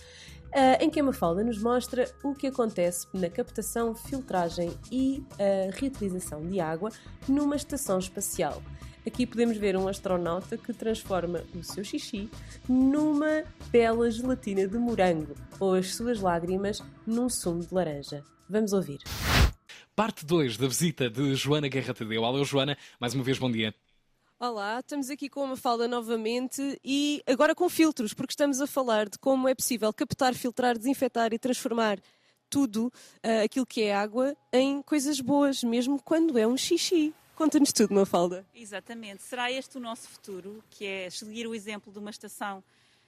em 0.79 0.89
que 0.89 0.99
a 0.99 1.03
Mafalda 1.03 1.43
nos 1.43 1.57
mostra 1.61 2.09
o 2.23 2.33
que 2.33 2.47
acontece 2.47 3.07
na 3.13 3.29
captação, 3.29 3.95
filtragem 3.95 4.71
e 4.91 5.23
reutilização 5.73 6.45
de 6.47 6.59
água 6.59 6.91
numa 7.27 7.55
estação 7.55 7.99
espacial. 7.99 8.61
Aqui 9.05 9.25
podemos 9.25 9.57
ver 9.57 9.75
um 9.75 9.87
astronauta 9.87 10.57
que 10.57 10.71
transforma 10.71 11.43
o 11.53 11.61
seu 11.61 11.83
xixi 11.83 12.29
numa 12.69 13.43
bela 13.69 14.09
gelatina 14.09 14.65
de 14.65 14.77
morango 14.77 15.35
ou 15.59 15.73
as 15.73 15.93
suas 15.93 16.21
lágrimas 16.21 16.81
num 17.05 17.29
sumo 17.29 17.59
de 17.59 17.73
laranja. 17.73 18.23
Vamos 18.49 18.71
ouvir. 18.71 18.99
Parte 19.95 20.25
2 20.25 20.57
da 20.57 20.67
visita 20.67 21.09
de 21.09 21.35
Joana 21.35 21.67
Guerra 21.67 21.93
Tadeu. 21.93 22.23
Alô, 22.23 22.45
Joana, 22.45 22.77
mais 22.99 23.13
uma 23.13 23.23
vez 23.23 23.37
bom 23.37 23.51
dia. 23.51 23.75
Olá, 24.45 24.81
estamos 24.81 25.09
aqui 25.09 25.29
com 25.29 25.41
uma 25.41 25.55
falda 25.55 25.87
novamente 25.87 26.77
e 26.83 27.23
agora 27.25 27.55
com 27.55 27.69
filtros, 27.69 28.13
porque 28.13 28.33
estamos 28.33 28.59
a 28.59 28.67
falar 28.67 29.07
de 29.07 29.17
como 29.17 29.47
é 29.47 29.55
possível 29.55 29.93
captar, 29.93 30.33
filtrar, 30.33 30.77
desinfetar 30.77 31.31
e 31.31 31.39
transformar 31.39 31.97
tudo 32.49 32.87
uh, 33.23 33.45
aquilo 33.45 33.65
que 33.65 33.83
é 33.83 33.95
água 33.95 34.35
em 34.51 34.81
coisas 34.81 35.21
boas, 35.21 35.63
mesmo 35.63 35.97
quando 36.03 36.37
é 36.37 36.45
um 36.45 36.57
xixi. 36.57 37.13
Conta-nos 37.37 37.71
tudo, 37.71 37.93
Mafalda. 37.93 38.45
Exatamente. 38.53 39.23
Será 39.23 39.49
este 39.49 39.77
o 39.77 39.79
nosso 39.79 40.09
futuro, 40.09 40.61
que 40.69 40.85
é 40.85 41.09
seguir 41.09 41.47
o 41.47 41.55
exemplo 41.55 41.93
de 41.93 41.99
uma 41.99 42.09
estação 42.09 42.61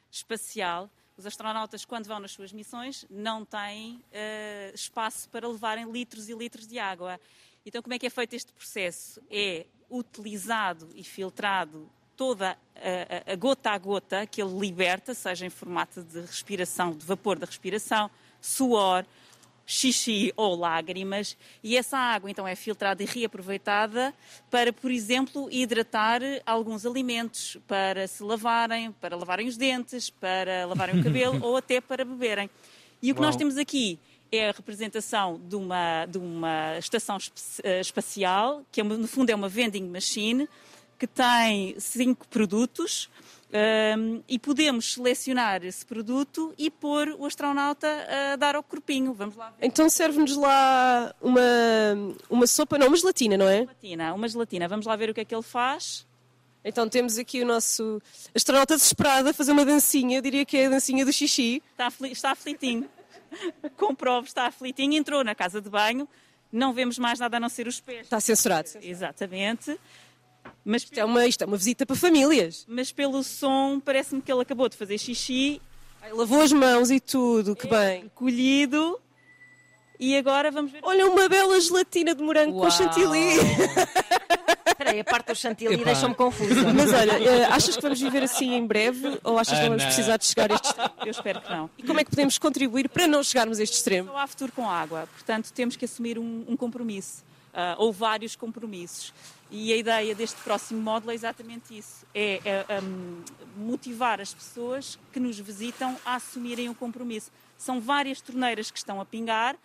espacial. 0.10 0.90
Os 1.18 1.26
astronautas, 1.26 1.84
quando 1.84 2.08
vão 2.08 2.22
nas 2.22 2.32
suas 2.32 2.54
missões, 2.54 3.06
não 3.10 3.44
têm 3.44 3.96
uh, 3.96 4.74
espaço 4.74 5.28
para 5.28 5.46
levarem 5.46 5.92
litros 5.92 6.30
e 6.30 6.34
litros 6.34 6.66
de 6.66 6.80
água. 6.80 7.20
Então, 7.66 7.82
como 7.82 7.94
é 7.94 8.00
que 8.00 8.06
é 8.06 8.10
feito 8.10 8.36
este 8.36 8.54
processo? 8.54 9.22
É 9.30 9.66
utilizado 9.90 10.90
e 10.96 11.04
filtrado 11.04 11.90
toda 12.16 12.58
a, 12.76 13.34
a, 13.34 13.36
gota 13.36 13.72
a 13.72 13.78
gota 13.78 14.26
que 14.26 14.42
ele 14.42 14.58
liberta, 14.58 15.14
seja 15.14 15.46
em 15.46 15.50
formato 15.50 16.02
de 16.04 16.22
respiração, 16.22 16.92
de 16.92 17.06
vapor 17.06 17.38
da 17.38 17.46
respiração, 17.46 18.10
suor, 18.40 19.06
xixi 19.66 20.32
ou 20.38 20.56
lágrimas, 20.56 21.36
e 21.64 21.76
essa 21.76 21.98
água 21.98 22.30
então 22.30 22.48
é 22.48 22.56
filtrada 22.56 23.02
e 23.02 23.06
reaproveitada 23.06 24.14
para, 24.50 24.72
por 24.72 24.92
exemplo, 24.92 25.50
hidratar 25.52 26.22
alguns 26.46 26.86
alimentos, 26.86 27.58
para 27.68 28.08
se 28.08 28.24
lavarem, 28.24 28.92
para 28.92 29.16
lavarem 29.16 29.48
os 29.48 29.58
dentes, 29.58 30.10
para 30.10 30.66
lavarem 30.66 31.00
o 31.00 31.04
cabelo 31.04 31.44
ou 31.44 31.58
até 31.58 31.82
para 31.82 32.06
beberem. 32.06 32.50
E 33.02 33.12
o 33.12 33.16
que 33.16 33.22
Uau. 33.22 33.28
nós 33.28 33.36
temos 33.36 33.58
aqui 33.58 34.00
é 34.32 34.50
a 34.50 34.52
representação 34.52 35.40
de 35.48 35.56
uma, 35.56 36.06
de 36.06 36.18
uma 36.18 36.78
estação 36.78 37.18
eh, 37.64 37.80
espacial, 37.80 38.64
que 38.72 38.82
é, 38.82 38.84
no 38.84 39.08
fundo 39.08 39.30
é 39.30 39.36
uma 39.36 39.50
vending 39.50 39.88
machine, 39.88 40.48
que 40.98 41.08
tem 41.08 41.76
cinco 41.80 42.28
produtos 42.28 43.10
um, 43.56 44.22
e 44.28 44.38
podemos 44.38 44.94
selecionar 44.94 45.64
esse 45.64 45.86
produto 45.86 46.54
e 46.58 46.70
pôr 46.70 47.16
o 47.18 47.26
astronauta 47.26 47.88
a 48.34 48.36
dar 48.36 48.56
ao 48.56 48.64
corpinho. 48.64 49.14
Vamos 49.14 49.36
lá 49.36 49.52
ver. 49.52 49.66
Então 49.66 49.90
serve-nos 49.90 50.36
lá 50.36 51.14
uma, 51.22 51.42
uma 52.30 52.48
sopa, 52.48 52.78
não, 52.78 52.88
uma 52.88 52.98
gelatina, 52.98 53.38
não 53.38 53.48
é? 53.48 53.62
Uma 53.62 53.66
gelatina, 53.66 54.14
uma 54.14 54.28
gelatina. 54.28 54.68
Vamos 54.68 54.86
lá 54.86 54.96
ver 54.96 55.10
o 55.10 55.14
que 55.14 55.22
é 55.22 55.26
que 55.26 55.34
ele 55.34 55.44
faz. 55.44 56.06
Então 56.64 56.90
temos 56.90 57.18
aqui 57.18 57.44
o 57.44 57.46
nosso 57.46 58.02
astronauta 58.34 58.76
desesperado 58.76 59.30
a 59.30 59.34
fazer 59.34 59.52
uma 59.52 59.64
dancinha, 59.64 60.18
eu 60.18 60.22
diria 60.22 60.44
que 60.44 60.58
é 60.58 60.66
a 60.66 60.70
dancinha 60.70 61.06
do 61.06 61.14
xixi. 61.14 61.62
Está, 61.72 61.88
afli 61.88 62.12
está 62.12 62.32
aflitinho. 62.32 62.90
Comprovo, 63.78 64.28
está 64.28 64.48
aflitinho. 64.48 64.94
Entrou 64.94 65.24
na 65.24 65.36
casa 65.36 65.62
de 65.62 65.70
banho, 65.70 66.08
não 66.52 66.74
vemos 66.74 66.98
mais 66.98 67.20
nada 67.20 67.38
a 67.38 67.40
não 67.40 67.50
ser 67.50 67.68
os 67.68 67.80
pés. 67.80 68.02
Está 68.02 68.20
censurado. 68.20 68.70
Exatamente. 68.82 69.80
Mas 70.64 70.84
isto, 70.84 70.98
é 70.98 71.06
uma, 71.06 71.26
isto 71.26 71.44
é 71.44 71.48
uma 71.48 71.58
visita 71.58 71.86
para 71.86 71.96
famílias. 71.96 72.66
Mas 72.68 72.92
pelo 72.92 73.24
som, 73.24 73.80
parece-me 73.80 74.22
que 74.22 74.32
ele 74.32 74.42
acabou 74.42 74.70
de 74.70 74.78
fazer 74.78 74.98
xixi. 74.98 75.62
Ai, 76.02 76.12
lavou 76.12 76.42
as 76.42 76.52
mãos 76.52 76.92
e 76.92 77.00
tudo, 77.00 77.56
que 77.56 77.68
é 77.68 77.70
bem. 77.70 78.12
Colhido. 78.14 79.00
E 80.00 80.16
agora 80.18 80.52
vamos 80.52 80.72
ver. 80.72 80.80
Olha, 80.84 81.08
uma 81.08 81.28
bela 81.30 81.60
gelatina 81.60 82.14
de 82.14 82.22
morango 82.22 82.58
Uau. 82.58 82.66
com 82.66 82.72
chantilly. 82.72 83.36
Espera 84.76 84.92
aí, 84.92 85.00
a 85.00 85.06
parte 85.06 85.28
do 85.28 85.36
chantilly 85.36 85.78
deixa-me 85.86 86.14
confusa. 86.14 86.54
Mas 86.76 86.92
olha, 86.92 87.14
eh, 87.14 87.46
achas 87.46 87.78
que 87.78 87.82
vamos 87.82 88.00
viver 88.00 88.24
assim 88.24 88.56
em 88.56 88.68
breve 88.68 89.20
ou 89.24 89.40
achas 89.40 89.58
que 89.58 89.64
não 89.64 89.70
vamos 89.70 89.86
precisar 89.86 90.18
de 90.18 90.26
chegar 90.26 90.52
a 90.52 90.56
este 90.56 90.68
extremo? 90.68 90.94
Eu 91.00 91.12
espero 91.12 91.42
que 91.42 91.50
não. 91.50 91.70
E 91.78 91.84
como 91.84 92.00
é 92.02 92.04
que 92.04 92.10
podemos 92.10 92.38
contribuir 92.38 92.90
para 92.90 93.08
não 93.08 93.24
chegarmos 93.24 93.58
a 93.60 93.64
este 93.64 93.78
extremo? 93.78 94.10
Só 94.10 94.18
há 94.18 94.28
futuro 94.28 94.52
com 94.52 94.70
água, 94.70 95.08
portanto 95.14 95.54
temos 95.54 95.78
que 95.78 95.86
assumir 95.86 96.20
um, 96.20 96.44
um 96.46 96.58
compromisso. 96.58 97.24
Uh, 97.54 97.72
ou 97.78 97.94
vários 97.94 98.36
compromissos. 98.36 99.14
E 99.50 99.72
a 99.72 99.78
ideia 99.78 100.14
deste 100.14 100.36
próximo 100.42 100.82
módulo 100.82 101.14
é 101.14 101.16
exatamente 101.16 101.78
isso: 101.78 102.06
é, 102.14 102.42
é 102.44 102.82
um, 102.82 103.24
motivar 103.56 104.20
as 104.20 104.34
pessoas 104.34 105.00
que 105.14 105.22
nos 105.22 105.40
visitam 105.40 105.96
a 106.06 106.16
assumirem 106.16 106.68
o 106.68 106.72
um 106.72 106.76
compromisso. 106.76 107.32
São 107.58 107.80
várias 107.80 108.20
torneiras 108.20 108.70
que 108.70 108.78
estão 108.78 109.00
a 109.00 109.06
pingar 109.06 109.56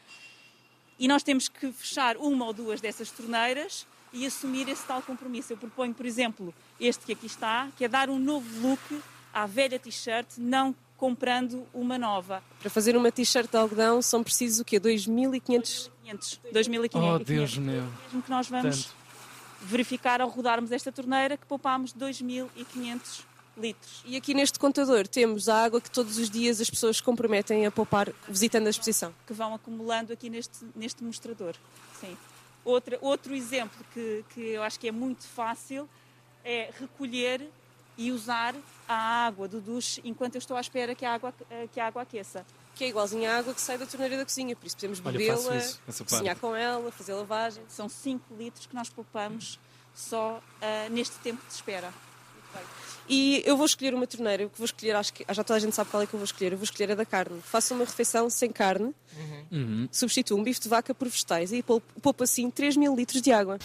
e 1.01 1.09
nós 1.09 1.25
temos 1.25 1.49
que 1.49 1.73
fechar 1.73 2.17
uma 2.17 2.45
ou 2.45 2.53
duas 2.53 2.81
dessas 2.81 3.11
torneiras 3.11 3.89
e 4.13 4.27
assumir 4.27 4.69
esse 4.69 4.85
tal 4.85 5.03
compromisso. 5.03 5.53
Eu 5.53 5.57
proponho, 5.57 5.95
por 5.95 6.07
exemplo, 6.07 6.55
este 6.81 7.07
que 7.07 7.13
aqui 7.13 7.27
está, 7.27 7.69
que 7.77 7.85
é 7.85 7.89
dar 7.89 8.09
um 8.11 8.19
novo 8.19 8.47
look 8.61 9.03
à 9.33 9.47
velha 9.47 9.79
t-shirt, 9.79 10.27
não 10.39 10.75
comprando 10.97 11.67
uma 11.73 11.97
nova. 11.97 12.43
Para 12.59 12.69
fazer 12.69 12.97
uma 12.97 13.11
t-shirt 13.11 13.51
de 13.51 13.57
algodão 13.57 14.03
são 14.03 14.23
precisos 14.23 14.61
o 14.61 14.65
quê? 14.65 14.79
2.500 14.79 15.91
2.500. 16.53 16.91
Oh, 16.95 17.19
Deus 17.19 17.57
meu. 17.57 17.85
Mesmo 18.05 18.23
que 18.23 18.31
nós 18.31 18.49
vamos 18.49 18.85
Tanto. 18.87 18.97
verificar 19.63 20.21
ao 20.21 20.29
rodarmos 20.29 20.73
esta 20.73 20.91
torneira 20.91 21.37
que 21.37 21.47
poupámos 21.47 21.95
2.500 21.95 23.25
litros. 23.57 24.03
E 24.05 24.17
aqui 24.17 24.35
neste 24.35 24.59
contador 24.59 25.07
temos 25.07 25.49
a 25.49 25.65
água 25.65 25.81
que 25.81 25.91
todos 25.91 26.19
os 26.19 26.31
dias 26.31 26.61
as 26.61 26.71
pessoas 26.71 26.97
se 26.97 27.03
comprometem 27.03 27.67
a 27.67 27.71
poupar 27.71 28.13
visitando 28.29 28.67
a 28.67 28.71
exposição. 28.71 29.15
Que 29.27 29.33
vão 29.33 29.55
acumulando 29.55 30.13
aqui 30.13 30.29
neste, 30.31 30.59
neste 30.75 31.05
mostrador. 31.05 31.55
Sim. 32.01 32.17
Outra, 32.65 32.99
outro 33.01 33.35
exemplo 33.35 33.85
que, 33.93 34.25
que 34.31 34.41
eu 34.41 34.63
acho 34.63 34.79
que 34.79 34.89
é 34.89 34.93
muito 34.93 35.27
fácil 35.27 35.89
é 36.45 36.71
recolher 36.79 37.49
e 37.97 38.13
usar 38.13 38.55
a 38.89 39.27
água 39.27 39.49
do 39.49 39.61
duche 39.61 40.01
enquanto 40.05 40.35
eu 40.35 40.39
estou 40.39 40.57
à 40.57 40.61
espera 40.61 40.95
que 40.95 41.05
a 41.05 41.15
água, 41.15 41.35
que 41.73 41.81
a 41.81 41.87
água 41.87 42.03
aqueça 42.03 42.45
que 42.81 42.85
é 42.85 42.89
igualzinha 42.89 43.35
à 43.35 43.39
água 43.39 43.53
que 43.53 43.61
sai 43.61 43.77
da 43.77 43.85
torneira 43.85 44.17
da 44.17 44.25
cozinha, 44.25 44.57
por 44.57 44.67
isso 44.67 44.75
podemos 44.75 45.01
bebê-la, 45.01 45.61
cozinhar 46.09 46.37
com 46.39 46.57
ela, 46.57 46.91
fazer 46.91 47.13
lavagem. 47.13 47.63
São 47.69 47.91
5 47.91 48.35
litros 48.39 48.65
que 48.65 48.75
nós 48.75 48.89
poupamos 48.89 49.59
só 49.95 50.39
uh, 50.39 50.91
neste 50.91 51.17
tempo 51.17 51.45
de 51.47 51.53
espera. 51.53 51.93
E 53.09 53.43
eu 53.45 53.57
vou 53.57 53.67
escolher 53.67 53.93
uma 53.93 54.07
torneira, 54.07 54.49
que 54.49 54.57
vou 54.57 54.65
escolher, 54.65 54.95
acho 54.95 55.13
que 55.13 55.25
já 55.29 55.43
toda 55.43 55.57
a 55.57 55.59
gente 55.59 55.75
sabe 55.75 55.91
qual 55.91 56.01
é 56.01 56.07
que 56.07 56.15
eu 56.15 56.19
vou 56.19 56.25
escolher, 56.25 56.53
eu 56.53 56.59
vou 56.59 56.65
escolher 56.65 56.93
a 56.93 56.95
da 56.95 57.05
carne. 57.05 57.41
Faço 57.43 57.75
uma 57.75 57.85
refeição 57.85 58.31
sem 58.31 58.53
carne, 58.53 58.95
uhum. 59.51 59.89
substituo 59.91 60.39
um 60.39 60.45
bife 60.45 60.61
de 60.61 60.69
vaca 60.69 60.95
por 60.95 61.09
vegetais 61.09 61.53
e 61.53 61.61
poupo 61.61 62.23
assim 62.23 62.49
3 62.49 62.77
mil 62.77 62.95
litros 62.95 63.21
de 63.21 63.33
água. 63.33 63.59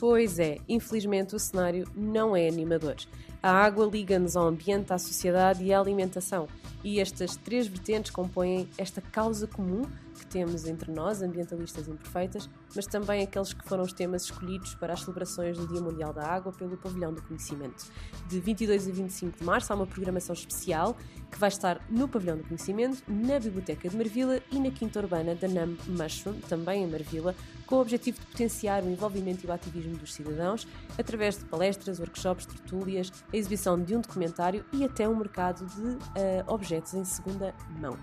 Pois 0.00 0.40
é, 0.40 0.58
infelizmente 0.68 1.36
o 1.36 1.38
cenário 1.38 1.88
não 1.94 2.34
é 2.34 2.48
animador. 2.48 2.96
A 3.40 3.52
água 3.52 3.86
liga-nos 3.86 4.34
ao 4.34 4.48
ambiente, 4.48 4.92
à 4.92 4.98
sociedade 4.98 5.62
e 5.62 5.72
à 5.72 5.78
alimentação. 5.78 6.48
E 6.82 6.98
estas 6.98 7.36
três 7.36 7.66
vertentes 7.68 8.10
compõem 8.10 8.68
esta 8.76 9.00
causa 9.00 9.46
comum 9.46 9.86
temos 10.30 10.64
entre 10.64 10.90
nós, 10.92 11.20
ambientalistas 11.20 11.88
imperfeitas, 11.88 12.48
mas 12.74 12.86
também 12.86 13.22
aqueles 13.22 13.52
que 13.52 13.68
foram 13.68 13.82
os 13.82 13.92
temas 13.92 14.22
escolhidos 14.22 14.74
para 14.76 14.94
as 14.94 15.00
celebrações 15.00 15.58
do 15.58 15.66
Dia 15.66 15.80
Mundial 15.80 16.12
da 16.12 16.24
Água 16.24 16.52
pelo 16.52 16.76
Pavilhão 16.76 17.12
do 17.12 17.20
Conhecimento. 17.22 17.90
De 18.28 18.40
22 18.40 18.88
a 18.88 18.92
25 18.92 19.38
de 19.38 19.44
março 19.44 19.72
há 19.72 19.76
uma 19.76 19.86
programação 19.86 20.32
especial 20.32 20.96
que 21.30 21.38
vai 21.38 21.48
estar 21.48 21.80
no 21.90 22.08
Pavilhão 22.08 22.36
do 22.36 22.44
Conhecimento, 22.44 23.02
na 23.08 23.38
Biblioteca 23.38 23.88
de 23.88 23.96
Marvila 23.96 24.40
e 24.50 24.58
na 24.58 24.70
Quinta 24.70 25.00
Urbana 25.00 25.34
da 25.34 25.48
NAM 25.48 25.76
Mushroom, 25.86 26.40
também 26.48 26.84
em 26.84 26.86
Marvila, 26.86 27.34
com 27.66 27.76
o 27.76 27.80
objetivo 27.80 28.18
de 28.20 28.26
potenciar 28.26 28.82
o 28.82 28.90
envolvimento 28.90 29.44
e 29.44 29.48
o 29.48 29.52
ativismo 29.52 29.96
dos 29.96 30.14
cidadãos 30.14 30.66
através 30.98 31.38
de 31.38 31.44
palestras, 31.44 31.98
workshops, 31.98 32.46
tertúlias, 32.46 33.12
a 33.32 33.36
exibição 33.36 33.80
de 33.80 33.96
um 33.96 34.00
documentário 34.00 34.64
e 34.72 34.84
até 34.84 35.08
um 35.08 35.16
mercado 35.16 35.64
de 35.66 35.82
uh, 35.82 35.98
objetos 36.46 36.94
em 36.94 37.04
segunda 37.04 37.54
mão. 37.80 37.96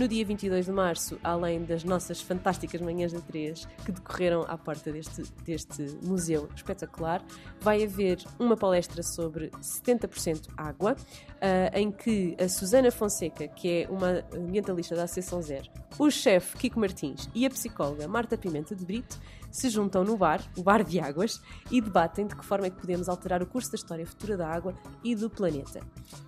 No 0.00 0.08
dia 0.08 0.24
22 0.24 0.64
de 0.64 0.72
março, 0.72 1.18
além 1.22 1.62
das 1.62 1.84
nossas 1.84 2.22
fantásticas 2.22 2.80
manhãs 2.80 3.12
da 3.12 3.20
3 3.20 3.68
que 3.84 3.92
decorreram 3.92 4.46
à 4.48 4.56
porta 4.56 4.90
deste, 4.90 5.24
deste 5.44 5.82
museu 6.02 6.48
espetacular, 6.56 7.22
vai 7.60 7.84
haver 7.84 8.18
uma 8.38 8.56
palestra 8.56 9.02
sobre 9.02 9.50
70% 9.60 10.48
água, 10.56 10.92
uh, 10.94 11.78
em 11.78 11.92
que 11.92 12.34
a 12.42 12.48
Susana 12.48 12.90
Fonseca, 12.90 13.46
que 13.46 13.82
é 13.82 13.88
uma 13.90 14.24
ambientalista 14.34 14.96
da 14.96 15.02
Associação 15.02 15.42
Zero, 15.42 15.68
o 15.98 16.10
chefe 16.10 16.56
Kiko 16.56 16.80
Martins 16.80 17.28
e 17.34 17.44
a 17.44 17.50
psicóloga 17.50 18.08
Marta 18.08 18.38
Pimenta 18.38 18.74
de 18.74 18.86
Brito 18.86 19.20
se 19.50 19.68
juntam 19.68 20.04
no 20.04 20.16
bar, 20.16 20.40
o 20.56 20.62
Bar 20.62 20.84
de 20.84 21.00
Águas, 21.00 21.40
e 21.70 21.80
debatem 21.80 22.26
de 22.26 22.36
que 22.36 22.44
forma 22.44 22.66
é 22.66 22.70
que 22.70 22.80
podemos 22.80 23.08
alterar 23.08 23.42
o 23.42 23.46
curso 23.46 23.70
da 23.70 23.76
história 23.76 24.06
futura 24.06 24.36
da 24.36 24.48
água 24.48 24.74
e 25.02 25.14
do 25.14 25.28
planeta. 25.28 25.80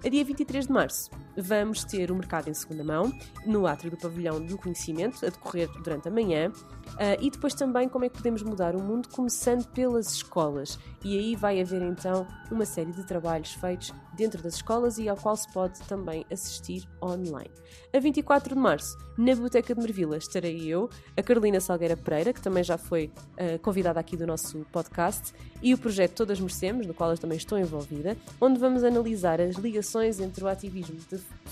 A 0.04 0.08
dia 0.08 0.24
23 0.24 0.66
de 0.66 0.72
março 0.72 1.10
vamos 1.36 1.84
ter 1.84 2.10
o 2.10 2.14
mercado 2.14 2.48
em 2.48 2.54
segunda 2.54 2.84
mão, 2.84 3.12
no 3.46 3.66
átrio 3.66 3.90
do 3.90 3.96
Pavilhão 3.96 4.44
do 4.44 4.58
Conhecimento, 4.58 5.24
a 5.24 5.30
decorrer 5.30 5.68
durante 5.82 6.08
a 6.08 6.10
manhã, 6.10 6.52
uh, 6.94 7.20
e 7.20 7.30
depois 7.30 7.54
também 7.54 7.88
como 7.88 8.04
é 8.04 8.08
que 8.08 8.16
podemos 8.16 8.42
mudar 8.42 8.74
o 8.74 8.82
mundo, 8.82 9.08
começando 9.08 9.66
pelas 9.68 10.12
escolas. 10.12 10.78
E 11.04 11.18
aí 11.18 11.36
vai 11.36 11.60
haver 11.60 11.82
então 11.82 12.26
uma 12.50 12.64
série 12.64 12.92
de 12.92 13.04
trabalhos 13.04 13.52
feitos 13.54 13.92
dentro 14.14 14.42
das 14.42 14.54
escolas 14.54 14.98
e 14.98 15.08
ao 15.08 15.16
qual 15.16 15.36
se 15.36 15.50
pode 15.52 15.80
também 15.82 16.24
assistir 16.30 16.88
online. 17.02 17.50
A 17.92 17.98
24 17.98 18.54
de 18.54 18.60
março, 18.60 18.96
na 19.16 19.32
Biblioteca 19.32 19.74
de 19.74 19.80
Mervila, 19.80 20.16
estarei 20.16 20.66
eu, 20.66 20.88
a 21.16 21.22
Carolina 21.22 21.60
Salgueira 21.60 21.96
Pereira, 21.96 22.32
que 22.32 22.40
também 22.40 22.62
já 22.62 22.78
foi 22.78 23.10
uh, 23.38 23.58
convidada 23.60 24.00
aqui 24.00 24.16
do 24.16 24.26
nosso 24.26 24.64
podcast, 24.72 25.32
e 25.62 25.74
o 25.74 25.78
projeto 25.78 26.14
Todas 26.14 26.40
Merecemos, 26.40 26.86
no 26.86 26.94
qual 26.94 27.10
eu 27.10 27.18
também 27.18 27.38
estou 27.38 27.58
envolvida, 27.58 28.16
onde 28.40 28.58
vamos 28.58 28.84
analisar 28.84 29.40
as 29.40 29.56
ligações 29.56 30.20
entre 30.20 30.44
o 30.44 30.48
ativismo 30.48 30.98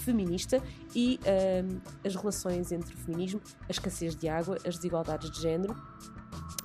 feminista 0.01 0.62
e 0.94 1.18
uh, 1.22 1.80
as 2.05 2.14
relações 2.14 2.72
entre 2.72 2.94
o 2.94 2.96
feminismo, 2.98 3.40
a 3.68 3.70
escassez 3.70 4.14
de 4.16 4.28
água, 4.28 4.57
as 4.66 4.76
desigualdades 4.76 5.30
de 5.30 5.40
género 5.40 5.76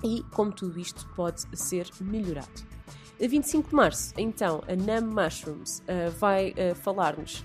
e 0.02 0.22
como 0.32 0.52
tudo 0.52 0.78
isto 0.78 1.06
pode 1.14 1.42
ser 1.56 1.88
melhorado. 2.00 2.76
A 3.22 3.26
25 3.26 3.70
de 3.70 3.74
março, 3.74 4.12
então, 4.18 4.62
a 4.68 4.76
Num 4.76 5.06
Mushrooms 5.06 5.78
uh, 5.80 6.10
vai 6.18 6.50
uh, 6.50 6.74
falar-nos 6.74 7.42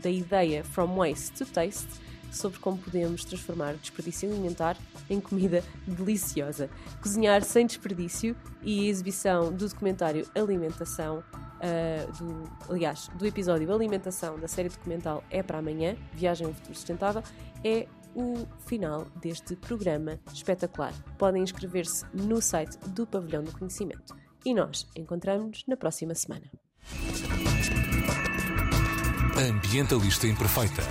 da 0.00 0.08
ideia 0.08 0.62
From 0.62 0.94
Waste 0.94 1.44
to 1.44 1.46
Taste 1.46 1.88
sobre 2.30 2.58
como 2.60 2.78
podemos 2.78 3.24
transformar 3.24 3.74
desperdício 3.74 4.30
alimentar 4.30 4.76
em 5.10 5.20
comida 5.20 5.62
deliciosa. 5.86 6.70
Cozinhar 7.02 7.42
sem 7.42 7.66
desperdício 7.66 8.36
e 8.62 8.86
a 8.86 8.90
exibição 8.90 9.52
do 9.52 9.68
documentário 9.68 10.26
Alimentação, 10.34 11.22
uh, 11.62 12.12
do, 12.12 12.72
aliás, 12.72 13.08
do 13.14 13.26
episódio 13.26 13.72
Alimentação 13.72 14.38
da 14.38 14.48
série 14.48 14.68
documental 14.68 15.22
É 15.30 15.42
para 15.42 15.58
Amanhã, 15.58 15.96
Viagem 16.12 16.46
ao 16.46 16.52
Futuro 16.52 16.74
Sustentável, 16.74 17.22
é 17.64 17.86
o 18.14 18.46
final 18.66 19.06
deste 19.16 19.56
programa 19.56 20.18
espetacular. 20.32 20.92
Podem 21.16 21.42
inscrever-se 21.42 22.04
no 22.12 22.42
site 22.42 22.76
do 22.88 23.06
Pavilhão 23.06 23.42
do 23.42 23.52
Conhecimento 23.52 24.14
e 24.44 24.52
nós 24.52 24.86
encontramos-nos 24.96 25.64
na 25.66 25.76
próxima 25.76 26.14
semana. 26.14 26.50
Ambientalista 29.36 30.26
Imperfeita. 30.26 30.82